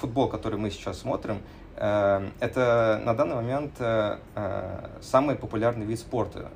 футбол, 0.00 0.28
который 0.28 0.58
мы 0.58 0.70
сейчас 0.70 0.98
смотрим, 0.98 1.38
это 1.74 3.00
на 3.02 3.14
данный 3.14 3.36
момент 3.36 3.72
самый 5.00 5.36
популярный 5.36 5.86
вид 5.86 5.98
спорта, 5.98 6.50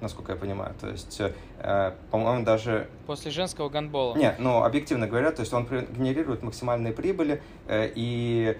насколько 0.00 0.30
я 0.32 0.38
понимаю. 0.38 0.72
То 0.80 0.88
есть, 0.88 1.20
по-моему, 2.12 2.44
даже... 2.44 2.86
После 3.08 3.32
женского 3.32 3.68
гандбола. 3.68 4.16
Нет, 4.16 4.36
но 4.38 4.62
объективно 4.62 5.08
говоря, 5.08 5.32
то 5.32 5.40
есть 5.40 5.52
он 5.52 5.66
генерирует 5.66 6.44
максимальные 6.44 6.92
прибыли, 6.92 7.42
и 7.68 8.56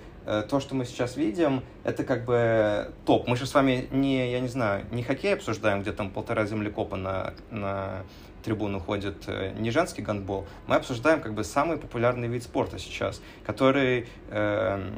то, 0.49 0.61
что 0.61 0.75
мы 0.75 0.85
сейчас 0.85 1.17
видим, 1.17 1.63
это 1.85 2.05
как 2.05 2.25
бы 2.25 2.93
топ. 3.05 3.27
Мы 3.27 3.37
же 3.37 3.47
с 3.47 3.55
вами 3.55 3.89
не, 3.91 4.31
я 4.31 4.41
не 4.41 4.49
знаю, 4.49 4.87
не 4.91 5.03
хоккей 5.03 5.35
обсуждаем, 5.35 5.83
где 5.83 5.93
там 5.93 6.11
полтора 6.11 6.45
землекопа 6.47 6.97
на, 6.97 7.35
на 7.51 8.05
трибуну 8.43 8.81
ходит, 8.81 9.25
э, 9.27 9.53
не 9.59 9.71
женский 9.71 10.03
гандбол. 10.03 10.47
Мы 10.67 10.77
обсуждаем 10.77 11.21
как 11.21 11.35
бы 11.35 11.45
самый 11.45 11.77
популярный 11.79 12.29
вид 12.29 12.43
спорта 12.43 12.79
сейчас, 12.79 13.21
который 13.45 14.09
э, 14.31 14.93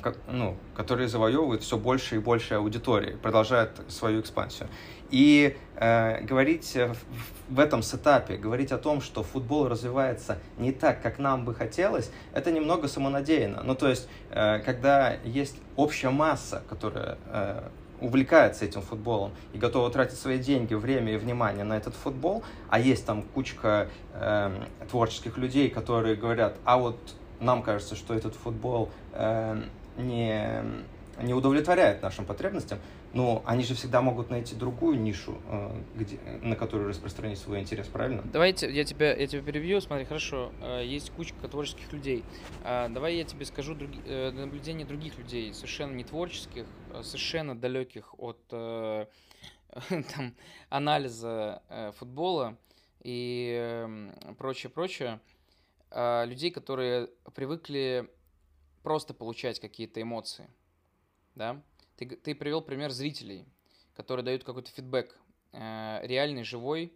как, 0.00 0.18
ну, 0.30 0.56
который 0.76 1.06
завоевывает 1.08 1.62
все 1.62 1.76
больше 1.76 2.16
и 2.16 2.18
больше 2.18 2.54
аудитории, 2.54 3.16
продолжает 3.16 3.70
свою 3.88 4.20
экспансию. 4.20 4.68
И 5.10 5.56
э, 5.76 6.20
говорить 6.22 6.74
в, 6.74 6.96
в 7.48 7.60
этом 7.60 7.82
сетапе, 7.82 8.36
говорить 8.36 8.72
о 8.72 8.78
том, 8.78 9.00
что 9.00 9.22
футбол 9.22 9.68
развивается 9.68 10.38
не 10.58 10.72
так, 10.72 11.02
как 11.02 11.18
нам 11.18 11.44
бы 11.44 11.54
хотелось, 11.54 12.10
это 12.32 12.50
немного 12.50 12.88
самонадеянно. 12.88 13.62
Ну, 13.62 13.74
то 13.74 13.88
есть, 13.88 14.08
э, 14.30 14.60
когда 14.60 15.14
есть 15.24 15.56
общая 15.76 16.10
масса, 16.10 16.62
которая 16.68 17.18
э, 17.26 17.68
увлекается 18.00 18.64
этим 18.64 18.82
футболом 18.82 19.32
и 19.52 19.58
готова 19.58 19.90
тратить 19.90 20.18
свои 20.18 20.38
деньги, 20.38 20.74
время 20.74 21.14
и 21.14 21.16
внимание 21.16 21.64
на 21.64 21.76
этот 21.76 21.94
футбол, 21.94 22.42
а 22.68 22.78
есть 22.78 23.06
там 23.06 23.22
кучка 23.22 23.88
э, 24.14 24.50
творческих 24.90 25.38
людей, 25.38 25.70
которые 25.70 26.16
говорят, 26.16 26.56
а 26.64 26.78
вот 26.78 26.98
нам 27.40 27.62
кажется, 27.62 27.96
что 27.96 28.14
этот 28.14 28.34
футбол 28.34 28.90
э, 29.12 29.62
не, 29.96 30.62
не 31.22 31.34
удовлетворяет 31.34 32.02
нашим 32.02 32.24
потребностям, 32.24 32.78
но 33.16 33.42
они 33.46 33.64
же 33.64 33.74
всегда 33.74 34.02
могут 34.02 34.28
найти 34.28 34.54
другую 34.54 35.00
нишу, 35.00 35.40
э, 35.46 35.82
где, 35.94 36.18
на 36.42 36.54
которую 36.54 36.90
распространить 36.90 37.38
свой 37.38 37.60
интерес, 37.60 37.88
правильно? 37.88 38.22
Давайте 38.30 38.70
я 38.70 38.84
тебя, 38.84 39.16
я 39.16 39.26
тебя 39.26 39.40
перебью. 39.40 39.80
Смотри, 39.80 40.04
хорошо, 40.04 40.52
э, 40.60 40.82
есть 40.84 41.10
кучка 41.12 41.48
творческих 41.48 41.90
людей. 41.94 42.24
А, 42.62 42.90
давай 42.90 43.16
я 43.16 43.24
тебе 43.24 43.46
скажу 43.46 43.74
други, 43.74 44.02
э, 44.04 44.32
наблюдения 44.32 44.84
других 44.84 45.16
людей, 45.16 45.54
совершенно 45.54 45.94
не 45.94 46.04
творческих, 46.04 46.66
а 46.92 47.02
совершенно 47.02 47.58
далеких 47.58 48.14
от 48.18 48.38
там, 48.48 49.08
анализа 50.68 51.62
футбола 51.96 52.58
и 53.02 54.12
прочее, 54.36 54.70
прочее. 54.70 55.20
А, 55.90 56.24
людей, 56.24 56.50
которые 56.50 57.08
привыкли 57.34 58.10
просто 58.82 59.14
получать 59.14 59.58
какие-то 59.58 60.02
эмоции, 60.02 60.50
да, 61.34 61.62
ты, 61.96 62.06
ты 62.06 62.34
привел 62.34 62.62
пример 62.62 62.90
зрителей, 62.90 63.46
которые 63.96 64.24
дают 64.24 64.44
какой-то 64.44 64.70
фидбэк, 64.70 65.16
э, 65.52 66.00
реальный, 66.02 66.44
живой, 66.44 66.92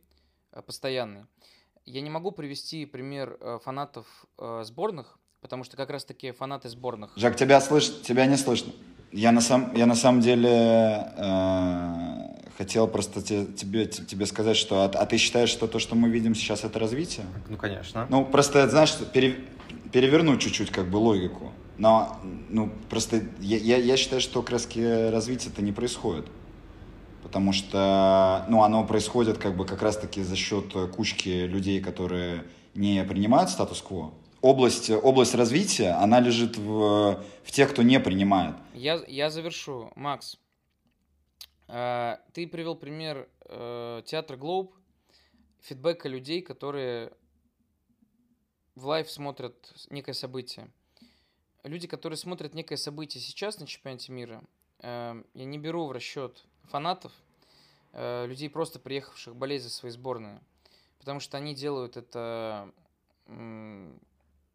э, 0.52 0.62
постоянный. 0.62 1.24
Я 1.86 2.02
не 2.02 2.10
могу 2.10 2.30
привести 2.30 2.86
пример 2.86 3.36
э, 3.40 3.58
фанатов 3.64 4.06
э, 4.38 4.62
сборных, 4.64 5.18
потому 5.40 5.64
что 5.64 5.76
как 5.76 5.90
раз-таки 5.90 6.32
фанаты 6.32 6.68
сборных... 6.68 7.12
Жак, 7.16 7.36
тебя 7.36 7.60
слышно? 7.60 8.02
Тебя 8.04 8.26
не 8.26 8.36
слышно. 8.36 8.72
Я 9.12 9.32
на, 9.32 9.40
сам, 9.40 9.74
я 9.74 9.86
на 9.86 9.96
самом 9.96 10.20
деле 10.20 10.48
э, 11.16 12.30
хотел 12.58 12.86
просто 12.86 13.22
те, 13.22 13.46
тебе, 13.46 13.86
тебе 13.86 14.26
сказать, 14.26 14.56
что 14.56 14.82
а, 14.82 14.84
а 14.84 15.06
ты 15.06 15.16
считаешь, 15.16 15.48
что 15.48 15.66
то, 15.66 15.78
что 15.78 15.96
мы 15.96 16.10
видим 16.10 16.34
сейчас, 16.34 16.62
это 16.62 16.78
развитие? 16.78 17.26
Ну, 17.48 17.56
конечно. 17.56 18.06
Ну, 18.08 18.24
просто, 18.24 18.68
знаешь, 18.68 18.94
пере, 19.12 19.36
перевернуть 19.92 20.40
чуть-чуть 20.42 20.70
как 20.70 20.88
бы 20.88 20.98
логику. 20.98 21.52
Но, 21.80 22.20
ну, 22.50 22.70
просто 22.90 23.22
я, 23.38 23.56
я, 23.56 23.78
я 23.78 23.96
считаю, 23.96 24.20
что 24.20 24.42
краски 24.42 25.10
развития-то 25.10 25.62
не 25.62 25.72
происходит. 25.72 26.26
Потому 27.22 27.54
что, 27.54 28.44
ну, 28.50 28.62
оно 28.62 28.86
происходит 28.86 29.38
как 29.38 29.56
бы 29.56 29.64
как 29.64 29.80
раз-таки 29.80 30.22
за 30.22 30.36
счет 30.36 30.74
кучки 30.94 31.46
людей, 31.46 31.80
которые 31.80 32.44
не 32.74 33.02
принимают 33.04 33.48
статус-кво. 33.48 34.12
Область, 34.42 34.90
область 34.90 35.34
развития, 35.34 35.92
она 35.92 36.20
лежит 36.20 36.58
в, 36.58 37.24
в 37.44 37.50
тех, 37.50 37.70
кто 37.70 37.82
не 37.82 37.98
принимает. 37.98 38.56
Я, 38.74 39.02
я 39.08 39.30
завершу. 39.30 39.90
Макс, 39.96 40.36
э, 41.68 42.18
ты 42.34 42.46
привел 42.46 42.74
пример 42.74 43.26
э, 43.46 44.02
театра 44.04 44.36
Глоб, 44.36 44.74
фидбэка 45.62 46.10
людей, 46.10 46.42
которые 46.42 47.12
в 48.74 48.84
live 48.84 49.10
смотрят 49.10 49.72
некое 49.88 50.12
событие 50.12 50.70
люди, 51.64 51.86
которые 51.86 52.16
смотрят 52.16 52.54
некое 52.54 52.76
событие 52.76 53.22
сейчас 53.22 53.58
на 53.58 53.66
чемпионате 53.66 54.12
мира, 54.12 54.42
э, 54.80 55.22
я 55.34 55.44
не 55.44 55.58
беру 55.58 55.86
в 55.86 55.92
расчет 55.92 56.44
фанатов, 56.64 57.12
э, 57.92 58.26
людей, 58.26 58.48
просто 58.48 58.78
приехавших 58.78 59.34
болеть 59.34 59.62
за 59.62 59.70
свои 59.70 59.90
сборные, 59.90 60.40
потому 60.98 61.20
что 61.20 61.36
они 61.36 61.54
делают 61.54 61.96
это 61.96 62.72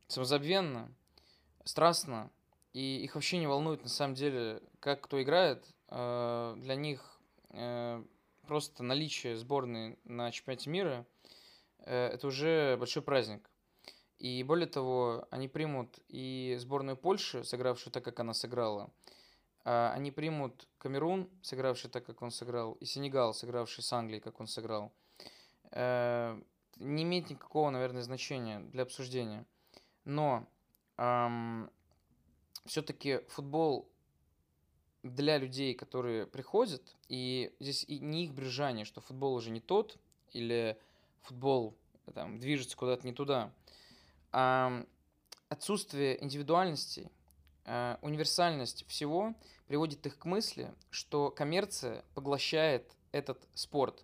самозабвенно, 0.09 0.91
страстно, 1.63 2.29
и 2.73 2.97
их 3.03 3.15
вообще 3.15 3.37
не 3.37 3.47
волнует 3.47 3.83
на 3.83 3.89
самом 3.89 4.15
деле, 4.15 4.61
как 4.81 4.99
кто 5.01 5.21
играет. 5.21 5.65
Э, 5.87 6.55
для 6.57 6.75
них 6.75 7.19
э, 7.51 8.03
просто 8.47 8.83
наличие 8.83 9.37
сборной 9.37 9.97
на 10.03 10.31
чемпионате 10.31 10.69
мира 10.69 11.05
это 11.85 12.25
уже 12.25 12.77
большой 12.77 13.03
праздник. 13.03 13.47
И 14.19 14.43
более 14.43 14.67
того, 14.67 15.27
они 15.29 15.47
примут 15.47 15.99
и 16.07 16.55
сборную 16.59 16.95
Польши, 16.95 17.43
сыгравшую 17.43 17.91
так, 17.91 18.03
как 18.03 18.19
она 18.19 18.33
сыграла, 18.33 18.89
а, 19.65 19.91
они 19.93 20.11
примут 20.11 20.67
Камерун, 20.77 21.29
сыгравший 21.41 21.89
так, 21.89 22.05
как 22.05 22.21
он 22.21 22.31
сыграл, 22.31 22.73
и 22.73 22.85
Сенегал, 22.85 23.33
сыгравший 23.33 23.83
с 23.83 23.91
Англией, 23.91 24.21
как 24.21 24.39
он 24.39 24.47
сыграл. 24.47 24.93
Э, 25.71 26.39
не 26.77 27.03
имеет 27.03 27.29
никакого, 27.29 27.69
наверное, 27.71 28.03
значения 28.03 28.59
для 28.59 28.83
обсуждения. 28.83 29.45
Но 30.05 30.47
эм, 30.97 31.69
все-таки 32.65 33.21
футбол 33.29 33.89
для 35.03 35.37
людей, 35.37 35.73
которые 35.73 36.27
приходят, 36.27 36.81
и 37.09 37.53
здесь 37.59 37.83
и 37.85 37.99
не 37.99 38.25
их 38.25 38.33
брюзжание, 38.33 38.85
что 38.85 39.01
футбол 39.01 39.33
уже 39.33 39.51
не 39.51 39.61
тот, 39.61 39.97
или 40.31 40.77
футбол 41.21 41.75
там, 42.13 42.39
движется 42.39 42.77
куда-то 42.77 43.05
не 43.05 43.13
туда– 43.13 43.51
отсутствие 45.49 46.23
индивидуальности, 46.23 47.09
а, 47.65 47.97
универсальность 48.01 48.85
всего 48.87 49.33
приводит 49.67 50.05
их 50.05 50.17
к 50.17 50.25
мысли, 50.25 50.73
что 50.89 51.31
коммерция 51.31 52.03
поглощает 52.13 52.91
этот 53.11 53.47
спорт. 53.53 54.03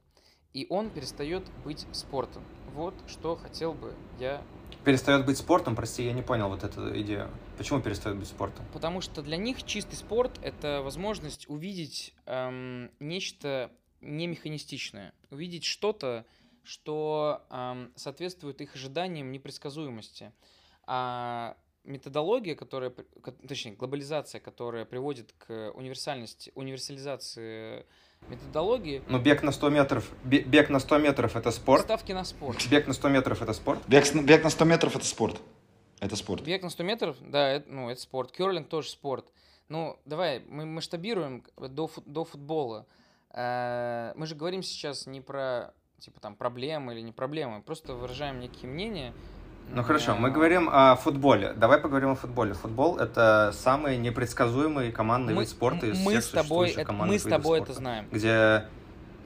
и 0.54 0.68
он 0.70 0.90
перестает 0.90 1.44
быть 1.64 1.88
спортом. 1.94 2.44
Вот 2.74 2.94
что 3.08 3.38
хотел 3.38 3.74
бы 3.74 3.96
я 4.20 4.44
Перестает 4.84 5.26
быть 5.26 5.38
спортом, 5.38 5.76
прости, 5.76 6.04
я 6.04 6.12
не 6.12 6.24
понял 6.24 6.50
вот 6.50 6.64
эту 6.64 7.00
идею. 7.02 7.30
Почему 7.58 7.82
перестает 7.82 8.18
быть 8.18 8.28
спортом? 8.28 8.66
Потому 8.74 9.00
что 9.00 9.22
для 9.22 9.38
них 9.38 9.64
чистый 9.64 9.96
спорт 9.96 10.40
это 10.42 10.82
возможность 10.84 11.48
увидеть 11.50 12.16
эм, 12.26 12.90
нечто 13.00 13.72
не 14.02 14.26
механистичное, 14.26 15.14
увидеть 15.30 15.66
что-то, 15.66 16.26
что 16.64 17.44
эм, 17.50 17.92
соответствует 17.96 18.62
их 18.62 18.76
ожиданиям 18.76 19.32
непредсказуемости. 19.32 20.32
А 20.86 21.58
методология, 21.84 22.56
которая, 22.56 22.94
точнее, 23.48 23.74
глобализация, 23.74 24.40
которая 24.40 24.86
приводит 24.86 25.34
к 25.38 25.72
универсальности, 25.74 26.52
универсализации 26.56 27.86
методологии. 28.28 29.02
Ну, 29.08 29.20
бег 29.20 29.42
на 29.44 29.52
100 29.52 29.70
метров, 29.70 30.12
бег 30.24 30.70
на 30.70 30.80
100 30.80 30.98
метров 31.00 31.36
это 31.36 31.52
спорт. 31.52 31.84
Ставки 31.84 32.12
на 32.12 32.24
спорт. 32.24 32.68
Бег 32.70 32.88
на 32.88 32.94
100 32.94 33.10
метров 33.10 33.42
это 33.42 33.54
спорт. 33.54 33.82
Бег, 33.88 34.14
бег 34.14 34.44
на 34.44 34.50
100 34.50 34.66
метров 34.66 34.96
это 34.96 35.06
спорт. 35.06 35.42
Это 36.00 36.16
спорт. 36.16 36.44
Бег 36.44 36.64
на 36.64 36.70
100 36.70 36.84
метров, 36.84 37.18
да, 37.22 37.50
это, 37.50 37.72
ну, 37.72 37.90
это 37.90 38.02
спорт. 38.02 38.32
Керлинг 38.32 38.70
тоже 38.70 38.90
спорт. 38.90 39.32
Ну, 39.70 40.00
давай, 40.06 40.44
мы 40.48 40.66
масштабируем 40.66 41.44
до, 41.58 41.90
до 42.06 42.26
футбола. 42.26 42.86
Э, 43.34 44.14
мы 44.16 44.26
же 44.26 44.36
говорим 44.36 44.64
сейчас 44.64 45.06
не 45.06 45.22
про, 45.22 45.74
типа, 46.02 46.20
там, 46.20 46.36
проблемы 46.36 46.94
или 46.94 47.02
не 47.02 47.12
проблемы, 47.12 47.62
просто 47.62 47.94
выражаем 47.94 48.40
некие 48.40 48.70
мнения, 48.70 49.14
ну 49.74 49.84
хорошо, 49.84 50.16
мы 50.16 50.32
говорим 50.32 50.70
о 50.70 50.96
футболе. 50.96 51.54
Давай 51.56 51.78
поговорим 51.78 52.10
о 52.10 52.16
футболе. 52.16 52.54
Футбол 52.54 52.98
это 52.98 53.52
самый 53.54 53.98
непредсказуемый 53.98 54.92
командный 54.92 55.34
мы, 55.34 55.42
вид 55.42 55.50
спорта 55.50 55.86
из 55.86 56.00
мы 56.00 56.12
всех 56.12 56.24
с 56.24 56.30
тобой 56.32 56.72
это, 56.72 56.92
Мы 56.92 57.18
с 57.18 57.24
тобой 57.24 57.60
спорта, 57.60 57.72
это 57.72 57.74
знаем. 57.74 58.08
Где 58.12 58.66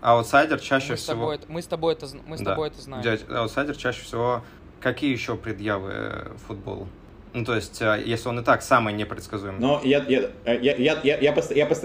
аутсайдер 0.02 0.60
чаще 0.60 0.92
мы 0.92 0.96
всего... 0.98 1.32
Тобой, 1.32 1.40
мы 1.48 1.62
с 1.64 1.68
тобой 1.68 1.94
это, 1.94 2.08
мы 2.28 2.38
с 2.38 2.42
да, 2.42 2.52
тобой 2.52 2.68
это 2.68 2.82
знаем. 2.82 3.02
Где 3.02 3.34
аутсайдер 3.34 3.76
чаще 3.76 4.04
всего... 4.04 4.44
Какие 4.82 5.12
еще 5.12 5.36
предъявы 5.36 6.34
футболу? 6.46 6.88
Ну, 7.34 7.44
то 7.44 7.56
есть, 7.56 7.82
э, 7.82 8.04
если 8.06 8.30
он 8.30 8.40
и 8.40 8.44
так 8.44 8.62
самый 8.62 8.94
непредсказуемый. 8.94 9.60
Но 9.60 9.82
я, 9.84 10.04
я, 10.08 10.30
я, 10.46 10.54
я, 10.54 10.76
я, 10.76 11.02
я, 11.02 11.34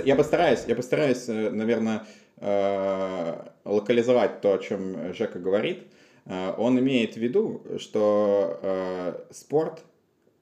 я 0.05 0.15
постараюсь, 0.15 0.65
я 0.67 0.77
постараюсь, 0.77 1.29
э, 1.29 1.51
наверное, 1.51 1.99
э, 1.99 2.20
локализовать 2.41 4.41
то, 4.41 4.55
о 4.55 4.59
чем 4.59 5.13
Жека 5.13 5.39
говорит. 5.39 5.85
Э, 6.25 6.55
он 6.57 6.79
имеет 6.79 7.15
в 7.15 7.17
виду, 7.17 7.63
что 7.79 8.59
э, 8.63 9.25
спорт 9.31 9.83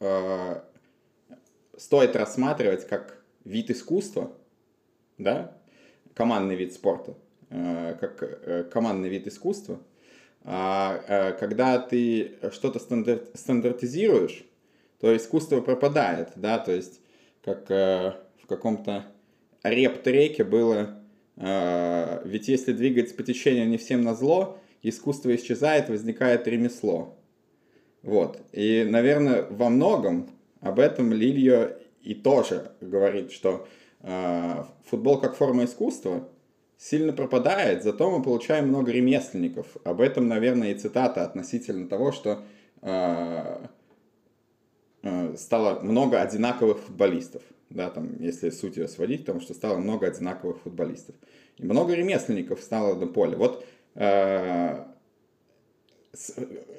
э, 0.00 0.60
стоит 1.76 2.16
рассматривать 2.16 2.86
как 2.86 3.22
вид 3.44 3.70
искусства, 3.70 4.32
да, 5.16 5.56
командный 6.14 6.56
вид 6.56 6.72
спорта, 6.72 7.14
э, 7.50 7.96
как 7.98 8.22
э, 8.22 8.64
командный 8.64 9.08
вид 9.08 9.26
искусства. 9.26 9.80
А 10.44 11.02
э, 11.06 11.32
когда 11.38 11.78
ты 11.78 12.38
что-то 12.52 12.78
стандарт, 12.78 13.30
стандартизируешь, 13.34 14.44
то 15.00 15.16
искусство 15.16 15.60
пропадает, 15.60 16.30
да, 16.36 16.58
то 16.58 16.72
есть 16.72 17.00
как 17.44 17.70
э, 17.70 18.14
в 18.42 18.46
каком-то 18.46 19.06
реп-треке 19.62 20.44
было, 20.44 20.74
э, 20.74 20.97
ведь 21.40 22.48
если 22.48 22.72
двигаться 22.72 23.14
по 23.14 23.22
течению 23.22 23.68
не 23.68 23.76
всем 23.76 24.02
на 24.02 24.14
зло, 24.14 24.58
искусство 24.82 25.34
исчезает, 25.34 25.88
возникает 25.88 26.48
ремесло. 26.48 27.16
Вот. 28.02 28.40
И, 28.52 28.86
наверное, 28.88 29.46
во 29.48 29.68
многом 29.68 30.30
об 30.60 30.78
этом 30.78 31.12
Лильо 31.12 31.78
и 32.02 32.14
тоже 32.14 32.72
говорит, 32.80 33.32
что 33.32 33.66
э, 34.00 34.64
футбол 34.84 35.20
как 35.20 35.36
форма 35.36 35.64
искусства 35.64 36.28
сильно 36.76 37.12
пропадает, 37.12 37.82
зато 37.82 38.10
мы 38.10 38.22
получаем 38.22 38.68
много 38.68 38.92
ремесленников. 38.92 39.66
Об 39.84 40.00
этом, 40.00 40.28
наверное, 40.28 40.70
и 40.70 40.78
цитата 40.78 41.24
относительно 41.24 41.88
того, 41.88 42.12
что 42.12 42.44
э, 42.82 43.66
стало 45.36 45.80
много 45.80 46.20
одинаковых 46.20 46.78
футболистов. 46.80 47.42
Да, 47.70 47.90
там, 47.90 48.16
если 48.20 48.48
суть 48.48 48.78
ее 48.78 48.88
сводить, 48.88 49.20
потому 49.20 49.40
что 49.40 49.52
стало 49.52 49.76
много 49.76 50.06
одинаковых 50.06 50.58
футболистов. 50.60 51.14
И 51.58 51.64
много 51.64 51.94
ремесленников 51.94 52.62
стало 52.62 52.94
на 52.94 53.06
поле. 53.06 53.36
Вот 53.36 53.64
Э, 53.98 54.84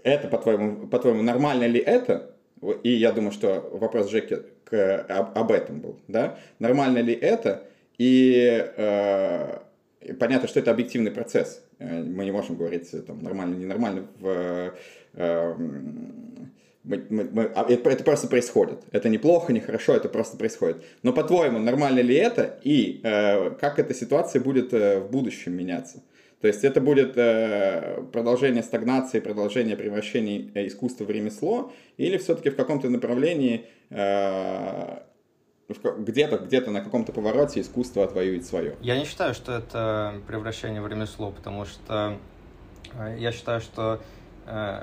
это, 0.03 0.27
по-твоему, 0.27 0.87
по-твоему, 0.87 1.21
нормально 1.21 1.65
ли 1.65 1.79
это? 1.79 2.35
И 2.83 2.89
я 2.89 3.11
думаю, 3.11 3.31
что 3.31 3.69
вопрос 3.73 4.09
Жеки 4.09 4.39
к, 4.65 5.05
об, 5.07 5.37
об 5.37 5.51
этом 5.51 5.79
был, 5.81 5.99
да? 6.07 6.37
Нормально 6.59 6.99
ли 6.99 7.13
это? 7.13 7.65
И 7.97 8.65
э, 8.75 9.59
понятно, 10.19 10.47
что 10.47 10.59
это 10.59 10.71
объективный 10.71 11.11
процесс. 11.11 11.63
Э, 11.79 12.01
мы 12.03 12.25
не 12.25 12.31
можем 12.31 12.55
говорить 12.55 12.89
там 13.05 13.21
нормально, 13.21 13.55
ненормально 13.55 14.07
в 14.19 14.73
э, 15.13 15.55
мы, 16.83 17.05
мы, 17.09 17.29
мы, 17.31 17.43
а 17.55 17.65
это, 17.69 17.89
это 17.89 18.03
просто 18.03 18.27
происходит. 18.27 18.79
Это 18.91 19.09
неплохо, 19.09 19.51
не 19.51 19.59
хорошо, 19.59 19.93
это 19.93 20.09
просто 20.09 20.37
происходит. 20.37 20.83
Но 21.03 21.13
по-твоему, 21.13 21.59
нормально 21.59 21.99
ли 21.99 22.15
это 22.15 22.59
и 22.63 23.01
э, 23.03 23.51
как 23.51 23.79
эта 23.79 23.93
ситуация 23.93 24.41
будет 24.41 24.73
э, 24.73 24.99
в 24.99 25.11
будущем 25.11 25.53
меняться? 25.53 26.01
То 26.41 26.47
есть 26.47 26.63
это 26.63 26.79
будет 26.79 27.17
э, 27.17 28.01
продолжение 28.13 28.63
стагнации, 28.63 29.19
продолжение 29.19 29.75
превращения 29.75 30.49
э, 30.53 30.67
искусства 30.67 31.03
в 31.03 31.09
ремесло, 31.09 31.73
или 31.97 32.17
все-таки 32.17 32.49
в 32.49 32.55
каком-то 32.55 32.89
направлении 32.89 33.65
э, 33.89 34.99
где-то 35.67 36.37
где-то 36.37 36.71
на 36.71 36.81
каком-то 36.81 37.11
повороте 37.11 37.59
искусство 37.59 38.05
отвоюет 38.05 38.45
свое. 38.45 38.77
Я 38.81 38.97
не 38.97 39.03
считаю, 39.03 39.33
что 39.33 39.51
это 39.51 40.15
превращение 40.27 40.81
в 40.81 40.87
ремесло, 40.87 41.31
потому 41.31 41.65
что 41.65 42.17
я 43.17 43.31
считаю, 43.31 43.59
что 43.59 44.01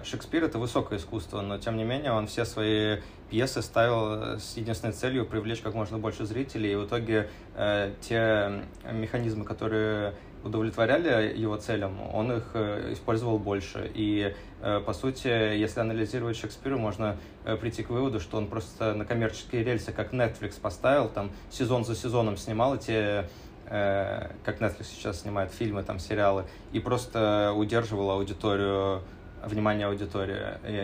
Шекспир 0.04 0.44
это 0.44 0.58
высокое 0.58 0.98
искусство, 0.98 1.40
но 1.40 1.58
тем 1.58 1.76
не 1.76 1.84
менее 1.84 2.12
он 2.12 2.26
все 2.26 2.44
свои 2.44 2.98
пьесы 3.30 3.62
ставил 3.62 4.38
с 4.38 4.56
единственной 4.56 4.92
целью 4.92 5.26
привлечь 5.26 5.60
как 5.60 5.74
можно 5.74 5.98
больше 5.98 6.24
зрителей, 6.24 6.72
и 6.72 6.76
в 6.76 6.86
итоге 6.86 7.28
э, 7.56 7.92
те 8.00 8.62
механизмы, 8.92 9.44
которые 9.44 10.14
удовлетворяли 10.46 11.36
его 11.36 11.56
целям, 11.56 12.00
он 12.14 12.32
их 12.32 12.44
э, 12.54 12.92
использовал 12.92 13.38
больше. 13.38 13.90
И, 13.94 14.34
э, 14.62 14.80
по 14.80 14.92
сути, 14.94 15.28
если 15.28 15.80
анализировать 15.80 16.36
Шекспира, 16.36 16.76
можно 16.76 17.16
э, 17.44 17.56
прийти 17.56 17.82
к 17.82 17.90
выводу, 17.90 18.20
что 18.20 18.38
он 18.38 18.46
просто 18.46 18.94
на 18.94 19.04
коммерческие 19.04 19.64
рельсы, 19.64 19.92
как 19.92 20.12
Netflix 20.12 20.58
поставил, 20.60 21.08
там 21.08 21.30
сезон 21.50 21.84
за 21.84 21.94
сезоном 21.94 22.36
снимал 22.36 22.76
эти 22.76 23.28
как 23.68 24.60
Netflix 24.60 24.84
сейчас 24.94 25.22
снимает 25.22 25.50
фильмы, 25.50 25.82
там 25.82 25.98
сериалы, 25.98 26.44
и 26.70 26.78
просто 26.78 27.52
удерживал 27.56 28.12
аудиторию, 28.12 29.02
внимание 29.46 29.86
аудитории. 29.86 30.38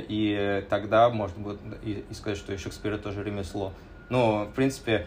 И, 0.09 0.65
тогда 0.71 1.11
можно 1.11 1.43
будет 1.43 1.61
и, 1.83 2.05
сказать, 2.13 2.39
что 2.39 2.53
и 2.53 2.57
Шекспир 2.57 2.99
тоже 2.99 3.23
ремесло. 3.23 3.73
Ну, 4.09 4.45
в 4.45 4.53
принципе, 4.53 5.07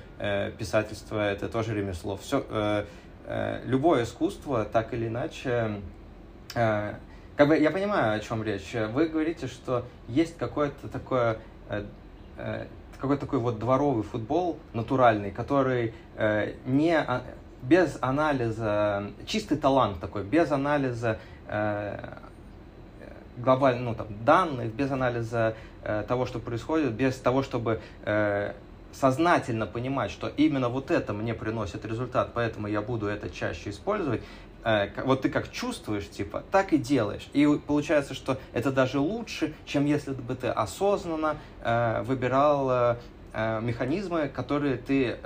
писательство 0.57 1.19
это 1.19 1.47
тоже 1.47 1.75
ремесло. 1.75 2.17
Все, 2.17 2.85
Э, 3.27 3.61
любое 3.65 4.03
искусство, 4.03 4.65
так 4.65 4.93
или 4.93 5.07
иначе, 5.07 5.81
э, 6.53 6.93
как 7.35 7.47
бы 7.47 7.57
я 7.57 7.71
понимаю, 7.71 8.15
о 8.15 8.19
чем 8.19 8.43
речь. 8.43 8.75
Вы 8.93 9.07
говорите, 9.07 9.47
что 9.47 9.85
есть 10.07 10.37
какое-то 10.37 10.87
такое 10.87 11.39
э, 11.69 12.65
какой-то 12.99 13.25
такой 13.25 13.39
вот 13.39 13.59
дворовый 13.59 14.03
футбол 14.03 14.59
натуральный, 14.73 15.29
который 15.29 15.93
не 16.65 16.97
а, 16.97 17.23
без 17.61 17.97
анализа, 18.01 19.11
чистый 19.27 19.57
талант 19.57 19.99
такой, 19.99 20.23
без 20.23 20.51
анализа 20.51 21.19
глобально, 23.37 23.81
ну, 23.81 23.95
там, 23.95 24.07
данных, 24.23 24.73
без 24.73 24.91
анализа 24.91 25.55
того, 26.07 26.25
что 26.25 26.39
происходит, 26.39 26.93
без 26.93 27.15
того, 27.15 27.43
чтобы 27.43 27.81
сознательно 28.95 29.65
понимать, 29.65 30.11
что 30.11 30.27
именно 30.27 30.69
вот 30.69 30.89
это 30.91 31.13
мне 31.13 31.33
приносит 31.33 31.85
результат, 31.85 32.31
поэтому 32.33 32.67
я 32.67 32.81
буду 32.81 33.07
это 33.07 33.29
чаще 33.29 33.69
использовать, 33.69 34.21
э, 34.63 34.87
вот 35.03 35.21
ты 35.21 35.29
как 35.29 35.51
чувствуешь, 35.51 36.09
типа, 36.09 36.43
так 36.51 36.71
и 36.73 36.77
делаешь. 36.77 37.27
И 37.33 37.45
получается, 37.67 38.13
что 38.13 38.37
это 38.53 38.71
даже 38.71 38.99
лучше, 38.99 39.53
чем 39.65 39.85
если 39.85 40.11
бы 40.11 40.35
ты 40.35 40.47
осознанно 40.47 41.37
э, 41.61 42.03
выбирал 42.03 42.97
э, 43.35 43.61
механизмы, 43.61 44.27
которые 44.27 44.77
ты 44.77 45.17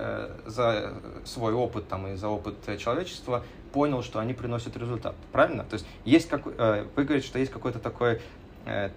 за 0.45 0.93
свой 1.23 1.53
опыт 1.53 1.87
там, 1.87 2.07
и 2.07 2.15
за 2.15 2.27
опыт 2.27 2.55
человечества 2.77 3.43
понял, 3.71 4.03
что 4.03 4.19
они 4.19 4.33
приносят 4.33 4.75
результат. 4.75 5.15
Правильно? 5.31 5.63
То 5.63 5.75
есть 5.75 5.85
есть 6.03 6.27
как, 6.27 6.45
вы 6.45 7.03
говорите, 7.03 7.25
что 7.25 7.39
есть 7.39 7.51
какой-то 7.51 7.79
такой 7.79 8.21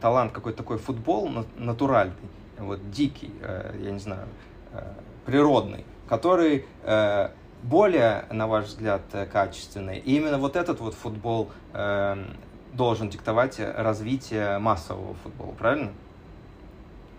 талант, 0.00 0.32
какой-то 0.32 0.58
такой 0.58 0.78
футбол 0.78 1.30
натуральный, 1.56 2.14
вот 2.58 2.90
дикий, 2.90 3.32
я 3.40 3.90
не 3.90 3.98
знаю, 3.98 4.26
Э, 4.72 4.92
природный, 5.26 5.84
который 6.08 6.64
э, 6.82 7.28
более, 7.62 8.24
на 8.30 8.48
ваш 8.48 8.64
взгляд, 8.66 9.02
э, 9.12 9.26
качественный. 9.26 9.98
И 9.98 10.16
именно 10.16 10.38
вот 10.38 10.56
этот 10.56 10.80
вот 10.80 10.94
футбол 10.94 11.50
должен 12.72 13.10
диктовать 13.10 13.60
развитие 13.60 14.58
массового 14.58 15.14
футбола, 15.22 15.52
правильно? 15.52 15.92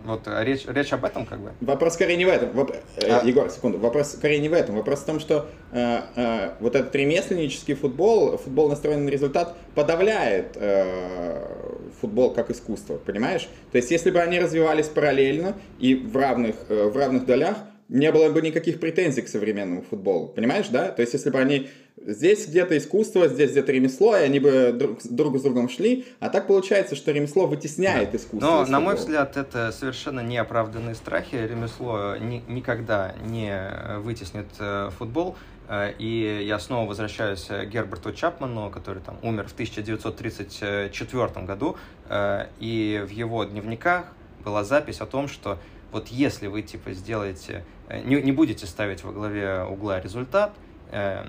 Вот 0.04 0.26
э, 0.26 0.44
речь, 0.44 0.66
речь 0.66 0.92
об 0.92 1.04
этом 1.04 1.24
как 1.24 1.40
бы. 1.40 1.52
Вопрос 1.60 1.94
скорее 1.94 2.16
не 2.16 2.26
в 2.26 2.28
этом. 2.28 2.50
Воп... 2.52 2.72
Э, 2.96 3.20
а... 3.20 3.24
Егор, 3.24 3.48
секунду. 3.50 3.78
Вопрос 3.78 4.12
скорее 4.12 4.38
не 4.38 4.48
в 4.48 4.52
этом. 4.52 4.76
Вопрос 4.76 5.00
в 5.00 5.06
том, 5.06 5.18
что 5.18 5.46
э, 5.72 6.00
э, 6.14 6.50
вот 6.60 6.76
этот 6.76 6.94
ремесленнический 6.94 7.74
футбол, 7.74 8.36
футбол 8.36 8.68
настроенный 8.68 9.06
на 9.06 9.10
результат, 9.10 9.56
подавляет 9.74 10.56
э, 10.56 11.90
футбол 12.00 12.32
как 12.34 12.50
искусство, 12.50 12.96
понимаешь? 12.98 13.48
То 13.72 13.78
есть 13.78 13.90
если 13.90 14.10
бы 14.10 14.20
они 14.20 14.38
развивались 14.38 14.88
параллельно 14.88 15.54
и 15.78 15.94
в 15.94 16.14
равных, 16.16 16.56
э, 16.68 16.88
в 16.88 16.96
равных 16.96 17.24
долях, 17.24 17.56
не 17.88 18.10
было 18.12 18.30
бы 18.30 18.40
никаких 18.40 18.80
претензий 18.80 19.22
к 19.22 19.28
современному 19.28 19.82
футболу. 19.82 20.28
Понимаешь, 20.28 20.68
да? 20.68 20.90
То 20.90 21.02
есть, 21.02 21.12
если 21.12 21.30
бы 21.30 21.38
они 21.38 21.68
здесь 22.06 22.46
где-то 22.46 22.76
искусство, 22.76 23.28
здесь 23.28 23.50
где-то 23.50 23.72
ремесло, 23.72 24.16
и 24.16 24.20
они 24.22 24.40
бы 24.40 24.72
друг, 24.72 24.98
друг 25.04 25.38
с 25.38 25.42
другом 25.42 25.68
шли, 25.68 26.06
а 26.20 26.28
так 26.28 26.46
получается, 26.46 26.96
что 26.96 27.12
ремесло 27.12 27.46
вытесняет 27.46 28.10
да. 28.10 28.16
искусство. 28.16 28.46
Но, 28.46 28.66
на 28.66 28.80
мой 28.80 28.96
взгляд, 28.96 29.36
это 29.36 29.72
совершенно 29.72 30.20
неоправданные 30.20 30.94
страхи. 30.94 31.34
Ремесло 31.34 32.16
ни, 32.16 32.42
никогда 32.48 33.14
не 33.26 33.98
вытеснит 33.98 34.48
э, 34.58 34.90
футбол. 34.98 35.36
Э, 35.68 35.92
и 35.98 36.44
я 36.46 36.58
снова 36.58 36.88
возвращаюсь 36.88 37.44
к 37.44 37.64
Герберту 37.66 38.12
Чапману, 38.12 38.70
который 38.70 39.02
там 39.02 39.18
умер 39.22 39.48
в 39.48 39.52
1934 39.52 41.46
году, 41.46 41.76
э, 42.08 42.46
и 42.60 43.04
в 43.06 43.10
его 43.10 43.44
дневниках 43.44 44.06
была 44.44 44.64
запись 44.64 45.00
о 45.00 45.06
том, 45.06 45.28
что 45.28 45.58
вот 45.94 46.08
если 46.08 46.48
вы 46.48 46.62
типа 46.62 46.92
сделаете, 46.92 47.52
э, 47.52 47.73
не, 47.90 48.22
не 48.22 48.32
будете 48.32 48.66
ставить 48.66 49.04
во 49.04 49.12
главе 49.12 49.62
угла 49.64 50.00
результат, 50.00 50.52
э, 50.90 51.24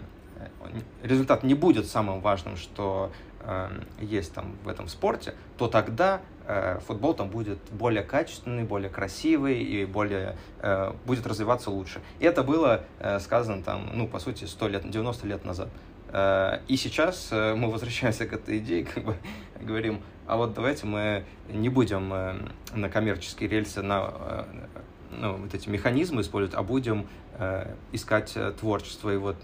результат 1.03 1.43
не 1.43 1.53
будет 1.53 1.87
самым 1.87 2.21
важным, 2.21 2.57
что 2.57 3.11
э, 3.41 3.69
есть 3.99 4.33
там 4.33 4.55
в 4.63 4.67
этом 4.67 4.87
спорте, 4.87 5.33
то 5.57 5.67
тогда 5.67 6.21
э, 6.47 6.79
футбол 6.85 7.13
там 7.13 7.29
будет 7.29 7.59
более 7.71 8.03
качественный, 8.03 8.63
более 8.63 8.89
красивый 8.89 9.61
и 9.61 9.85
более 9.85 10.37
э, 10.59 10.93
будет 11.05 11.27
развиваться 11.27 11.71
лучше. 11.71 12.01
И 12.19 12.25
это 12.25 12.43
было 12.43 12.83
э, 12.99 13.19
сказано 13.19 13.63
там, 13.63 13.89
ну, 13.93 14.07
по 14.07 14.19
сути, 14.19 14.45
100 14.45 14.67
лет, 14.67 14.89
90 14.89 15.27
лет 15.27 15.45
назад. 15.45 15.69
Э, 16.09 16.59
и 16.67 16.77
сейчас 16.77 17.29
э, 17.31 17.55
мы 17.55 17.69
возвращаемся 17.71 18.25
к 18.25 18.33
этой 18.33 18.59
идее, 18.59 18.85
как 18.85 19.03
бы 19.03 19.15
говорим, 19.61 20.01
а 20.27 20.37
вот 20.37 20.53
давайте 20.53 20.85
мы 20.85 21.23
не 21.49 21.69
будем 21.69 22.11
э, 22.13 22.35
на 22.73 22.89
коммерческие 22.89 23.49
рельсы, 23.49 23.81
на 23.81 24.11
э, 24.13 24.43
ну, 25.19 25.37
вот 25.37 25.53
эти 25.53 25.69
механизмы 25.69 26.21
использовать, 26.21 26.57
а 26.57 26.63
будем 26.63 27.07
э, 27.37 27.73
искать 27.91 28.37
творчество 28.59 29.13
и 29.13 29.17
вот 29.17 29.37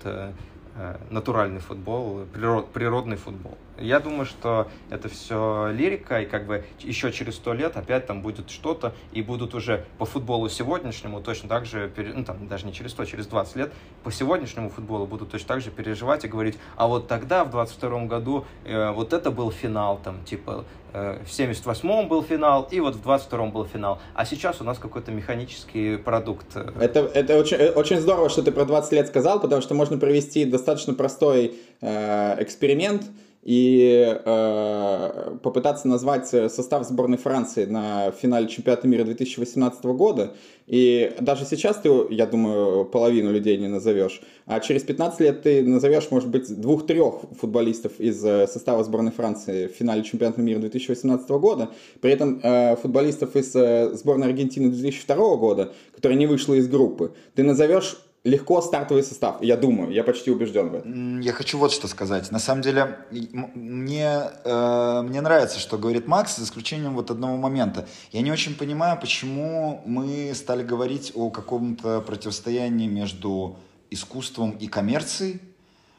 натуральный 1.09 1.59
футбол, 1.59 2.21
природ, 2.33 2.71
природный 2.71 3.17
футбол. 3.17 3.57
Я 3.81 3.99
думаю, 3.99 4.25
что 4.25 4.67
это 4.89 5.09
все 5.09 5.69
лирика, 5.71 6.21
и 6.21 6.25
как 6.25 6.45
бы 6.45 6.63
еще 6.79 7.11
через 7.11 7.35
сто 7.35 7.53
лет 7.53 7.77
опять 7.77 8.07
там 8.07 8.21
будет 8.21 8.49
что-то, 8.49 8.93
и 9.11 9.21
будут 9.21 9.55
уже 9.55 9.85
по 9.97 10.05
футболу 10.05 10.49
сегодняшнему 10.49 11.21
точно 11.21 11.49
так 11.49 11.65
же, 11.65 11.91
ну 12.15 12.23
там 12.23 12.47
даже 12.47 12.65
не 12.65 12.73
через 12.73 12.91
сто, 12.91 13.05
через 13.05 13.27
20 13.27 13.55
лет, 13.55 13.73
по 14.03 14.11
сегодняшнему 14.11 14.69
футболу 14.69 15.07
будут 15.07 15.31
точно 15.31 15.47
так 15.47 15.61
же 15.61 15.71
переживать 15.71 16.25
и 16.25 16.27
говорить, 16.27 16.57
а 16.75 16.87
вот 16.87 17.07
тогда, 17.07 17.43
в 17.43 17.49
22 17.49 18.05
году, 18.05 18.45
э, 18.65 18.91
вот 18.91 19.13
это 19.13 19.31
был 19.31 19.51
финал, 19.51 19.99
там, 20.03 20.23
типа, 20.23 20.65
э, 20.93 21.21
в 21.25 21.29
78-м 21.29 22.07
был 22.07 22.23
финал, 22.23 22.67
и 22.71 22.79
вот 22.79 22.95
в 22.95 23.07
22-м 23.07 23.51
был 23.51 23.65
финал, 23.65 23.99
а 24.13 24.25
сейчас 24.25 24.61
у 24.61 24.63
нас 24.63 24.77
какой-то 24.77 25.11
механический 25.11 25.97
продукт. 25.97 26.55
Это, 26.55 26.99
это 26.99 27.37
очень, 27.37 27.57
э, 27.57 27.71
очень 27.71 27.99
здорово, 27.99 28.29
что 28.29 28.43
ты 28.43 28.51
про 28.51 28.65
20 28.65 28.91
лет 28.93 29.07
сказал, 29.07 29.39
потому 29.39 29.61
что 29.61 29.73
можно 29.73 29.97
провести 29.97 30.45
достаточно 30.45 30.93
простой 30.93 31.55
э, 31.81 32.43
эксперимент, 32.43 33.03
и 33.43 34.19
э, 34.23 35.37
попытаться 35.41 35.87
назвать 35.87 36.27
состав 36.27 36.85
сборной 36.85 37.17
Франции 37.17 37.65
на 37.65 38.11
финале 38.11 38.47
чемпионата 38.47 38.87
мира 38.87 39.03
2018 39.03 39.83
года. 39.85 40.33
И 40.67 41.13
даже 41.19 41.45
сейчас 41.45 41.77
ты, 41.77 41.89
я 42.11 42.27
думаю, 42.27 42.85
половину 42.85 43.31
людей 43.31 43.57
не 43.57 43.67
назовешь. 43.67 44.21
А 44.45 44.59
через 44.59 44.83
15 44.83 45.19
лет 45.19 45.41
ты 45.41 45.63
назовешь, 45.63 46.11
может 46.11 46.29
быть, 46.29 46.47
двух-трех 46.61 47.15
футболистов 47.39 47.99
из 47.99 48.23
э, 48.23 48.47
состава 48.47 48.83
сборной 48.83 49.11
Франции 49.11 49.67
в 49.67 49.71
финале 49.71 50.03
чемпионата 50.03 50.41
мира 50.41 50.59
2018 50.59 51.27
года. 51.31 51.71
При 51.99 52.11
этом 52.11 52.39
э, 52.43 52.75
футболистов 52.75 53.35
из 53.35 53.55
э, 53.55 53.91
сборной 53.95 54.27
Аргентины 54.27 54.69
2002 54.69 55.35
года, 55.37 55.73
которая 55.95 56.17
не 56.17 56.27
вышла 56.27 56.53
из 56.53 56.67
группы, 56.67 57.13
ты 57.35 57.43
назовешь 57.43 57.97
легко 58.23 58.61
стартовый 58.61 59.03
состав. 59.03 59.41
Я 59.41 59.57
думаю, 59.57 59.91
я 59.91 60.03
почти 60.03 60.29
убежден 60.31 60.69
в 60.69 60.75
этом. 60.75 61.19
Я 61.19 61.33
хочу 61.33 61.57
вот 61.57 61.71
что 61.71 61.87
сказать. 61.87 62.31
На 62.31 62.39
самом 62.39 62.61
деле, 62.61 62.99
мне, 63.09 64.21
э, 64.43 65.01
мне 65.03 65.21
нравится, 65.21 65.59
что 65.59 65.77
говорит 65.77 66.07
Макс, 66.07 66.37
за 66.37 66.43
исключением 66.43 66.93
вот 66.93 67.09
одного 67.09 67.37
момента. 67.37 67.87
Я 68.11 68.21
не 68.21 68.31
очень 68.31 68.55
понимаю, 68.55 68.99
почему 68.99 69.81
мы 69.85 70.33
стали 70.35 70.63
говорить 70.63 71.11
о 71.15 71.31
каком-то 71.31 72.01
противостоянии 72.01 72.87
между 72.87 73.57
искусством 73.89 74.51
и 74.51 74.67
коммерцией. 74.67 75.41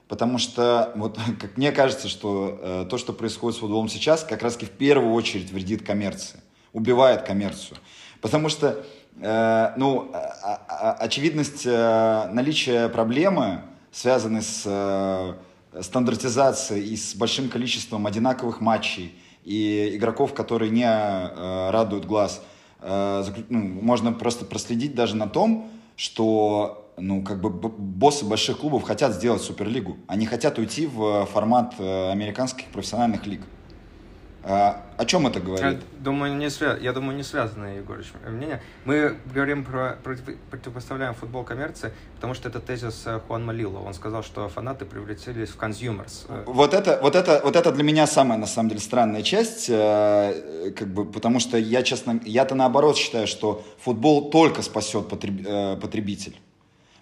Потому 0.07 0.39
что, 0.39 0.93
вот, 0.95 1.19
как 1.41 1.57
мне 1.57 1.73
кажется, 1.73 2.09
что 2.09 2.59
э, 2.63 2.87
то, 2.89 2.99
что 2.99 3.13
происходит 3.13 3.57
с 3.57 3.61
футболом 3.61 3.89
сейчас, 3.89 4.23
как 4.23 4.43
раз-таки 4.43 4.67
в 4.67 4.71
первую 4.71 5.13
очередь 5.13 5.51
вредит 5.51 5.85
коммерции, 5.85 6.39
убивает 6.73 7.23
коммерцию. 7.23 7.79
Потому 8.21 8.49
что 8.49 8.87
ну, 9.17 10.11
а, 10.13 10.61
а, 10.69 10.93
очевидность 10.95 11.67
э, 11.67 12.29
наличия 12.33 12.89
проблемы, 12.89 13.63
связанной 13.91 14.43
с 14.43 14.63
э, 14.65 15.35
стандартизацией 15.81 16.89
и 16.89 16.97
с 16.97 17.15
большим 17.15 17.49
количеством 17.49 18.07
одинаковых 18.07 18.61
матчей 18.61 19.15
и 19.45 19.97
игроков, 19.97 20.35
которые 20.35 20.71
не 20.71 20.87
радуют 21.71 22.05
глаз, 22.05 22.43
ну, 22.81 23.39
можно 23.51 24.13
просто 24.13 24.45
проследить 24.45 24.95
даже 24.95 25.17
на 25.17 25.29
том, 25.29 25.71
что 25.97 26.93
ну, 26.97 27.23
как 27.23 27.41
бы 27.41 27.51
боссы 27.51 28.25
больших 28.25 28.59
клубов 28.59 28.85
хотят 28.85 29.15
сделать 29.15 29.43
Суперлигу. 29.43 29.97
Они 30.07 30.27
хотят 30.27 30.59
уйти 30.59 30.87
в 30.87 31.27
формат 31.27 31.75
американских 31.81 32.67
профессиональных 32.67 33.27
лиг. 33.27 33.41
А, 34.45 34.83
о 34.97 35.05
чем 35.05 35.27
это 35.27 35.39
говорит? 35.39 35.65
Я 35.65 35.79
думаю, 36.01 36.35
не 36.35 36.51
свя... 36.51 36.77
я 36.77 36.93
думаю, 36.93 37.17
не 37.17 37.23
связано, 37.23 37.77
Егорыч, 37.77 38.07
мнение. 38.27 38.61
Мы 38.85 39.17
говорим 39.33 39.65
про, 39.65 39.99
про 40.03 40.17
противопоставляем 40.51 41.15
футбол 41.15 41.45
коммерции, 41.45 41.93
потому 42.17 42.35
что 42.35 42.49
это 42.49 42.59
тезис 42.59 43.05
э, 43.07 43.21
Хуан 43.21 43.45
Малило. 43.45 43.79
Он 43.79 43.95
сказал, 43.95 44.25
что 44.25 44.49
фанаты 44.49 44.85
превратились 44.85 45.51
в 45.51 45.59
consumers. 45.59 46.27
Вот 46.47 46.75
это, 46.75 46.99
вот 47.03 47.15
это, 47.15 47.41
вот 47.45 47.55
это 47.55 47.71
для 47.71 47.85
меня 47.85 48.09
самая, 48.09 48.37
на 48.37 48.47
самом 48.47 48.71
деле, 48.71 48.81
странная 48.81 49.23
часть, 49.23 49.67
э, 49.69 50.73
как 50.77 50.89
бы, 50.89 51.05
потому 51.05 51.39
что 51.39 51.57
я, 51.57 51.85
честно, 51.85 52.21
я-то 52.25 52.57
наоборот 52.57 52.97
считаю, 52.97 53.29
что 53.29 53.65
футбол 53.79 54.31
только 54.31 54.63
спасет 54.63 55.09
потреб, 55.09 55.47
э, 55.47 55.77
потребитель. 55.77 56.37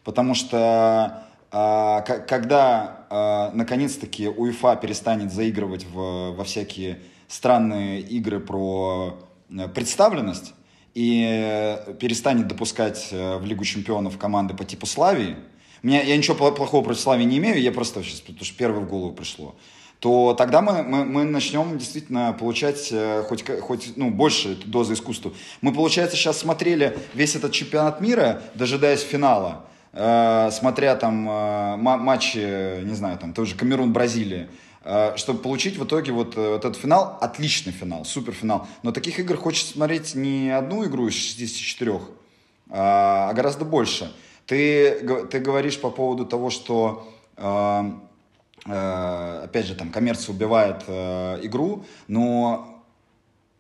Потому 0.05 0.35
что 0.35 1.25
когда 1.51 3.51
наконец-таки 3.55 4.29
УЕФА 4.29 4.77
перестанет 4.77 5.33
заигрывать 5.33 5.85
в, 5.85 6.31
во 6.31 6.45
всякие 6.45 7.01
странные 7.31 8.01
игры 8.01 8.41
про 8.41 9.17
э, 9.49 9.69
представленность 9.69 10.53
и 10.95 11.25
э, 11.25 11.95
перестанет 11.95 12.49
допускать 12.49 13.09
э, 13.13 13.37
в 13.37 13.47
Лигу 13.47 13.65
чемпионов 13.65 14.19
команды 14.19 14.55
по 14.55 14.65
типу 14.65 14.87
Славии, 14.87 15.37
меня, 15.83 16.03
я 16.03 16.17
ничего 16.17 16.51
плохого 16.51 16.85
против 16.85 17.01
Славии 17.01 17.25
не 17.25 17.39
имею, 17.39 17.63
я 17.63 17.71
просто 17.71 18.03
сейчас, 18.03 18.21
потому 18.21 18.45
что 18.45 18.59
первое 18.59 18.81
в 18.81 18.89
голову 18.89 19.13
пришло, 19.13 19.55
то 20.01 20.35
тогда 20.37 20.61
мы, 20.61 20.83
мы, 20.83 21.05
мы 21.05 21.25
начнем 21.25 21.79
действительно 21.79 22.33
получать 22.33 22.93
хоть, 23.29 23.49
хоть 23.61 23.93
ну, 23.97 24.11
больше 24.11 24.57
дозы 24.65 24.95
искусства. 24.95 25.33
Мы, 25.61 25.73
получается, 25.73 26.17
сейчас 26.17 26.39
смотрели 26.39 26.99
весь 27.15 27.37
этот 27.37 27.53
чемпионат 27.53 28.01
мира, 28.01 28.43
дожидаясь 28.55 29.03
финала, 29.03 29.67
э, 29.93 30.51
смотря 30.53 30.97
там 30.97 31.29
э, 31.31 31.77
матчи, 31.77 32.83
не 32.85 32.95
знаю, 32.95 33.19
там 33.19 33.33
тоже 33.33 33.55
Камерун-Бразилия, 33.55 34.49
чтобы 35.17 35.41
получить 35.41 35.77
в 35.77 35.85
итоге 35.85 36.13
вот, 36.13 36.37
э, 36.37 36.57
этот 36.57 36.77
финал, 36.77 37.19
отличный 37.21 37.73
финал, 37.73 38.05
супер 38.05 38.33
финал. 38.33 38.67
Но 38.83 38.93
таких 38.93 39.19
игр 39.21 39.37
хочется 39.37 39.73
смотреть 39.73 40.15
не 40.15 40.51
одну 40.51 40.85
игру 40.87 41.09
из 41.09 41.15
64, 41.15 42.01
а, 42.71 43.31
а 43.31 43.33
гораздо 43.35 43.65
больше. 43.65 44.13
Ты, 44.47 45.27
ты 45.31 45.39
говоришь 45.39 45.81
по 45.81 45.91
поводу 45.91 46.27
того, 46.27 46.51
что 46.51 47.09
э, 47.37 47.93
опять 48.67 49.67
же, 49.67 49.75
там, 49.75 49.91
коммерция 49.91 50.35
убивает 50.35 50.83
игру, 51.45 51.85
но 52.09 52.85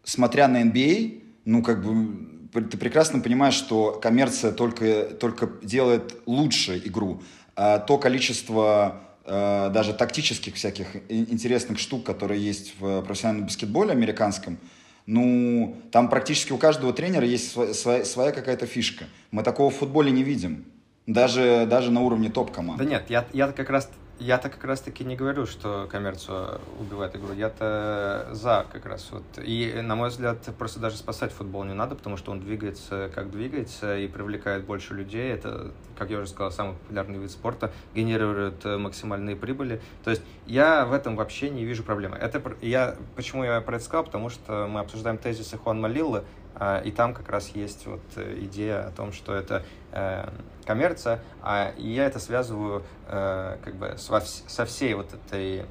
смотря 0.04 0.48
на 0.48 0.62
NBA, 0.62 1.22
ну, 1.44 1.62
как 1.62 1.82
бы, 1.82 2.60
ты 2.62 2.76
прекрасно 2.76 3.20
понимаешь, 3.20 3.54
что 3.54 3.98
коммерция 4.02 4.52
только, 4.52 5.04
только 5.04 5.48
делает 5.62 6.20
лучше 6.26 6.78
игру. 6.84 7.22
А 7.56 7.78
то 7.78 7.98
количество 7.98 9.00
Э, 9.00 9.09
даже 9.30 9.94
тактических 9.94 10.56
всяких 10.56 10.88
интересных 11.08 11.78
штук, 11.78 12.04
которые 12.04 12.44
есть 12.44 12.74
в 12.80 13.02
профессиональном 13.02 13.46
баскетболе 13.46 13.92
американском, 13.92 14.58
ну, 15.06 15.76
там 15.92 16.08
практически 16.08 16.52
у 16.52 16.58
каждого 16.58 16.92
тренера 16.92 17.26
есть 17.26 17.52
своя, 17.52 18.04
своя 18.04 18.32
какая-то 18.32 18.66
фишка. 18.66 19.04
Мы 19.30 19.42
такого 19.42 19.70
в 19.70 19.76
футболе 19.76 20.10
не 20.10 20.22
видим. 20.22 20.64
Даже, 21.06 21.66
даже 21.68 21.90
на 21.90 22.02
уровне 22.02 22.28
топ-команд. 22.28 22.78
Да 22.78 22.84
нет, 22.84 23.04
я, 23.08 23.26
я 23.32 23.48
как 23.48 23.70
раз 23.70 23.90
я-то 24.20 24.50
как 24.50 24.62
раз-таки 24.64 25.02
не 25.04 25.16
говорю, 25.16 25.46
что 25.46 25.88
коммерцию 25.90 26.60
убивает 26.78 27.16
игру. 27.16 27.32
Я-то 27.32 28.28
за 28.32 28.66
как 28.70 28.86
раз 28.86 29.08
вот. 29.10 29.24
И, 29.42 29.80
на 29.82 29.96
мой 29.96 30.10
взгляд, 30.10 30.38
просто 30.58 30.78
даже 30.78 30.96
спасать 30.96 31.32
футбол 31.32 31.64
не 31.64 31.74
надо, 31.74 31.94
потому 31.94 32.16
что 32.16 32.30
он 32.30 32.40
двигается 32.40 33.10
как 33.14 33.30
двигается 33.30 33.96
и 33.96 34.06
привлекает 34.06 34.64
больше 34.64 34.94
людей. 34.94 35.32
Это, 35.32 35.72
как 35.96 36.10
я 36.10 36.18
уже 36.18 36.28
сказал, 36.28 36.52
самый 36.52 36.74
популярный 36.74 37.18
вид 37.18 37.30
спорта, 37.30 37.72
генерирует 37.94 38.64
максимальные 38.64 39.36
прибыли. 39.36 39.80
То 40.04 40.10
есть 40.10 40.22
я 40.46 40.84
в 40.84 40.92
этом 40.92 41.16
вообще 41.16 41.50
не 41.50 41.64
вижу 41.64 41.82
проблемы. 41.82 42.16
Это 42.16 42.42
я, 42.60 42.96
почему 43.16 43.44
я 43.44 43.60
про 43.60 43.76
это 43.76 43.84
сказал? 43.84 44.04
Потому 44.04 44.28
что 44.28 44.66
мы 44.68 44.80
обсуждаем 44.80 45.16
тезисы 45.16 45.56
Хуан 45.56 45.80
Малиллы, 45.80 46.24
а, 46.54 46.80
и 46.80 46.90
там 46.90 47.14
как 47.14 47.28
раз 47.28 47.50
есть 47.54 47.86
вот 47.86 48.02
э, 48.16 48.38
идея 48.42 48.88
о 48.88 48.90
том, 48.90 49.12
что 49.12 49.34
это 49.34 49.62
э, 49.92 50.28
коммерция, 50.70 51.18
а 51.42 51.72
я 51.78 52.06
это 52.06 52.20
связываю 52.20 52.84
э, 53.08 53.56
как 53.64 53.74
бы 53.74 53.96
со 53.98 54.64
всей 54.64 54.94
вот 54.94 55.08
этой 55.12 55.66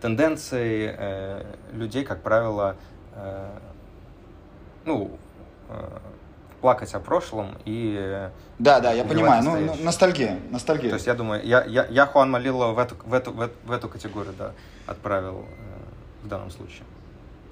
тенденцией 0.00 1.44
людей, 1.72 2.04
как 2.04 2.22
правило, 2.22 2.76
ну, 4.84 5.18
плакать 6.60 6.92
о 6.94 7.00
прошлом 7.00 7.56
и... 7.64 8.28
Да, 8.58 8.80
да, 8.80 8.92
я 8.92 9.04
понимаю, 9.04 9.42
ну, 9.42 9.74
ностальгия, 9.82 10.38
ностальгия. 10.50 10.90
То 10.90 10.96
есть 10.96 11.06
я 11.06 11.14
думаю, 11.14 11.42
я, 11.46 11.64
я, 11.64 11.86
я 11.86 12.06
Хуан 12.06 12.30
Малило 12.30 12.72
в 12.72 12.78
эту, 12.78 12.96
в, 12.96 13.14
эту, 13.14 13.32
в, 13.32 13.40
эту, 13.40 13.54
в 13.64 13.72
эту 13.72 13.88
категорию, 13.88 14.34
да, 14.38 14.52
отправил 14.86 15.46
в 16.22 16.28
данном 16.28 16.50
случае. 16.50 16.82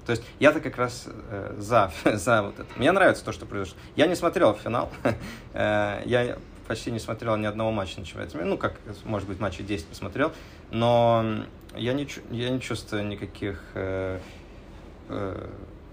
То 0.07 0.11
есть 0.11 0.23
я-то 0.39 0.61
как 0.61 0.77
раз 0.77 1.07
э, 1.07 1.55
за, 1.57 1.91
за 2.05 2.41
вот 2.41 2.59
это. 2.59 2.67
Мне 2.77 2.91
нравится 2.93 3.23
то, 3.23 3.33
что 3.33 3.45
произошло. 3.45 3.77
Я 3.97 4.07
не 4.07 4.15
смотрел 4.15 4.53
финал. 4.53 4.89
э, 5.53 6.01
я 6.05 6.37
почти 6.65 6.91
не 6.91 6.99
смотрел 6.99 7.35
ни 7.35 7.45
одного 7.45 7.71
матча 7.71 7.99
на 7.99 8.05
чемпионате 8.05 8.37
Ну, 8.39 8.57
как, 8.57 8.75
может 9.03 9.27
быть, 9.27 9.39
матчей 9.41 9.65
10 9.65 9.85
посмотрел. 9.87 10.31
Но 10.71 11.43
я 11.75 11.91
не, 11.91 12.07
я 12.31 12.49
не 12.49 12.61
чувствую 12.61 13.05
никаких... 13.05 13.61
Э, 13.73 14.19
э, 15.09 15.49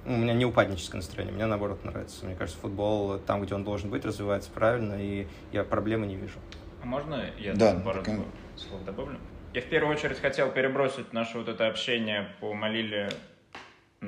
у 0.07 0.13
меня 0.13 0.35
не 0.35 0.45
упадническое 0.45 1.01
настроение, 1.01 1.35
мне 1.35 1.47
наоборот 1.47 1.85
нравится. 1.85 2.25
Мне 2.25 2.37
кажется, 2.37 2.61
футбол 2.61 3.19
там, 3.19 3.43
где 3.43 3.55
он 3.55 3.65
должен 3.65 3.91
быть, 3.91 4.05
развивается 4.05 4.51
правильно, 4.51 4.95
и 4.95 5.27
я 5.51 5.65
проблемы 5.65 6.07
не 6.07 6.15
вижу. 6.15 6.39
А 6.83 6.87
можно 6.87 7.25
я 7.39 7.55
да, 7.55 7.81
пару 7.85 8.03
так... 8.03 8.15
слов 8.55 8.85
добавлю? 8.85 9.19
Я 9.55 9.63
в 9.63 9.65
первую 9.65 9.97
очередь 9.97 10.21
хотел 10.21 10.51
перебросить 10.51 11.13
наше 11.13 11.39
вот 11.39 11.49
это 11.49 11.67
общение 11.67 12.29
по 12.41 12.53
Малиле 12.53 13.09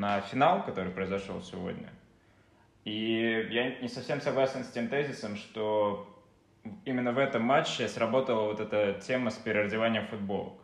на 0.00 0.20
финал, 0.20 0.62
который 0.64 0.92
произошел 0.92 1.42
сегодня. 1.42 1.90
И 2.84 3.48
я 3.50 3.80
не 3.80 3.88
совсем 3.88 4.20
согласен 4.20 4.62
с 4.62 4.70
тем 4.70 4.88
тезисом, 4.88 5.36
что 5.36 6.06
именно 6.84 7.12
в 7.12 7.18
этом 7.18 7.42
матче 7.42 7.88
сработала 7.88 8.46
вот 8.46 8.60
эта 8.60 9.00
тема 9.00 9.30
с 9.30 9.34
переодеванием 9.36 10.06
футболок. 10.06 10.54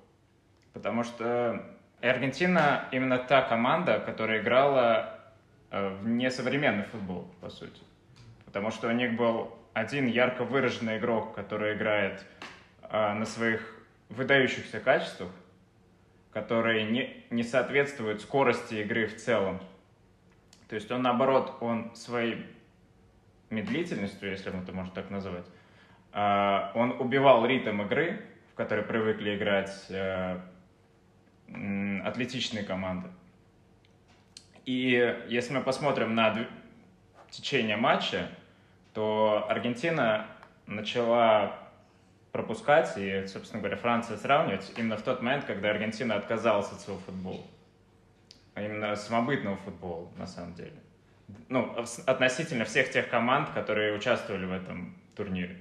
Потому 0.72 1.02
что 1.02 1.64
Аргентина 2.00 2.88
именно 2.92 3.18
та 3.18 3.42
команда, 3.42 4.00
которая 4.00 4.40
играла 4.40 5.18
э, 5.70 5.88
в 5.88 6.08
несовременный 6.08 6.84
футбол, 6.84 7.26
по 7.40 7.50
сути. 7.50 7.80
Потому 8.44 8.70
что 8.70 8.88
у 8.88 8.92
них 8.92 9.16
был 9.16 9.56
один 9.72 10.06
ярко 10.06 10.44
выраженный 10.44 10.98
игрок, 10.98 11.34
который 11.34 11.74
играет 11.74 12.24
э, 12.82 13.12
на 13.14 13.24
своих 13.24 13.82
выдающихся 14.08 14.80
качествах, 14.80 15.30
которые 16.32 16.84
не, 16.84 17.24
не 17.30 17.42
соответствуют 17.42 18.22
скорости 18.22 18.74
игры 18.76 19.06
в 19.06 19.16
целом. 19.16 19.60
То 20.68 20.76
есть 20.76 20.90
он, 20.90 21.02
наоборот, 21.02 21.58
он 21.60 21.94
своей 21.94 22.46
медлительностью, 23.50 24.30
если 24.30 24.50
мы 24.50 24.62
это 24.62 24.72
можно 24.72 24.92
так 24.92 25.10
назвать, 25.10 25.44
а, 26.12 26.72
он 26.74 26.92
убивал 26.92 27.44
ритм 27.44 27.82
игры, 27.82 28.22
в 28.52 28.54
которой 28.54 28.84
привыкли 28.84 29.36
играть 29.36 29.86
э, 29.88 30.38
атлетичные 32.04 32.64
команды. 32.64 33.08
И 34.66 35.24
если 35.28 35.54
мы 35.54 35.62
посмотрим 35.62 36.14
на 36.14 36.46
течение 37.30 37.76
матча, 37.76 38.28
то 38.92 39.46
Аргентина 39.48 40.26
начала 40.66 41.61
пропускать, 42.32 42.94
и, 42.96 43.26
собственно 43.26 43.60
говоря, 43.60 43.76
Франция 43.76 44.16
сравнивать 44.16 44.72
именно 44.76 44.96
в 44.96 45.02
тот 45.02 45.22
момент, 45.22 45.44
когда 45.44 45.70
Аргентина 45.70 46.16
отказалась 46.16 46.72
от 46.72 46.80
своего 46.80 47.00
футбола. 47.00 47.44
А 48.54 48.62
именно 48.62 48.96
самобытного 48.96 49.56
футбола, 49.58 50.08
на 50.16 50.26
самом 50.26 50.54
деле. 50.54 50.72
Ну, 51.48 51.74
относительно 52.06 52.64
всех 52.64 52.90
тех 52.90 53.08
команд, 53.08 53.50
которые 53.50 53.94
участвовали 53.94 54.46
в 54.46 54.52
этом 54.52 54.96
турнире. 55.14 55.56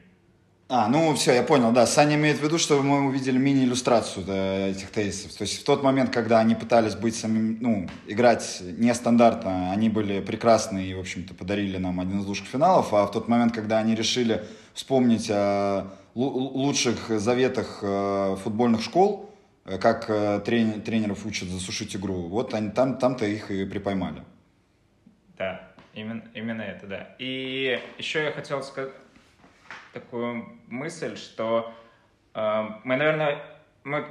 А, 0.74 0.88
ну 0.88 1.14
все, 1.16 1.34
я 1.34 1.44
понял, 1.44 1.74
да. 1.74 1.86
Саня 1.86 2.16
имеет 2.16 2.38
в 2.40 2.44
виду, 2.44 2.58
что 2.58 2.82
мы 2.82 3.06
увидели 3.06 3.38
мини-иллюстрацию 3.38 4.26
да, 4.26 4.68
этих 4.70 4.90
тезисов. 4.92 5.34
То 5.34 5.42
есть 5.42 5.60
в 5.62 5.66
тот 5.66 5.84
момент, 5.84 6.14
когда 6.14 6.40
они 6.40 6.56
пытались 6.56 6.96
быть 6.96 7.14
самим, 7.14 7.58
ну, 7.60 7.90
играть 8.08 8.62
нестандартно, 8.62 9.74
они 9.74 9.90
были 9.90 10.22
прекрасны 10.22 10.86
и, 10.86 10.94
в 10.94 11.02
общем-то, 11.02 11.34
подарили 11.34 11.76
нам 11.76 12.00
один 12.00 12.22
из 12.22 12.26
лучших 12.26 12.48
финалов, 12.48 12.94
а 12.94 13.06
в 13.06 13.12
тот 13.12 13.28
момент, 13.28 13.54
когда 13.54 13.80
они 13.80 13.96
решили 13.96 14.46
вспомнить 14.74 15.30
о 15.30 15.92
лучших 16.16 17.08
заветах 17.20 17.80
э, 17.82 18.36
футбольных 18.44 18.82
школ, 18.82 19.34
э, 19.66 19.78
как 19.78 20.10
э, 20.10 20.42
трени 20.42 20.80
тренеров 20.80 21.26
учат 21.26 21.48
засушить 21.50 21.96
игру. 21.96 22.28
Вот 22.28 22.54
они 22.54 22.70
там, 22.72 22.98
там-то 22.98 23.26
их 23.26 23.52
и 23.52 23.66
припоймали. 23.66 24.24
Да, 25.38 25.62
именно, 25.94 26.24
именно 26.34 26.62
это, 26.62 26.88
да. 26.88 27.16
И 27.18 27.80
еще 27.98 28.24
я 28.24 28.32
хотел 28.32 28.62
сказать 28.64 28.92
такую 29.94 30.60
мысль, 30.68 31.16
что 31.16 31.74
э, 32.34 32.64
мы, 32.84 32.98
наверное, 32.98 33.42
мы 33.84 34.06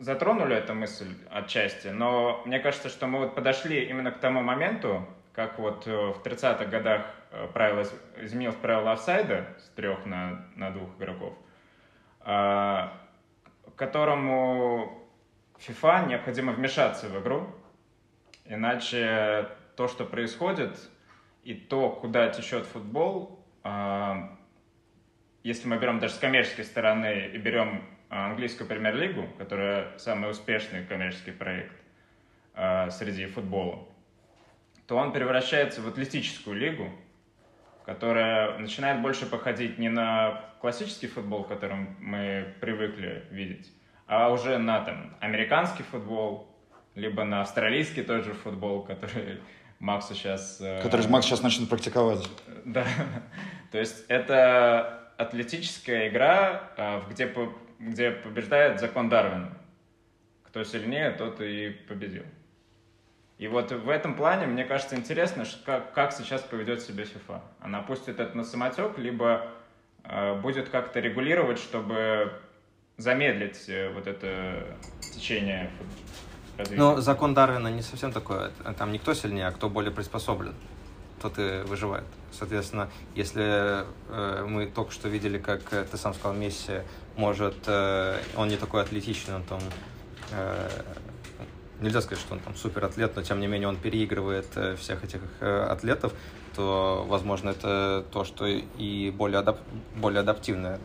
затронули 0.00 0.56
эту 0.56 0.74
мысль 0.74 1.14
отчасти, 1.30 1.88
но 1.88 2.42
мне 2.44 2.58
кажется, 2.58 2.88
что 2.88 3.06
мы 3.06 3.20
вот 3.20 3.34
подошли 3.34 3.84
именно 3.84 4.10
к 4.10 4.18
тому 4.18 4.42
моменту, 4.42 5.06
как 5.32 5.58
вот 5.58 5.86
в 5.86 6.20
30-х 6.24 6.64
годах 6.64 7.06
правило, 7.54 7.86
изменилось 8.20 8.56
правило 8.56 8.92
офсайда 8.92 9.46
с 9.58 9.68
трех 9.76 10.04
на, 10.06 10.44
на 10.56 10.70
двух 10.70 10.90
игроков, 10.98 11.34
которому 13.76 15.08
FIFA 15.58 16.08
необходимо 16.08 16.52
вмешаться 16.52 17.08
в 17.08 17.20
игру, 17.20 17.48
иначе 18.44 19.48
то, 19.76 19.88
что 19.88 20.04
происходит, 20.04 20.78
и 21.44 21.54
то, 21.54 21.90
куда 21.90 22.28
течет 22.28 22.66
футбол, 22.66 23.44
а, 23.64 24.38
если 25.42 25.66
мы 25.66 25.78
берем 25.78 25.98
даже 25.98 26.14
с 26.14 26.18
коммерческой 26.18 26.64
стороны 26.64 27.30
и 27.32 27.38
берем 27.38 27.84
английскую 28.08 28.68
премьер-лигу, 28.68 29.26
которая 29.38 29.96
самый 29.98 30.30
успешный 30.30 30.84
коммерческий 30.84 31.32
проект 31.32 31.74
среди 32.90 33.24
футбола, 33.26 33.88
то 34.86 34.96
он 34.96 35.12
превращается 35.12 35.80
в 35.80 35.88
атлетическую 35.88 36.54
лигу, 36.54 36.92
которая 37.92 38.56
начинает 38.56 39.02
больше 39.02 39.26
походить 39.26 39.78
не 39.78 39.90
на 39.90 40.40
классический 40.62 41.08
футбол, 41.08 41.44
которым 41.44 41.94
мы 42.00 42.54
привыкли 42.60 43.26
видеть, 43.30 43.70
а 44.06 44.30
уже 44.30 44.56
на 44.56 44.80
там, 44.80 45.14
американский 45.20 45.82
футбол, 45.82 46.48
либо 46.94 47.24
на 47.24 47.42
австралийский 47.42 48.02
тот 48.02 48.24
же 48.24 48.32
футбол, 48.32 48.82
который 48.82 49.40
Макс 49.78 50.08
сейчас... 50.08 50.58
Э, 50.62 50.80
который 50.82 51.06
Макс 51.08 51.26
сейчас 51.26 51.42
начнет 51.42 51.68
практиковать. 51.68 52.26
Да. 52.64 52.86
То 53.70 53.78
есть 53.78 54.04
это 54.08 55.12
атлетическая 55.18 56.08
игра, 56.08 56.70
э, 56.78 57.00
где, 57.10 57.30
где 57.78 58.10
побеждает 58.10 58.80
закон 58.80 59.10
Дарвина. 59.10 59.52
Кто 60.44 60.64
сильнее, 60.64 61.10
тот 61.10 61.42
и 61.42 61.70
победил. 61.88 62.24
И 63.42 63.48
вот 63.48 63.72
в 63.72 63.88
этом 63.88 64.14
плане, 64.14 64.46
мне 64.46 64.62
кажется, 64.62 64.94
интересно, 64.94 65.44
как, 65.66 65.92
как 65.94 66.12
сейчас 66.12 66.42
поведет 66.42 66.80
себя 66.80 67.02
FIFA. 67.02 67.40
Она 67.58 67.82
пустит 67.82 68.20
это 68.20 68.36
на 68.36 68.44
самотек, 68.44 68.98
либо 68.98 69.48
э, 70.04 70.40
будет 70.40 70.68
как-то 70.68 71.00
регулировать, 71.00 71.58
чтобы 71.58 72.32
замедлить 72.98 73.68
э, 73.68 73.92
вот 73.92 74.06
это 74.06 74.64
течение 75.00 75.72
развития. 76.56 76.80
Ну, 76.80 76.98
закон 76.98 77.34
Дарвина 77.34 77.66
не 77.66 77.82
совсем 77.82 78.12
такой. 78.12 78.50
Там 78.78 78.92
никто 78.92 79.12
сильнее, 79.12 79.48
а 79.48 79.50
кто 79.50 79.68
более 79.68 79.90
приспособлен, 79.90 80.54
тот 81.20 81.36
и 81.40 81.62
выживает. 81.64 82.04
Соответственно, 82.30 82.90
если 83.16 83.84
э, 84.08 84.46
мы 84.46 84.66
только 84.66 84.92
что 84.92 85.08
видели, 85.08 85.38
как 85.38 85.62
э, 85.72 85.84
ты 85.90 85.96
сам 85.96 86.14
сказал, 86.14 86.34
Месси 86.34 86.82
может, 87.16 87.56
э, 87.66 88.20
он 88.36 88.46
не 88.46 88.56
такой 88.56 88.82
атлетичный, 88.82 89.34
он 89.34 89.42
там 89.42 89.60
э, 90.30 90.68
нельзя 91.82 92.00
сказать, 92.00 92.22
что 92.22 92.34
он 92.34 92.40
там 92.40 92.54
супер 92.54 92.84
атлет, 92.84 93.14
но 93.16 93.22
тем 93.22 93.40
не 93.40 93.46
менее 93.46 93.68
он 93.68 93.76
переигрывает 93.76 94.46
э, 94.54 94.76
всех 94.76 95.04
этих 95.04 95.20
э, 95.40 95.66
атлетов, 95.68 96.12
то, 96.54 97.04
возможно, 97.08 97.50
это 97.50 98.04
то, 98.12 98.24
что 98.24 98.46
и 98.46 99.10
более, 99.10 99.40
адап 99.40 99.60
более 99.96 100.20
адаптивное, 100.20 100.78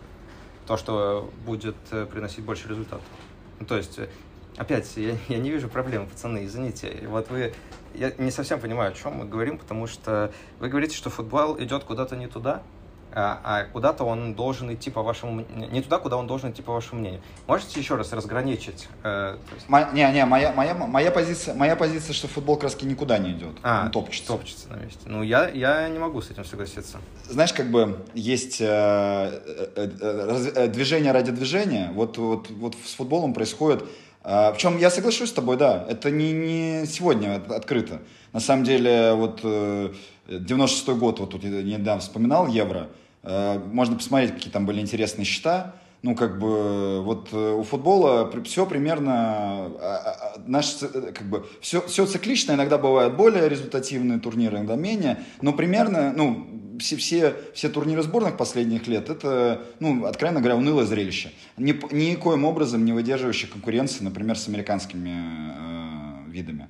то, 0.66 0.78
что 0.78 1.32
будет 1.46 1.76
э, 1.92 2.06
приносить 2.06 2.44
больше 2.44 2.68
результатов. 2.68 3.06
Ну, 3.60 3.66
то 3.66 3.78
есть, 3.78 4.00
опять, 4.58 4.98
я, 4.98 5.16
я 5.28 5.38
не 5.38 5.52
вижу 5.52 5.70
проблем, 5.70 6.08
пацаны, 6.08 6.46
извините. 6.46 7.04
Вот 7.08 7.30
вы, 7.30 7.54
я 7.94 8.12
не 8.18 8.32
совсем 8.32 8.60
понимаю, 8.60 8.92
о 8.92 8.96
чем 8.96 9.14
мы 9.14 9.26
говорим, 9.26 9.58
потому 9.58 9.88
что 9.88 10.32
вы 10.60 10.70
говорите, 10.70 10.96
что 10.96 11.10
футбол 11.10 11.60
идет 11.60 11.84
куда-то 11.84 12.16
не 12.16 12.28
туда, 12.28 12.64
а, 13.14 13.40
а 13.44 13.64
куда-то 13.66 14.04
он 14.04 14.36
должен 14.36 14.74
идти 14.74 14.92
по 14.92 15.02
вашему... 15.02 15.46
Не 15.72 15.82
туда, 15.82 15.98
куда 15.98 16.18
он 16.18 16.28
должен 16.28 16.52
идти 16.52 16.62
по 16.62 16.74
вашему 16.74 17.02
мнению. 17.02 17.22
Можете 17.48 17.80
еще 17.80 17.96
раз 17.96 18.14
разграничить? 18.14 18.88
Э, 19.04 19.38
есть... 19.56 19.70
Мо, 19.70 19.90
не, 19.94 20.12
не, 20.12 20.26
моя, 20.26 20.52
моя, 20.54 20.74
моя, 20.74 21.12
позиция, 21.12 21.56
моя 21.56 21.76
позиция, 21.76 22.14
что 22.14 22.28
футбол 22.28 22.58
краски 22.58 22.86
никуда 22.86 23.18
не 23.18 23.32
идет. 23.32 23.56
А, 23.64 23.86
он 23.86 23.92
топчется. 23.92 24.28
Топчется 24.28 24.70
на 24.70 24.76
месте. 24.76 25.00
Ну, 25.06 25.24
я, 25.24 25.50
я 25.50 25.88
не 25.90 26.00
могу 26.00 26.22
с 26.22 26.30
этим 26.30 26.46
согласиться. 26.46 27.00
Знаешь, 27.28 27.54
как 27.54 27.72
бы 27.72 28.06
есть 28.14 28.62
э, 28.62 28.66
э, 28.66 29.68
э, 29.76 30.52
э 30.56 30.68
движение 30.68 31.12
ради 31.12 31.32
движения. 31.32 31.92
Вот, 31.94 32.18
вот, 32.18 32.50
вот 32.50 32.76
с 32.86 32.94
футболом 32.94 33.34
происходит... 33.34 33.84
Э, 34.28 34.52
причем 34.54 34.78
я 34.78 34.92
соглашусь 34.92 35.30
с 35.30 35.34
тобой, 35.34 35.58
да, 35.58 35.86
это 35.90 36.12
не, 36.12 36.34
не 36.34 36.86
сегодня 36.86 37.42
открыто. 37.50 38.02
На 38.34 38.40
самом 38.40 38.64
деле, 38.64 39.14
вот... 39.14 39.40
Э, 39.44 39.94
96 40.28 40.90
год, 41.00 41.20
вот 41.20 41.30
тут 41.30 41.44
я 41.44 41.50
недавно 41.50 42.02
вспоминал 42.02 42.48
Евро, 42.48 42.90
э, 43.24 43.60
можно 43.72 43.96
посмотреть, 43.96 44.34
какие 44.34 44.52
там 44.52 44.66
были 44.66 44.82
интересные 44.82 45.26
счета. 45.26 45.76
Ну, 46.04 46.16
как 46.16 46.38
бы, 46.38 47.02
вот 47.02 47.30
э, 47.32 47.54
у 47.54 47.64
футбола 47.64 48.32
все 48.44 48.68
примерно, 48.68 49.14
а, 49.16 49.72
а, 49.82 50.34
а, 50.36 50.44
наш, 50.46 50.76
как 50.76 51.24
бы, 51.24 51.48
все, 51.60 51.82
все 51.88 52.06
циклично, 52.06 52.54
иногда 52.54 52.78
бывают 52.78 53.16
более 53.16 53.50
результативные 53.50 54.20
турниры, 54.20 54.58
иногда 54.58 54.76
менее, 54.76 55.24
но 55.42 55.54
примерно, 55.54 56.14
ну, 56.16 56.78
все, 56.80 56.98
все, 56.98 57.34
все 57.56 57.70
турниры 57.70 58.04
сборных 58.04 58.38
последних 58.38 58.88
лет, 58.88 59.10
это, 59.10 59.64
ну, 59.80 60.06
откровенно 60.06 60.40
говоря, 60.40 60.58
унылое 60.58 60.86
зрелище. 60.86 61.32
Ни, 61.58 61.72
никоим 61.92 62.46
образом 62.46 62.86
не 62.86 62.94
выдерживающее 62.94 63.50
конкуренции, 63.50 64.04
например, 64.04 64.38
с 64.38 64.48
американскими 64.48 66.26
э, 66.28 66.32
видами. 66.32 66.68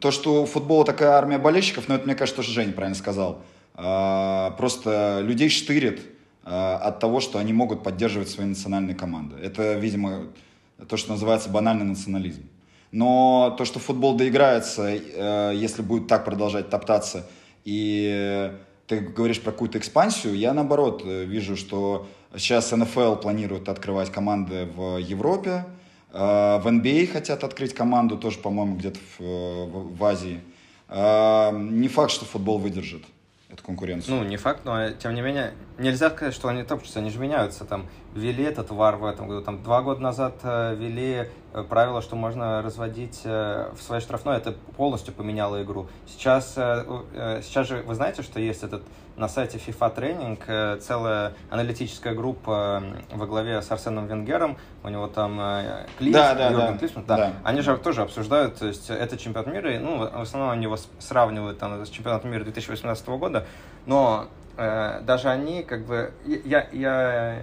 То, 0.00 0.10
что 0.10 0.42
у 0.42 0.46
футбола 0.46 0.84
такая 0.84 1.10
армия 1.10 1.38
болельщиков, 1.38 1.88
ну, 1.88 1.94
это, 1.94 2.04
мне 2.04 2.16
кажется, 2.16 2.42
тоже 2.42 2.52
Женя 2.52 2.72
правильно 2.72 2.96
сказал. 2.96 3.42
А, 3.74 4.50
просто 4.52 5.20
людей 5.22 5.48
штырит 5.48 6.00
от 6.42 7.00
того, 7.00 7.20
что 7.20 7.38
они 7.38 7.52
могут 7.52 7.82
поддерживать 7.82 8.28
свои 8.28 8.46
национальные 8.46 8.94
команды. 8.94 9.36
Это, 9.36 9.74
видимо, 9.74 10.28
то, 10.88 10.96
что 10.96 11.12
называется 11.12 11.50
банальный 11.50 11.84
национализм. 11.84 12.42
Но 12.92 13.54
то, 13.58 13.64
что 13.64 13.78
футбол 13.78 14.16
доиграется, 14.16 14.88
э, 14.88 15.52
если 15.54 15.82
будет 15.82 16.08
так 16.08 16.24
продолжать 16.24 16.70
топтаться, 16.70 17.26
и 17.64 18.52
ты 18.86 19.00
говоришь 19.00 19.40
про 19.40 19.52
какую-то 19.52 19.78
экспансию, 19.78 20.34
я 20.34 20.54
наоборот 20.54 21.02
э, 21.04 21.24
вижу, 21.24 21.56
что 21.56 22.08
сейчас 22.36 22.72
НФЛ 22.72 23.16
планирует 23.16 23.68
открывать 23.68 24.10
команды 24.10 24.64
в 24.74 24.96
Европе, 24.96 25.66
Э, 26.12 26.58
в 26.58 26.66
NBA 26.66 27.08
а 27.08 27.12
хотят 27.12 27.44
открыть 27.44 27.74
команду, 27.74 28.16
тоже, 28.16 28.38
по-моему, 28.38 28.76
где-то 28.76 28.98
в, 29.18 29.96
в, 29.96 30.04
Азии. 30.04 30.40
Э, 30.88 31.50
не 31.52 31.88
факт, 31.88 32.10
что 32.10 32.24
футбол 32.24 32.58
выдержит 32.58 33.04
эту 33.50 33.64
конкуренцию. 33.64 34.16
Ну, 34.16 34.24
не 34.24 34.36
факт, 34.36 34.64
но 34.64 34.90
тем 34.90 35.14
не 35.14 35.20
менее, 35.20 35.52
нельзя 35.78 36.10
сказать, 36.10 36.34
что 36.34 36.48
они 36.48 36.62
топчутся, 36.62 37.00
они 37.00 37.10
же 37.10 37.18
меняются. 37.18 37.64
Там 37.64 37.88
ввели 38.14 38.44
этот 38.44 38.70
вар 38.70 38.96
в 38.96 39.04
этом 39.04 39.28
году, 39.28 39.42
там 39.42 39.62
два 39.62 39.82
года 39.82 40.00
назад 40.00 40.34
э, 40.42 40.74
ввели 40.76 41.28
правило, 41.68 42.00
что 42.00 42.16
можно 42.16 42.62
разводить 42.62 43.22
в 43.24 43.78
своей 43.80 44.00
штрафной, 44.00 44.36
это 44.36 44.52
полностью 44.76 45.12
поменяло 45.12 45.60
игру. 45.64 45.88
Сейчас, 46.06 46.52
сейчас 46.54 47.66
же 47.66 47.82
вы 47.82 47.96
знаете, 47.96 48.22
что 48.22 48.38
есть 48.38 48.62
этот 48.62 48.84
на 49.20 49.28
сайте 49.28 49.58
FIFA 49.58 49.94
Training 49.94 50.42
э, 50.46 50.78
целая 50.80 51.34
аналитическая 51.50 52.14
группа 52.14 52.82
во 53.12 53.26
главе 53.26 53.60
с 53.60 53.70
Арсеном 53.70 54.06
Венгером, 54.06 54.56
у 54.82 54.88
него 54.88 55.06
там 55.08 55.38
э, 55.38 55.86
Клифф, 55.98 56.14
да, 56.14 56.34
да, 56.34 56.50
да. 56.50 56.78
Клиффман, 56.78 57.04
да. 57.06 57.16
да. 57.16 57.32
Они 57.44 57.60
же 57.60 57.76
тоже 57.76 58.00
обсуждают, 58.02 58.56
то 58.56 58.66
есть 58.66 58.88
это 58.88 59.18
чемпионат 59.18 59.52
мира, 59.52 59.78
ну, 59.78 59.98
в 59.98 60.22
основном 60.22 60.50
они 60.50 60.64
его 60.64 60.78
сравнивают 60.98 61.58
там 61.58 61.84
с 61.84 61.90
чемпионатом 61.90 62.30
мира 62.30 62.44
2018 62.44 63.06
года, 63.08 63.46
но 63.84 64.28
э, 64.56 65.02
даже 65.02 65.28
они, 65.28 65.62
как 65.62 65.84
бы, 65.84 66.12
я 66.24 66.66
я 66.72 67.42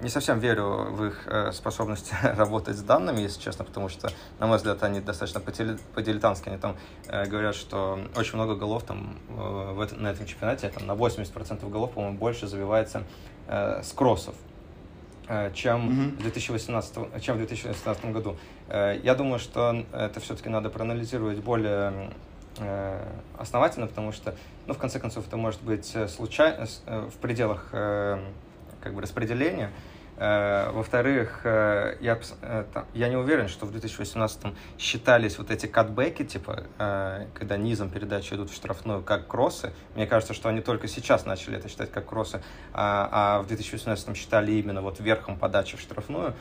не 0.00 0.08
совсем 0.08 0.38
верю 0.38 0.90
в 0.90 1.04
их 1.04 1.26
э, 1.26 1.52
способность 1.52 2.12
работать 2.22 2.76
с 2.76 2.82
данными, 2.82 3.20
если 3.20 3.40
честно, 3.40 3.64
потому 3.64 3.88
что, 3.88 4.10
на 4.38 4.46
мой 4.46 4.56
взгляд, 4.56 4.82
они 4.82 5.00
достаточно 5.00 5.40
по-дилетантски. 5.40 6.48
Они 6.48 6.58
там 6.58 6.76
э, 7.08 7.26
говорят, 7.26 7.54
что 7.54 7.98
очень 8.16 8.36
много 8.36 8.54
голов 8.54 8.84
там 8.84 9.18
э, 9.28 9.72
в 9.72 9.80
этом, 9.80 10.02
на 10.02 10.08
этом 10.08 10.26
чемпионате, 10.26 10.70
там 10.70 10.86
на 10.86 10.92
80% 10.92 11.68
голов, 11.68 11.92
по-моему, 11.92 12.16
больше 12.16 12.46
забивается 12.46 13.02
с 13.48 13.92
кроссов, 13.94 14.34
чем, 15.54 15.88
mm-hmm. 15.88 16.18
в 16.18 16.22
2018, 16.22 17.22
чем 17.22 17.36
в 17.36 17.38
2018 17.38 18.12
году. 18.12 18.36
Я 18.68 19.14
думаю, 19.14 19.38
что 19.38 19.86
это 19.90 20.20
все-таки 20.20 20.50
надо 20.50 20.68
проанализировать 20.68 21.38
более 21.38 22.10
основательно, 23.38 23.86
потому 23.86 24.12
что, 24.12 24.34
ну, 24.66 24.74
в 24.74 24.78
конце 24.78 25.00
концов, 25.00 25.26
это 25.26 25.38
может 25.38 25.62
быть 25.62 25.96
случайно, 26.08 26.66
в 26.84 27.16
пределах 27.22 27.72
как 28.88 28.94
бы 28.94 29.02
распределения. 29.02 29.70
Э, 30.16 30.70
во-вторых, 30.72 31.42
э, 31.44 31.96
я, 32.00 32.18
э, 32.40 32.64
я 32.94 33.08
не 33.10 33.16
уверен, 33.16 33.48
что 33.48 33.66
в 33.66 33.70
2018 33.70 34.54
считались 34.78 35.36
вот 35.36 35.50
эти 35.50 35.66
катбеки, 35.66 36.24
типа, 36.24 36.64
когда 37.34 37.56
низом 37.58 37.90
передачи 37.90 38.32
идут 38.32 38.50
в 38.50 38.54
штрафную, 38.54 39.02
как 39.02 39.26
кроссы. 39.28 39.72
Мне 39.94 40.06
кажется, 40.06 40.32
что 40.32 40.48
они 40.48 40.62
только 40.62 40.88
сейчас 40.88 41.26
начали 41.26 41.58
это 41.58 41.68
считать 41.68 41.92
как 41.92 42.06
кроссы, 42.06 42.42
а, 42.72 43.08
а 43.12 43.42
в 43.42 43.46
2018 43.48 44.16
считали 44.16 44.52
именно 44.52 44.80
вот 44.80 45.00
верхом 45.00 45.36
подачи 45.36 45.76
в 45.76 45.80
штрафную. 45.80 46.34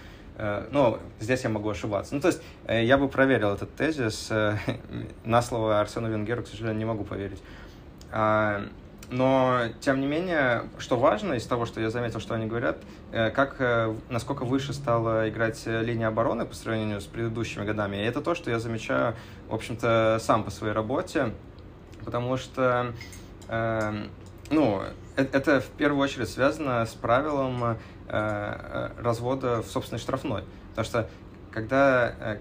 Ну, 0.71 0.99
здесь 1.19 1.43
я 1.43 1.49
могу 1.49 1.67
ошибаться. 1.67 2.13
Ну, 2.13 2.21
то 2.21 2.27
есть, 2.27 2.43
я 2.69 2.99
бы 2.99 3.09
проверил 3.09 3.53
этот 3.53 3.75
тезис. 3.75 4.31
На 5.23 5.41
слово 5.41 5.79
Арсену 5.79 6.11
Венгеру, 6.11 6.43
к 6.43 6.47
сожалению, 6.47 6.77
не 6.77 6.85
могу 6.85 7.03
поверить. 7.03 7.41
Но, 9.09 9.61
тем 9.79 10.01
не 10.01 10.07
менее, 10.07 10.63
что 10.79 10.97
важно 10.97 11.33
из 11.33 11.45
того, 11.45 11.65
что 11.65 11.79
я 11.79 11.89
заметил, 11.89 12.19
что 12.19 12.35
они 12.35 12.45
говорят, 12.45 12.77
э, 13.13 13.29
как, 13.29 13.55
э, 13.59 13.95
насколько 14.09 14.43
выше 14.43 14.73
стала 14.73 15.29
играть 15.29 15.65
линия 15.65 16.07
обороны 16.07 16.45
по 16.45 16.53
сравнению 16.53 16.99
с 16.99 17.05
предыдущими 17.05 17.63
годами. 17.63 17.95
И 17.95 18.01
это 18.01 18.21
то, 18.21 18.35
что 18.35 18.51
я 18.51 18.59
замечаю, 18.59 19.15
в 19.47 19.55
общем-то, 19.55 20.17
сам 20.19 20.43
по 20.43 20.51
своей 20.51 20.73
работе, 20.73 21.31
потому 22.03 22.35
что, 22.35 22.93
э, 23.47 24.07
ну, 24.49 24.81
это 25.15 25.61
в 25.61 25.67
первую 25.77 26.03
очередь 26.03 26.29
связано 26.29 26.85
с 26.85 26.93
правилом 26.93 27.77
развода 28.07 29.61
в 29.63 29.65
собственной 29.65 29.99
штрафной. 29.99 30.43
Потому 30.69 30.85
что, 30.85 31.09
когда 31.51 32.37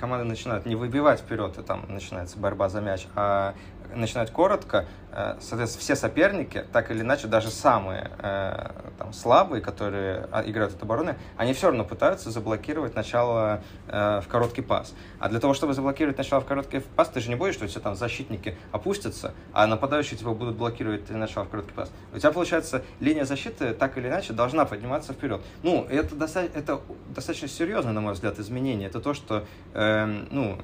команды 0.00 0.24
начинают 0.24 0.66
не 0.66 0.74
выбивать 0.74 1.20
вперед, 1.20 1.56
и 1.58 1.62
там 1.62 1.84
начинается 1.88 2.38
борьба 2.38 2.68
за 2.68 2.80
мяч, 2.80 3.06
а 3.14 3.54
начинать 3.94 4.30
коротко, 4.30 4.86
э, 5.12 5.36
соответственно, 5.40 5.80
все 5.82 5.96
соперники, 5.96 6.64
так 6.72 6.90
или 6.90 7.00
иначе, 7.00 7.26
даже 7.26 7.50
самые 7.50 8.10
э, 8.18 8.70
там, 8.98 9.12
слабые, 9.12 9.62
которые 9.62 10.28
а, 10.30 10.42
играют 10.44 10.74
от 10.74 10.82
обороны, 10.82 11.16
они 11.36 11.52
все 11.52 11.68
равно 11.68 11.84
пытаются 11.84 12.30
заблокировать 12.30 12.94
начало 12.94 13.62
э, 13.86 14.20
в 14.20 14.28
короткий 14.28 14.62
пас. 14.62 14.94
А 15.18 15.28
для 15.28 15.40
того, 15.40 15.54
чтобы 15.54 15.74
заблокировать 15.74 16.18
начало 16.18 16.40
в 16.40 16.46
короткий 16.46 16.80
пас, 16.80 17.08
ты 17.08 17.20
же 17.20 17.28
не 17.28 17.36
боишься, 17.36 17.60
что 17.60 17.68
все 17.68 17.80
там 17.80 17.94
защитники 17.94 18.56
опустятся, 18.72 19.34
а 19.52 19.66
нападающие 19.66 20.18
тебя 20.18 20.30
будут 20.30 20.56
блокировать 20.56 21.08
начало 21.10 21.44
в 21.44 21.48
короткий 21.48 21.72
пас. 21.72 21.90
У 22.12 22.18
тебя, 22.18 22.32
получается, 22.32 22.82
линия 23.00 23.24
защиты 23.24 23.74
так 23.74 23.96
или 23.98 24.08
иначе 24.08 24.32
должна 24.32 24.64
подниматься 24.64 25.12
вперед. 25.12 25.40
Ну, 25.62 25.86
это, 25.88 26.14
достаточно, 26.14 26.58
это 26.58 26.80
достаточно 27.14 27.48
серьезно, 27.48 27.92
на 27.92 28.00
мой 28.00 28.12
взгляд, 28.12 28.38
изменение. 28.38 28.88
Это 28.88 29.00
то, 29.00 29.14
что, 29.14 29.44
э, 29.74 30.06
ну, 30.30 30.58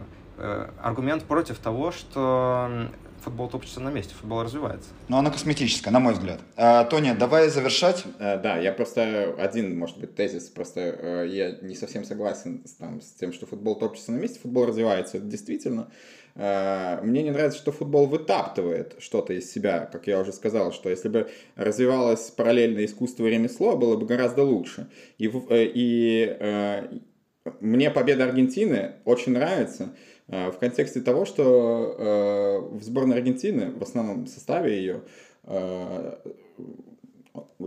аргумент 0.83 1.23
против 1.23 1.59
того, 1.59 1.93
что 1.93 2.89
футбол 3.25 3.49
топчется 3.49 3.81
на 3.81 3.89
месте, 3.89 4.15
футбол 4.15 4.43
развивается. 4.43 4.91
Ну, 5.09 5.17
оно 5.17 5.31
косметическое, 5.31 5.93
на 5.93 6.01
мой 6.01 6.13
взгляд. 6.13 6.41
А, 6.57 6.85
Тони, 6.85 7.13
давай 7.13 7.49
завершать. 7.49 8.05
А, 8.19 8.37
да, 8.37 8.59
я 8.59 8.73
просто 8.73 9.35
один, 9.39 9.79
может 9.79 9.99
быть, 9.99 10.15
тезис, 10.15 10.49
просто 10.49 10.81
э, 10.81 11.29
я 11.31 11.53
не 11.63 11.75
совсем 11.75 12.05
согласен 12.05 12.63
с, 12.67 12.75
там, 12.75 13.01
с 13.01 13.13
тем, 13.13 13.33
что 13.33 13.47
футбол 13.47 13.77
топчется 13.77 14.13
на 14.13 14.19
месте, 14.19 14.39
футбол 14.41 14.67
развивается, 14.67 15.17
это 15.17 15.27
действительно. 15.27 15.89
А, 16.37 17.01
мне 17.03 17.23
не 17.23 17.31
нравится, 17.31 17.59
что 17.59 17.73
футбол 17.73 18.07
вытаптывает 18.07 18.97
что-то 18.99 19.33
из 19.33 19.51
себя, 19.51 19.89
как 19.91 20.07
я 20.07 20.21
уже 20.21 20.33
сказал, 20.33 20.73
что 20.73 20.91
если 20.91 21.09
бы 21.09 21.31
развивалось 21.57 22.31
параллельно 22.31 22.85
искусство 22.85 23.27
и 23.27 23.31
ремесло, 23.31 23.77
было 23.77 23.97
бы 23.97 24.07
гораздо 24.07 24.43
лучше. 24.43 24.89
И, 25.19 25.29
э, 25.29 25.65
и, 25.65 26.87
и 26.91 27.03
мне 27.61 27.91
победа 27.91 28.25
Аргентины 28.25 28.97
очень 29.05 29.33
нравится, 29.33 29.95
Э, 30.29 30.51
в 30.51 30.59
контексте 30.59 31.01
того, 31.01 31.25
что 31.25 31.97
э, 31.99 32.77
в 32.79 32.83
сборной 32.83 33.17
Аргентины, 33.17 33.73
в 33.73 33.83
основном 33.83 34.27
составе 34.27 34.77
ее, 34.77 35.03
э, 35.45 36.17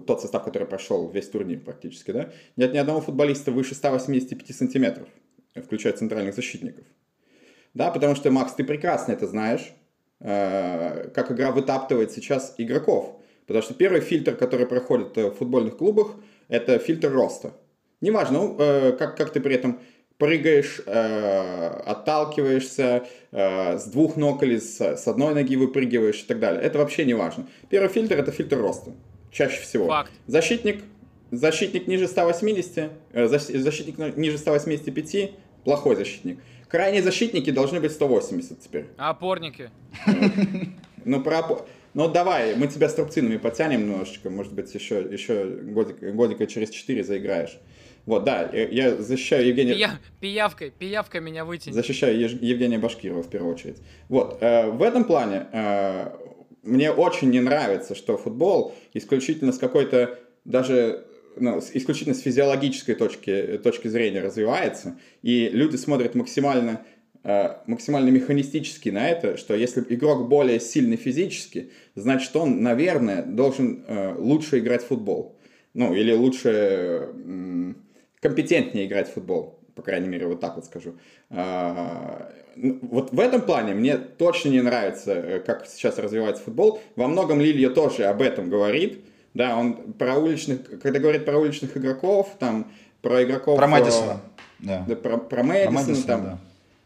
тот 0.05 0.21
состав, 0.21 0.43
который 0.43 0.67
прошел 0.67 1.09
весь 1.09 1.29
турнир 1.29 1.59
практически, 1.59 2.11
да, 2.11 2.31
нет 2.55 2.73
ни 2.73 2.77
одного 2.77 3.01
футболиста 3.01 3.51
выше 3.51 3.75
185 3.75 4.55
сантиметров, 4.55 5.07
включая 5.55 5.93
центральных 5.93 6.35
защитников. 6.35 6.85
Да, 7.73 7.91
потому 7.91 8.15
что, 8.15 8.31
Макс, 8.31 8.53
ты 8.53 8.63
прекрасно 8.63 9.11
это 9.11 9.27
знаешь, 9.27 9.73
как 10.19 11.31
игра 11.31 11.51
вытаптывает 11.51 12.11
сейчас 12.11 12.55
игроков. 12.57 13.21
Потому 13.45 13.61
что 13.61 13.75
первый 13.75 14.01
фильтр, 14.01 14.35
который 14.35 14.65
проходит 14.65 15.15
в 15.15 15.31
футбольных 15.33 15.77
клубах, 15.77 16.15
это 16.47 16.79
фильтр 16.79 17.11
роста. 17.11 17.53
Неважно, 18.01 18.39
ну, 18.39 18.95
как, 18.97 19.17
как 19.17 19.31
ты 19.31 19.39
при 19.39 19.55
этом 19.55 19.79
прыгаешь, 20.17 20.81
э, 20.85 21.81
отталкиваешься, 21.85 23.07
э, 23.31 23.77
с 23.77 23.85
двух 23.85 24.17
ног 24.17 24.41
или 24.43 24.57
с, 24.57 24.81
с 24.81 25.07
одной 25.07 25.33
ноги 25.35 25.55
выпрыгиваешь 25.55 26.21
и 26.21 26.25
так 26.25 26.39
далее. 26.39 26.61
Это 26.61 26.79
вообще 26.79 27.05
не 27.05 27.13
важно. 27.13 27.47
Первый 27.69 27.89
фильтр– 27.89 28.15
это 28.17 28.31
фильтр 28.31 28.57
роста. 28.57 28.91
Чаще 29.31 29.61
всего. 29.61 29.87
Факт. 29.87 30.11
Защитник, 30.25 30.83
защитник 31.31 31.87
ниже 31.87 32.07
180, 32.07 32.91
э, 33.13 33.27
защитник 33.27 34.17
ниже 34.17 34.37
185 34.37 35.31
плохой 35.63 35.95
защитник. 35.95 36.39
Крайние 36.67 37.03
защитники 37.03 37.51
должны 37.51 37.79
быть 37.79 37.91
180 37.91 38.59
теперь. 38.59 38.87
А 38.97 39.11
опорники? 39.11 39.69
Ну, 41.05 41.21
про... 41.21 41.41
Ну, 41.93 42.09
давай, 42.09 42.53
мы 42.55 42.67
тебя 42.67 42.89
струбцинами 42.89 43.37
потянем 43.37 43.89
немножечко, 43.89 44.29
может 44.29 44.51
быть, 44.51 44.75
еще, 44.75 44.99
еще 44.99 45.45
годик, 45.45 45.99
годика 45.99 46.45
через 46.45 46.69
4 46.69 47.01
заиграешь. 47.03 47.57
Вот, 48.07 48.23
да, 48.23 48.49
я 48.51 48.95
защищаю 48.95 49.45
Евгения... 49.45 49.75
Пия... 49.75 49.99
Пиявкой, 50.21 50.71
пиявкой 50.71 51.21
меня 51.21 51.43
вытянет. 51.43 51.75
Защищаю 51.75 52.17
Евгения 52.19 52.79
Башкирова 52.79 53.21
в 53.21 53.29
первую 53.29 53.53
очередь. 53.53 53.77
Вот, 54.07 54.37
э, 54.41 54.71
в 54.71 54.81
этом 54.81 55.03
плане 55.03 55.45
э, 55.51 56.09
мне 56.63 56.89
очень 56.89 57.29
не 57.29 57.41
нравится, 57.41 57.95
что 57.95 58.17
футбол 58.17 58.73
исключительно 58.93 59.51
с 59.51 59.57
какой-то 59.57 60.17
даже 60.45 61.05
ну, 61.35 61.59
исключительно 61.59 62.15
с 62.15 62.21
физиологической 62.21 62.95
точки, 62.95 63.59
точки 63.61 63.89
зрения 63.89 64.21
развивается, 64.21 64.97
и 65.21 65.49
люди 65.49 65.75
смотрят 65.75 66.15
максимально, 66.15 66.83
э, 67.25 67.57
максимально 67.67 68.09
механистически 68.09 68.87
на 68.87 69.09
это, 69.09 69.35
что 69.35 69.53
если 69.53 69.83
игрок 69.89 70.29
более 70.29 70.61
сильный 70.61 70.95
физически, 70.97 71.71
значит 71.95 72.33
он, 72.37 72.63
наверное, 72.63 73.21
должен 73.21 73.83
э, 73.85 74.15
лучше 74.17 74.59
играть 74.59 74.83
в 74.83 74.87
футбол. 74.87 75.37
Ну, 75.73 75.93
или 75.93 76.11
лучше, 76.11 77.09
компетентнее 78.21 78.85
играть 78.85 79.09
в 79.09 79.13
футбол, 79.13 79.59
по 79.75 79.81
крайней 79.81 80.07
мере, 80.07 80.27
вот 80.27 80.39
так 80.39 80.55
вот 80.55 80.65
скажу. 80.65 80.95
А, 81.29 82.31
ну, 82.55 82.79
вот 82.81 83.11
в 83.11 83.19
этом 83.19 83.41
плане 83.41 83.73
мне 83.73 83.97
точно 83.97 84.49
не 84.49 84.61
нравится, 84.61 85.13
э, 85.13 85.39
как 85.39 85.67
сейчас 85.67 85.97
развивается 85.97 86.43
футбол. 86.43 86.81
Во 86.95 87.07
многом 87.07 87.39
Лилья 87.39 87.69
тоже 87.69 88.05
об 88.05 88.21
этом 88.21 88.49
говорит, 88.49 89.05
да, 89.33 89.55
он 89.55 89.93
про 89.93 90.15
уличных, 90.15 90.81
когда 90.81 90.99
говорит 90.99 91.25
про 91.25 91.37
уличных 91.37 91.77
игроков, 91.77 92.35
там, 92.39 92.71
про 93.01 93.23
игроков... 93.23 93.57
Про 93.57 93.67
Мэдисона, 93.67 94.21
да. 94.59 94.83
да 94.87 94.95
про, 94.95 95.17
про 95.17 95.43
Мэдисона, 95.43 95.71
про 95.71 95.71
Мэдисона 95.71 96.07
там, 96.07 96.23
да. 96.23 96.39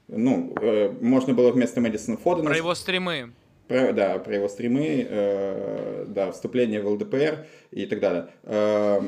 ну, 0.09 0.53
э, 0.61 0.93
можно 0.99 1.33
было 1.33 1.51
вместо 1.51 1.79
Мэдисона 1.79 2.17
Фодена... 2.17 2.49
Про 2.49 2.57
его 2.57 2.75
стримы. 2.75 3.31
Про, 3.69 3.93
да, 3.93 4.19
про 4.19 4.35
его 4.35 4.49
стримы, 4.49 5.07
э, 5.09 6.05
да, 6.09 6.31
вступление 6.33 6.81
в 6.81 6.89
ЛДПР 6.89 7.45
и 7.71 7.85
так 7.85 8.01
далее. 8.01 8.27
Э, 8.43 9.01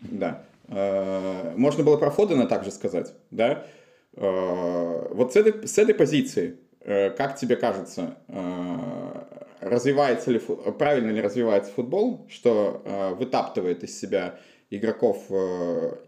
да. 0.00 0.42
Э, 0.68 1.54
можно 1.56 1.82
было 1.82 1.96
про 1.96 2.10
Фодена 2.10 2.46
также 2.46 2.70
сказать, 2.70 3.14
да. 3.30 3.64
Э, 4.14 5.08
вот 5.10 5.32
с 5.32 5.36
этой, 5.36 5.66
с 5.66 5.78
этой 5.78 5.94
позиции, 5.94 6.58
э, 6.80 7.10
как 7.10 7.36
тебе 7.36 7.56
кажется, 7.56 8.18
развивается 9.60 10.30
ли, 10.30 10.38
правильно 10.78 11.10
ли 11.10 11.20
развивается 11.20 11.72
футбол, 11.72 12.26
что 12.30 13.16
вытаптывает 13.18 13.82
из 13.82 13.98
себя 13.98 14.38
игроков, 14.70 15.24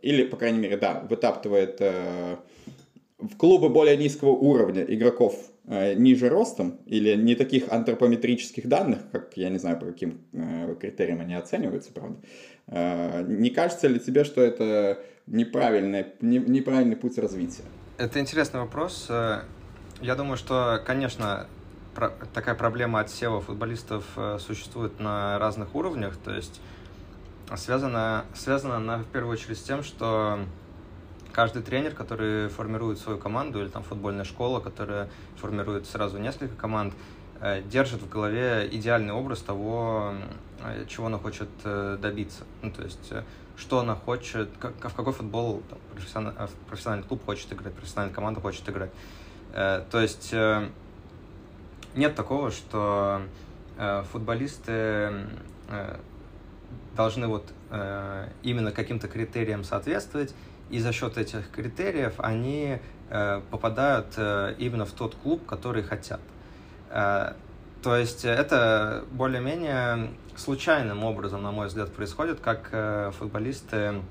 или, 0.03 0.25
по 0.25 0.37
крайней 0.37 0.61
мере, 0.61 0.77
да, 0.77 1.05
вытаптывает 1.09 1.81
в 1.81 3.37
клубы 3.37 3.69
более 3.69 3.97
низкого 3.97 4.31
уровня 4.31 4.85
игроков 4.85 5.35
ниже 5.65 6.29
ростом, 6.29 6.79
или 6.87 7.17
не 7.17 7.35
таких 7.35 7.73
антропометрических 7.73 8.69
данных, 8.69 9.01
как, 9.11 9.37
я 9.37 9.49
не 9.49 9.59
знаю, 9.59 9.81
по 9.81 9.87
каким 9.87 10.21
критериям 10.81 11.21
они 11.21 11.35
оцениваются, 11.35 11.93
правда. 11.93 12.21
Э, 12.71 13.23
не 13.27 13.51
кажется 13.51 13.89
ли 13.89 13.99
тебе, 14.01 14.25
что 14.25 14.41
это 14.41 14.99
неправильный, 15.27 16.07
не, 16.21 16.39
неправильный 16.39 16.97
путь 16.97 17.19
развития? 17.19 17.65
Это 17.99 18.21
интересный 18.21 18.61
вопрос. 18.61 19.07
Э, 19.09 19.43
я 20.01 20.15
думаю, 20.15 20.37
что, 20.37 20.81
конечно, 20.87 21.47
такая 22.33 22.55
проблема 22.55 23.01
отсева 23.01 23.41
футболистов 23.41 24.05
э, 24.17 24.39
существует 24.41 25.01
на 25.01 25.39
разных 25.39 25.75
уровнях, 25.75 26.17
то 26.17 26.33
есть 26.33 26.61
связана, 27.57 28.25
связана 28.35 28.77
она 28.77 28.99
в 28.99 29.07
первую 29.07 29.33
очередь 29.33 29.59
с 29.59 29.63
тем, 29.63 29.83
что 29.83 30.39
каждый 31.33 31.63
тренер, 31.63 31.95
который 31.95 32.49
формирует 32.49 32.99
свою 32.99 33.19
команду, 33.19 33.61
или 33.61 33.69
там 33.69 33.83
футбольная 33.83 34.25
школа, 34.25 34.61
которая 34.61 35.09
формирует 35.37 35.87
сразу 35.87 36.19
несколько 36.19 36.55
команд, 36.55 36.95
э, 37.41 37.63
держит 37.63 38.03
в 38.03 38.09
голове 38.09 38.69
идеальный 38.71 39.13
образ 39.13 39.41
того, 39.41 40.15
чего 40.89 41.07
она 41.07 41.19
хочет 41.19 41.49
добиться. 41.65 42.45
Ну, 42.63 42.71
то 42.71 42.83
есть, 42.83 43.13
что 43.57 43.81
она 43.81 43.95
хочет, 43.95 44.51
как, 44.59 44.75
в 44.75 44.95
какой 44.95 45.13
футбол 45.13 45.63
там, 45.69 45.79
профессиональный, 45.95 46.49
профессиональный 46.69 47.07
клуб 47.07 47.25
хочет 47.25 47.53
играть, 47.53 47.75
профессиональная 47.75 48.15
команда 48.15 48.41
хочет 48.41 48.69
играть. 48.69 48.91
То 49.53 50.01
есть, 50.01 50.35
нет 51.95 52.15
такого, 52.15 52.51
что 52.51 53.23
э, 53.77 54.05
футболисты 54.13 54.73
э, 55.69 55.97
должны 56.97 57.27
вот 57.27 57.53
э, 57.71 58.29
именно 58.43 58.71
каким-то 58.71 59.09
критериям 59.09 59.65
соответствовать, 59.65 60.35
и 60.71 60.79
за 60.79 60.93
счет 60.93 61.19
этих 61.19 61.51
критериев 61.51 62.15
они 62.19 62.79
э, 63.09 63.41
попадают 63.51 64.15
э, 64.17 64.55
именно 64.59 64.85
в 64.85 64.93
тот 64.93 65.17
клуб, 65.17 65.45
который 65.47 65.83
хотят. 65.83 66.21
Э, 66.91 67.33
то 67.83 67.97
есть 67.97 68.25
это 68.25 69.05
более-менее 69.11 70.11
случайным 70.41 71.05
образом, 71.05 71.43
на 71.43 71.53
мой 71.53 71.67
взгляд, 71.67 71.93
происходит, 71.93 72.41
как 72.41 72.71
э, 72.73 73.11
футболисты 73.19 74.03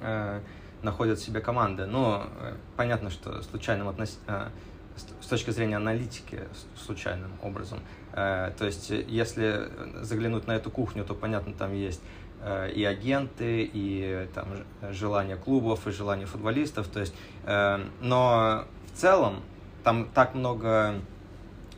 э, 0.00 0.40
находят 0.82 1.18
себе 1.18 1.40
команды. 1.40 1.86
Ну, 1.86 2.22
э, 2.22 2.54
понятно, 2.76 3.10
что 3.10 3.42
случайным 3.42 3.88
относительно 3.88 4.52
с 5.20 5.26
точки 5.26 5.50
зрения 5.50 5.76
аналитики 5.76 6.40
случайным 6.76 7.32
образом. 7.42 7.80
Э, 8.12 8.52
то 8.56 8.64
есть, 8.64 8.90
если 8.90 9.70
заглянуть 10.02 10.46
на 10.46 10.52
эту 10.52 10.70
кухню, 10.70 11.04
то, 11.04 11.14
понятно, 11.14 11.52
там 11.52 11.74
есть 11.74 12.00
э, 12.42 12.70
и 12.70 12.84
агенты, 12.84 13.68
и 13.72 14.28
там 14.34 14.48
желания 14.90 15.36
клубов, 15.36 15.86
и 15.86 15.90
желания 15.90 16.26
футболистов. 16.26 16.86
То 16.88 17.00
есть, 17.00 17.14
э, 17.44 17.84
но 18.00 18.64
в 18.92 18.98
целом 18.98 19.42
там 19.82 20.08
так 20.14 20.34
много 20.34 20.94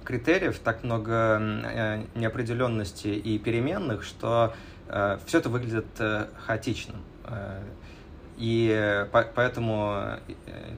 критериев, 0.05 0.59
так 0.59 0.85
много 0.85 2.05
неопределенности 2.15 3.09
и 3.09 3.39
переменных, 3.39 4.05
что 4.05 4.55
все 5.27 5.39
это 5.39 5.49
выглядит 5.49 5.87
хаотичным. 6.47 6.97
И 8.43 9.07
поэтому 9.13 9.95
э, 9.95 10.19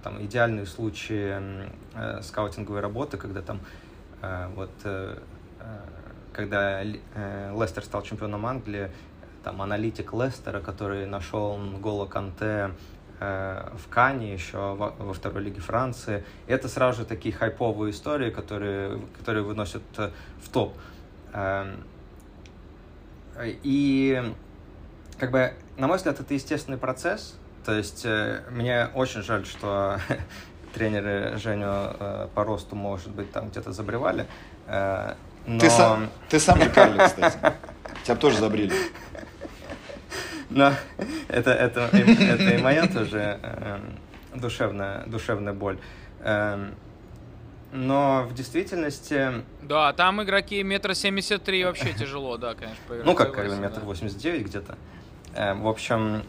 там, 0.03 0.23
идеальные 0.23 0.67
случаи 0.67 1.35
э, 1.95 2.21
скаутинговой 2.23 2.81
работы, 2.81 3.17
когда 3.17 3.41
там 3.41 3.61
э, 4.21 4.49
вот 4.55 4.71
когда 6.35 6.83
Лестер 6.83 7.85
стал 7.85 8.03
чемпионом 8.03 8.45
Англии, 8.45 8.91
там 9.45 9.63
аналитик 9.63 10.13
Лестера, 10.13 10.61
который 10.61 11.07
нашел 11.07 11.59
Голо 11.79 12.07
Канте 12.07 12.73
в 13.21 13.89
Кане 13.91 14.35
еще 14.35 14.75
во, 14.75 15.13
второй 15.13 15.45
лиге 15.45 15.61
Франции. 15.61 16.25
Это 16.47 16.69
сразу 16.69 17.03
же 17.03 17.07
такие 17.07 17.35
хайповые 17.35 17.93
истории, 17.93 18.31
которые, 18.31 19.01
которые 19.19 19.45
выносят 19.45 19.83
в 19.97 20.49
топ. 20.53 20.77
Эм, 21.33 21.85
и 23.41 24.35
как 25.19 25.31
бы, 25.31 25.55
на 25.77 25.87
мой 25.87 25.97
взгляд, 25.97 26.21
это 26.21 26.35
естественный 26.35 26.79
процесс, 26.79 27.37
то 27.65 27.73
есть 27.73 28.05
э, 28.05 28.43
мне 28.51 28.89
очень 28.95 29.23
жаль, 29.23 29.47
что 29.47 29.99
тренеры 30.75 31.37
Женю 31.39 31.67
э, 31.69 32.29
по 32.35 32.45
росту, 32.45 32.77
может 32.77 33.11
быть, 33.11 33.33
там 33.33 33.49
где-то 33.49 33.73
забревали. 33.73 34.27
Э, 34.67 35.15
но... 35.47 35.61
Ты 35.61 35.71
сам, 35.71 36.11
ты 36.29 36.39
сам 36.39 36.61
Рикарли, 36.61 36.99
кстати. 36.99 37.39
Тебя 38.05 38.17
тоже 38.17 38.39
забрили. 38.39 38.73
Но 40.55 40.73
это, 41.29 41.51
это, 41.51 41.91
это 41.93 42.55
и 42.55 42.63
моя 42.63 42.87
тоже 42.87 43.39
душевная, 44.35 45.05
душевная 45.07 45.53
боль. 45.53 45.79
Эм, 46.21 46.75
но 47.73 48.23
в 48.23 48.35
действительности... 48.35 49.43
Да, 49.63 49.93
там 49.93 50.23
игроки 50.23 50.63
метр 50.63 50.95
семьдесят 50.95 51.43
три 51.43 51.65
вообще 51.65 51.93
тяжело, 51.93 52.37
да, 52.37 52.55
конечно, 52.55 52.83
поиграть. 52.87 53.07
Ну, 53.07 53.15
как, 53.15 53.37
метр 53.59 53.81
восемьдесят 53.81 54.19
девять 54.19 54.47
где-то. 54.47 54.77
В 55.35 55.67
общем, 55.67 56.23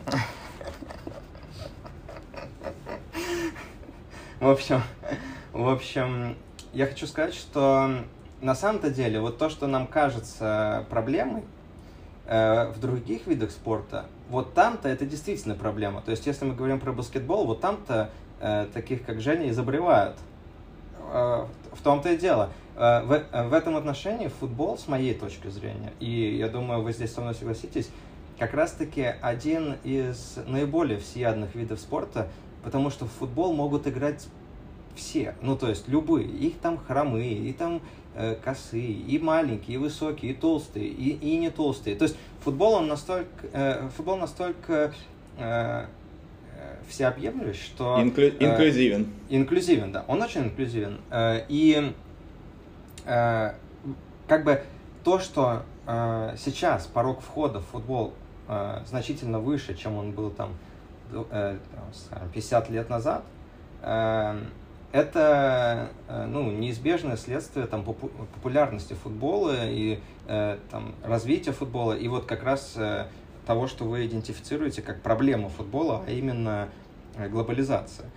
В 4.40 4.50
общем, 4.50 4.84
в 5.54 5.70
общем, 5.70 6.36
я 6.74 6.88
хочу 6.88 7.08
сказать, 7.08 7.34
что 7.34 8.04
на 8.42 8.54
самом-то 8.54 8.90
деле 8.90 9.20
вот 9.20 9.38
то, 9.38 9.50
что 9.50 9.66
нам 9.66 9.88
кажется 9.88 10.86
проблемой 10.90 11.44
э, 12.26 12.68
в 12.68 12.80
других 12.80 13.28
видах 13.28 13.52
спорта, 13.52 14.06
вот 14.30 14.54
там-то 14.54 14.90
это 14.90 15.06
действительно 15.06 15.56
проблема. 15.56 16.02
То 16.02 16.12
есть, 16.12 16.26
если 16.26 16.46
мы 16.46 16.56
говорим 16.56 16.80
про 16.80 16.92
баскетбол, 16.92 17.46
вот 17.46 17.62
там-то 17.62 18.10
э, 18.40 18.68
таких, 18.74 19.06
как 19.06 19.22
Женя, 19.22 19.50
изобревают. 19.50 20.18
Э, 21.12 21.46
в 21.72 21.82
том-то 21.84 22.10
и 22.10 22.18
дело. 22.18 22.50
Э, 22.76 23.04
в, 23.04 23.50
в 23.50 23.54
этом 23.54 23.76
отношении 23.76 24.28
футбол, 24.28 24.78
с 24.78 24.88
моей 24.88 25.14
точки 25.14 25.48
зрения, 25.48 25.94
и 26.00 26.36
я 26.38 26.50
думаю, 26.50 26.82
вы 26.82 26.94
здесь 26.94 27.14
со 27.14 27.22
мной 27.22 27.36
согласитесь, 27.36 27.90
как 28.38 28.54
раз-таки 28.54 29.02
один 29.22 29.76
из 29.84 30.38
наиболее 30.46 31.00
всеядных 31.00 31.56
видов 31.56 31.80
спорта, 31.80 32.28
потому 32.64 32.90
что 32.90 33.06
в 33.06 33.12
футбол 33.12 33.54
могут 33.54 33.88
играть 33.88 34.28
все, 34.96 35.36
ну 35.42 35.58
то 35.58 35.70
есть 35.70 35.88
любые, 35.88 36.28
их 36.28 36.60
там 36.60 36.78
хромые, 36.78 37.34
и 37.34 37.54
там 37.54 37.76
э, 37.76 37.80
косые, 38.44 38.92
и 38.92 39.20
маленькие, 39.20 39.76
и 39.76 39.78
высокие, 39.78 40.32
и 40.32 40.34
толстые, 40.34 40.88
и, 40.88 41.10
и 41.12 41.38
не 41.38 41.50
толстые. 41.50 41.96
То 41.96 42.04
есть 42.04 42.18
футбол 42.42 42.74
он 42.74 42.88
настолько, 42.88 43.48
э, 43.52 43.90
футбол 43.96 44.18
настолько 44.18 44.94
э, 45.38 45.86
всеобъемлющ, 46.88 47.62
что... 47.66 48.02
Инклю... 48.02 48.30
Инклюзивен. 48.40 49.08
Э, 49.30 49.36
инклюзивен, 49.36 49.92
да. 49.92 50.06
Он 50.08 50.22
очень 50.22 50.44
инклюзивен. 50.44 51.00
Э, 51.10 51.46
и 51.50 51.94
э, 53.06 53.54
как 54.28 54.44
бы 54.44 54.62
то, 55.04 55.20
что 55.20 55.64
э, 55.88 56.36
сейчас 56.38 56.86
порог 56.88 57.22
входа 57.22 57.60
в 57.60 57.66
футбол 57.66 58.14
э, 58.48 58.82
значительно 58.86 59.40
выше, 59.40 59.76
чем 59.76 59.98
он 59.98 60.12
был 60.12 60.32
там 60.32 60.52
э, 61.12 61.58
50 62.34 62.70
лет 62.70 62.90
назад, 62.90 63.24
э, 63.82 64.40
это 64.96 65.90
э, 66.08 66.26
ну, 66.26 66.50
неизбежное 66.52 67.18
следствие 67.18 67.68
там, 67.68 67.84
популярности 67.84 68.94
футбола 68.94 69.68
и 69.68 70.00
э, 70.26 70.58
там, 70.72 70.96
развития 71.04 71.52
футбола. 71.52 71.92
И 71.92 72.08
вот 72.08 72.26
как 72.26 72.44
раз 72.44 72.76
э, 72.78 73.08
того, 73.46 73.68
что 73.68 73.84
вы 73.84 74.06
идентифицируете 74.06 74.82
как 74.82 75.02
проблему 75.02 75.50
футбола, 75.50 76.02
а 76.08 76.12
именно 76.12 76.70
глобализация. 77.30 78.10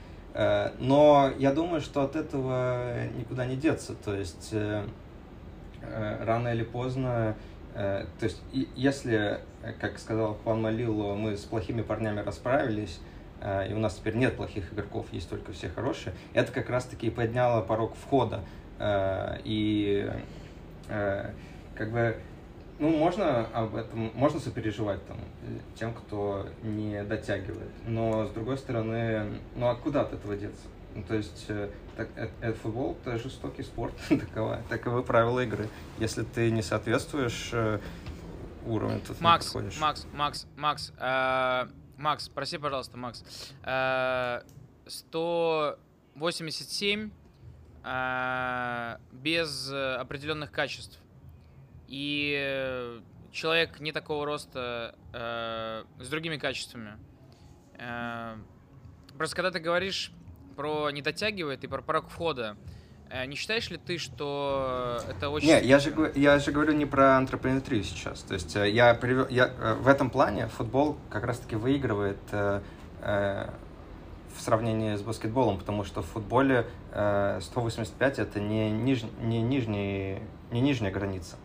Но 0.78 1.32
я 1.38 1.52
думаю, 1.52 1.80
что 1.80 2.02
от 2.02 2.14
этого 2.14 3.06
никуда 3.16 3.44
не 3.44 3.56
деться. 3.56 3.94
То 3.94 4.14
есть 4.14 4.54
рано 5.82 6.48
или 6.48 6.62
поздно, 6.62 7.34
то 7.74 8.06
есть 8.20 8.40
если, 8.76 9.40
как 9.80 9.98
сказал 9.98 10.34
Хуан 10.44 10.62
Малило, 10.62 11.14
мы 11.14 11.36
с 11.36 11.40
плохими 11.40 11.82
парнями 11.82 12.20
расправились, 12.20 13.00
и 13.40 13.72
у 13.72 13.78
нас 13.78 13.94
теперь 13.94 14.16
нет 14.16 14.36
плохих 14.36 14.72
игроков, 14.72 15.06
есть 15.12 15.30
только 15.30 15.52
все 15.52 15.68
хорошие, 15.68 16.14
это 16.32 16.52
как 16.52 16.70
раз-таки 16.70 17.10
подняло 17.10 17.62
порог 17.62 17.94
входа. 17.94 18.42
И 19.44 20.10
как 20.88 21.92
бы 21.92 22.16
ну, 22.78 22.90
можно 22.90 23.46
об 23.46 23.74
этом, 23.74 24.12
можно 24.14 24.38
сопереживать 24.38 25.04
там, 25.06 25.18
тем, 25.74 25.92
кто 25.92 26.48
не 26.62 27.02
дотягивает. 27.02 27.70
Но, 27.86 28.26
с 28.26 28.30
другой 28.30 28.56
стороны, 28.56 29.40
ну, 29.56 29.68
а 29.68 29.74
куда 29.74 30.02
от 30.02 30.12
этого 30.12 30.36
деться? 30.36 30.68
Ну, 30.94 31.02
то 31.02 31.14
есть, 31.14 31.46
э, 31.48 31.70
так, 31.96 32.08
это 32.16 32.58
футбол— 32.58 32.96
это 33.04 33.18
жестокий 33.18 33.62
спорт, 33.62 33.94
такова, 34.08 34.62
таковы 34.68 35.02
правила 35.02 35.40
игры. 35.40 35.68
Если 35.98 36.22
ты 36.22 36.50
не 36.50 36.62
соответствуешь 36.62 37.50
э, 37.52 37.80
уровню, 38.64 39.00
то 39.00 39.14
ты 39.14 39.22
Макс, 39.22 39.46
не 39.46 39.52
подходишь. 39.52 39.80
Макс, 39.80 40.06
Макс, 40.12 40.46
Макс, 40.56 40.92
э, 40.98 41.66
Макс, 41.98 42.28
проси, 42.28 42.58
пожалуйста, 42.58 42.96
Макс. 42.96 43.24
Э, 43.64 44.42
187 44.86 47.10
э, 47.84 48.96
без 49.12 49.72
определенных 49.72 50.52
качеств 50.52 51.00
и 51.88 53.00
человек 53.32 53.80
не 53.80 53.92
такого 53.92 54.24
роста 54.24 54.94
э, 55.12 55.84
с 56.02 56.08
другими 56.08 56.36
качествами. 56.36 56.98
Э, 57.74 58.36
просто 59.16 59.36
когда 59.36 59.50
ты 59.50 59.58
говоришь 59.58 60.12
про 60.56 60.90
не 60.90 61.02
дотягивает 61.02 61.64
и 61.64 61.66
про 61.66 61.82
порог 61.82 62.08
входа, 62.08 62.56
э, 62.56 62.77
не 63.26 63.36
считаешь 63.36 63.70
ли 63.70 63.78
ты, 63.78 63.98
что 63.98 65.00
это 65.08 65.30
очень... 65.30 65.48
Не, 65.48 65.62
я 65.62 65.78
же, 65.78 66.12
я 66.14 66.38
же 66.38 66.52
говорю 66.52 66.74
не 66.74 66.86
про 66.86 67.16
антропометрию 67.16 67.82
сейчас. 67.82 68.22
То 68.22 68.34
есть 68.34 68.54
э, 68.56 68.70
я, 68.70 68.94
привел, 68.94 69.26
я 69.28 69.50
э, 69.58 69.74
в 69.74 69.88
этом 69.88 70.10
плане 70.10 70.48
футбол 70.48 70.98
как 71.08 71.24
раз-таки 71.24 71.56
выигрывает 71.56 72.18
э, 72.32 72.60
э, 73.02 73.50
в 74.36 74.40
сравнении 74.40 74.94
с 74.94 75.02
баскетболом, 75.02 75.58
потому 75.58 75.84
что 75.84 76.02
в 76.02 76.06
футболе 76.06 76.66
э, 76.92 77.40
185 77.42 78.18
это 78.18 78.40
не, 78.40 78.70
ниж, 78.70 79.04
не, 79.20 79.40
нижний, 79.40 80.18
не 80.50 80.60
нижняя 80.60 80.92
граница. 80.92 81.36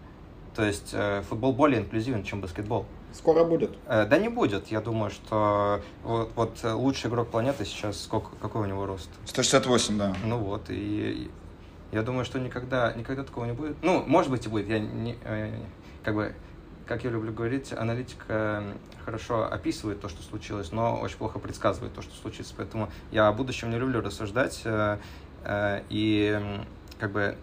То 0.55 0.63
есть 0.63 0.89
э, 0.93 1.23
футбол 1.27 1.53
более 1.53 1.81
инклюзивен, 1.81 2.23
чем 2.23 2.41
баскетбол. 2.41 2.85
Скоро 3.13 3.43
будет? 3.43 3.77
Э, 3.87 4.05
да 4.05 4.17
не 4.17 4.27
будет. 4.27 4.67
Я 4.67 4.81
думаю, 4.81 5.11
что 5.11 5.81
вот, 6.03 6.31
вот 6.35 6.59
лучший 6.63 7.09
игрок 7.09 7.29
планеты 7.29 7.63
сейчас, 7.63 8.01
сколько, 8.01 8.35
какой 8.35 8.63
у 8.63 8.65
него 8.65 8.85
рост? 8.85 9.09
168, 9.25 9.97
да. 9.97 10.15
Ну 10.25 10.37
вот, 10.39 10.65
и 10.69 11.31
я 11.93 12.01
думаю, 12.01 12.25
что 12.25 12.39
никогда, 12.39 12.91
никогда 12.93 13.23
такого 13.23 13.45
не 13.45 13.53
будет. 13.53 13.77
Ну, 13.83 14.03
может 14.05 14.31
быть 14.31 14.45
и 14.45 14.49
будет. 14.49 14.67
Я 14.67 14.79
не, 14.79 15.15
э, 15.23 15.53
как 16.03 16.15
бы, 16.15 16.33
как 16.87 17.03
я 17.03 17.11
люблю 17.11 17.31
говорить, 17.31 17.71
аналитика 17.71 18.63
хорошо 19.05 19.51
описывает 19.51 20.01
то, 20.01 20.09
что 20.09 20.23
случилось, 20.23 20.71
но 20.71 20.99
очень 20.99 21.17
плохо 21.17 21.37
предсказывает 21.37 21.93
то, 21.93 22.01
что 22.01 22.15
случится. 22.15 22.53
Поэтому 22.57 22.89
я 23.11 23.27
о 23.27 23.31
будущем 23.31 23.69
не 23.69 23.77
люблю 23.77 24.01
рассуждать. 24.01 24.61
Э, 24.65 24.97
э, 25.43 25.83
и 25.89 26.41
как 26.99 27.11
бы 27.11 27.35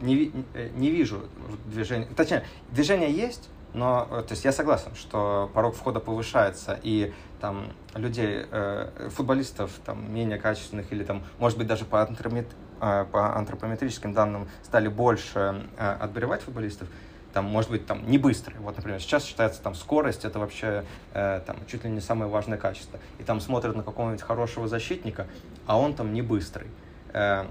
не, 0.00 0.32
э, 0.54 0.70
не 0.74 0.90
вижу 0.90 1.22
движения. 1.66 2.08
Точнее, 2.16 2.44
движение 2.70 3.12
есть, 3.12 3.48
но 3.72 4.08
э, 4.10 4.22
то 4.22 4.32
есть 4.32 4.44
я 4.44 4.52
согласен, 4.52 4.94
что 4.96 5.50
порог 5.54 5.76
входа 5.76 6.00
повышается, 6.00 6.78
и 6.82 7.12
там 7.40 7.72
людей, 7.94 8.46
э, 8.50 9.10
футболистов 9.14 9.70
там 9.84 10.12
менее 10.12 10.38
качественных 10.38 10.92
или 10.92 11.04
там, 11.04 11.22
может 11.38 11.56
быть, 11.58 11.66
даже 11.66 11.84
по, 11.84 12.02
э, 12.02 12.44
по 12.80 13.36
антропометрическим 13.36 14.12
данным 14.12 14.48
стали 14.62 14.88
больше 14.88 15.66
э, 15.76 15.96
отбирать 16.00 16.42
футболистов, 16.42 16.88
там, 17.32 17.44
может 17.44 17.70
быть, 17.70 17.86
там, 17.86 18.10
не 18.10 18.18
быстрые. 18.18 18.60
Вот, 18.60 18.76
например, 18.76 19.00
сейчас 19.00 19.24
считается 19.24 19.62
там 19.62 19.74
скорость, 19.74 20.24
это 20.24 20.38
вообще 20.38 20.84
э, 21.12 21.40
там, 21.46 21.56
чуть 21.66 21.84
ли 21.84 21.90
не 21.90 22.00
самое 22.00 22.30
важное 22.30 22.58
качество. 22.58 22.98
И 23.18 23.22
там 23.22 23.40
смотрят 23.40 23.76
на 23.76 23.82
какого-нибудь 23.82 24.22
хорошего 24.22 24.66
защитника, 24.66 25.26
а 25.66 25.78
он 25.78 25.94
там 25.94 26.12
не 26.12 26.22
быстрый. 26.22 26.66
Э, 27.12 27.46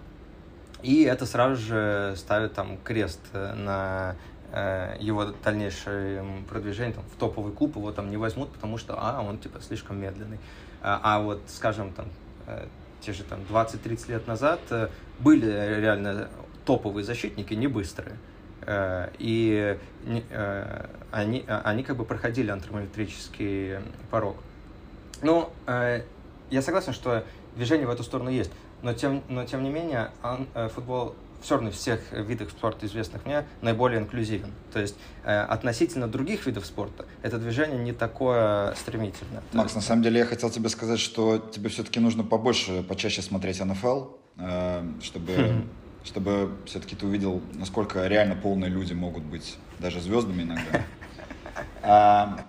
и 0.82 1.04
это 1.04 1.26
сразу 1.26 1.56
же 1.56 2.14
ставит 2.16 2.54
там 2.54 2.78
крест 2.78 3.20
э, 3.34 3.54
на 3.54 4.16
э, 4.52 4.98
его 5.00 5.26
дальнейшее 5.26 6.24
продвижение 6.50 6.94
там, 6.94 7.04
в 7.04 7.20
топовый 7.20 7.54
клуб, 7.54 7.76
его 7.76 7.92
там 7.92 8.10
не 8.10 8.18
возьмут, 8.18 8.52
потому 8.52 8.78
что, 8.78 8.96
а, 8.98 9.22
он 9.22 9.38
типа 9.38 9.62
слишком 9.62 10.00
медленный. 10.00 10.40
А, 10.82 11.00
а 11.04 11.20
вот, 11.22 11.42
скажем, 11.48 11.92
там, 11.94 12.06
э, 12.48 12.68
те 13.10 13.14
же 13.14 13.24
там 13.24 13.40
20-30 13.50 14.12
лет 14.12 14.28
назад 14.28 14.60
э, 14.70 14.90
были 15.20 15.48
реально 15.80 16.30
топовые 16.66 17.04
защитники, 17.04 17.56
не 17.56 17.66
быстрые. 17.66 18.18
Э, 18.62 19.10
и 19.18 19.80
э, 20.06 20.86
они, 21.10 21.44
они 21.48 21.84
как 21.84 21.98
бы 21.98 22.06
проходили 22.06 22.52
антропометрический 22.52 23.78
порог. 24.12 24.38
Ну, 25.24 25.50
я 25.68 26.62
согласен, 26.62 26.94
что 26.94 27.26
движение 27.56 27.88
в 27.88 27.90
эту 27.90 28.04
сторону 28.04 28.30
есть. 28.30 28.52
Но 28.84 28.94
тем, 28.94 29.24
но 29.28 29.44
тем 29.44 29.64
не 29.64 29.70
менее, 29.70 30.12
футбол 30.74 31.16
все 31.42 31.56
равно 31.56 31.72
всех 31.72 32.12
видов 32.12 32.52
спорта, 32.52 32.86
известных 32.86 33.26
мне, 33.26 33.46
наиболее 33.62 34.00
инклюзивен. 34.00 34.52
То 34.74 34.80
есть 34.80 34.96
э, 35.24 35.42
относительно 35.42 36.08
других 36.08 36.46
видов 36.46 36.66
спорта 36.66 37.06
это 37.22 37.38
движение 37.38 37.80
не 37.80 37.94
такое 37.94 38.74
стремительное. 38.76 39.42
Макс, 39.54 39.76
на 39.76 39.82
самом 39.82 40.04
деле 40.04 40.20
я 40.20 40.26
хотел 40.26 40.50
тебе 40.50 40.70
сказать, 40.70 41.00
что 41.00 41.38
тебе 41.38 41.70
все-таки 41.70 42.00
нужно 42.00 42.24
побольше, 42.24 42.84
почаще 42.84 43.22
смотреть 43.22 43.64
НФЛ, 43.64 44.06
э, 44.38 44.92
чтобы, 45.02 45.64
чтобы 46.04 46.52
все-таки 46.66 46.96
ты 46.96 47.06
увидел, 47.06 47.42
насколько 47.54 48.08
реально 48.08 48.36
полные 48.36 48.70
люди 48.70 48.94
могут 48.94 49.24
быть 49.24 49.58
даже 49.80 50.02
звездами 50.02 50.44
иногда. 50.44 50.84
А, 51.82 52.46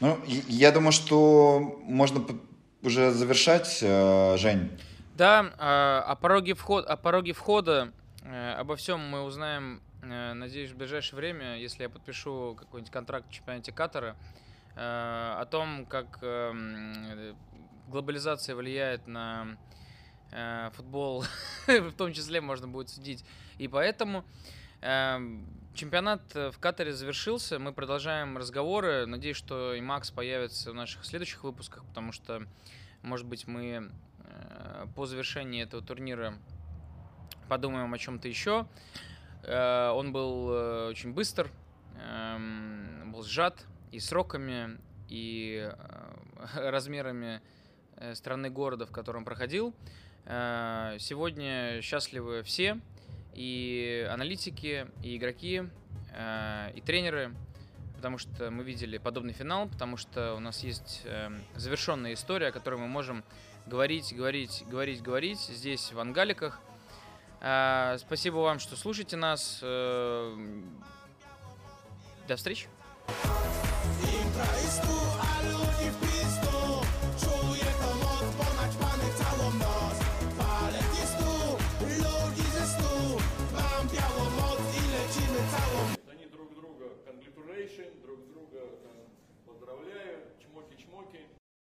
ну, 0.00 0.18
я 0.26 0.72
думаю, 0.72 0.92
что 0.92 1.80
можно 1.84 2.22
уже 2.82 3.10
завершать, 3.10 3.78
э, 3.82 4.36
Жень. 4.36 4.70
Да, 5.16 5.52
а, 5.58 6.04
о 6.06 6.16
пороге, 6.16 6.54
вход, 6.54 6.86
о 6.86 6.96
пороге 6.96 7.32
входа, 7.32 7.92
обо 8.24 8.76
всем 8.76 9.00
мы 9.00 9.22
узнаем, 9.22 9.82
э, 10.02 10.32
надеюсь, 10.32 10.70
в 10.70 10.76
ближайшее 10.76 11.16
время, 11.16 11.58
если 11.58 11.82
я 11.82 11.90
подпишу 11.90 12.56
какой-нибудь 12.58 12.92
контракт 12.92 13.28
в 13.28 13.32
чемпионате 13.32 13.72
Катара, 13.72 14.16
э, 14.76 14.80
о 14.80 15.44
том, 15.50 15.84
как 15.86 16.18
эм, 16.22 17.36
глобализация 17.88 18.54
влияет 18.56 19.06
на 19.06 19.58
футбол, 20.72 21.24
в 21.68 21.92
том 21.92 22.12
числе 22.12 22.40
можно 22.40 22.66
будет 22.66 22.88
судить. 22.88 23.24
И 23.58 23.68
поэтому 23.68 24.24
эм, 24.80 25.46
чемпионат 25.74 26.34
в 26.34 26.58
Катаре 26.58 26.92
завершился, 26.92 27.60
мы 27.60 27.72
продолжаем 27.72 28.36
разговоры. 28.36 29.06
Надеюсь, 29.06 29.36
что 29.36 29.74
и 29.74 29.80
Макс 29.80 30.10
появится 30.10 30.72
в 30.72 30.74
наших 30.74 31.04
следующих 31.04 31.44
выпусках, 31.44 31.84
потому 31.84 32.10
что, 32.10 32.48
может 33.02 33.26
быть, 33.26 33.46
мы 33.46 33.92
Э, 34.34 34.86
по 34.94 35.06
завершении 35.06 35.62
этого 35.62 35.82
турнира 35.82 36.34
подумаем 37.48 37.92
о 37.92 37.98
чем-то 37.98 38.28
еще. 38.28 38.66
Э, 39.42 39.90
он 39.90 40.12
был 40.12 40.50
э, 40.50 40.88
очень 40.88 41.12
быстр, 41.12 41.50
эм, 41.96 43.12
был 43.12 43.22
сжат 43.22 43.64
и 43.92 44.00
сроками, 44.00 44.78
и 45.08 45.70
размерами 46.54 47.40
страны 48.14 48.50
города, 48.50 48.86
в 48.86 48.90
котором 48.90 49.24
проходил. 49.24 49.72
Сегодня 50.26 51.80
счастливы 51.80 52.42
все, 52.42 52.80
и 53.34 54.08
аналитики, 54.10 54.86
и 55.02 55.16
игроки, 55.16 55.62
и 56.74 56.82
тренеры, 56.84 57.34
потому 58.04 58.18
что 58.18 58.50
мы 58.50 58.64
видели 58.64 58.98
подобный 58.98 59.32
финал, 59.32 59.66
потому 59.66 59.96
что 59.96 60.34
у 60.34 60.38
нас 60.38 60.62
есть 60.62 61.00
э, 61.06 61.30
завершенная 61.54 62.12
история, 62.12 62.48
о 62.48 62.52
которой 62.52 62.78
мы 62.78 62.86
можем 62.86 63.24
говорить, 63.64 64.14
говорить, 64.14 64.62
говорить, 64.68 65.00
говорить 65.00 65.40
здесь, 65.40 65.90
в 65.90 65.98
Ангаликах. 65.98 66.60
Э, 67.46 67.98
спасибо 67.98 68.36
вам, 68.36 68.58
что 68.58 68.74
слушаете 68.74 69.16
нас. 69.16 69.58
Э, 69.60 70.34
до 72.26 72.36
встречи. 72.36 72.68
Друг 86.32 86.54
друга 86.54 86.86
congratulation, 87.06 88.02
друг 88.02 88.26
друга 88.26 88.58
э, 88.58 89.06
поздравляю, 89.46 90.20
чмоки-чмоки. 90.40 91.33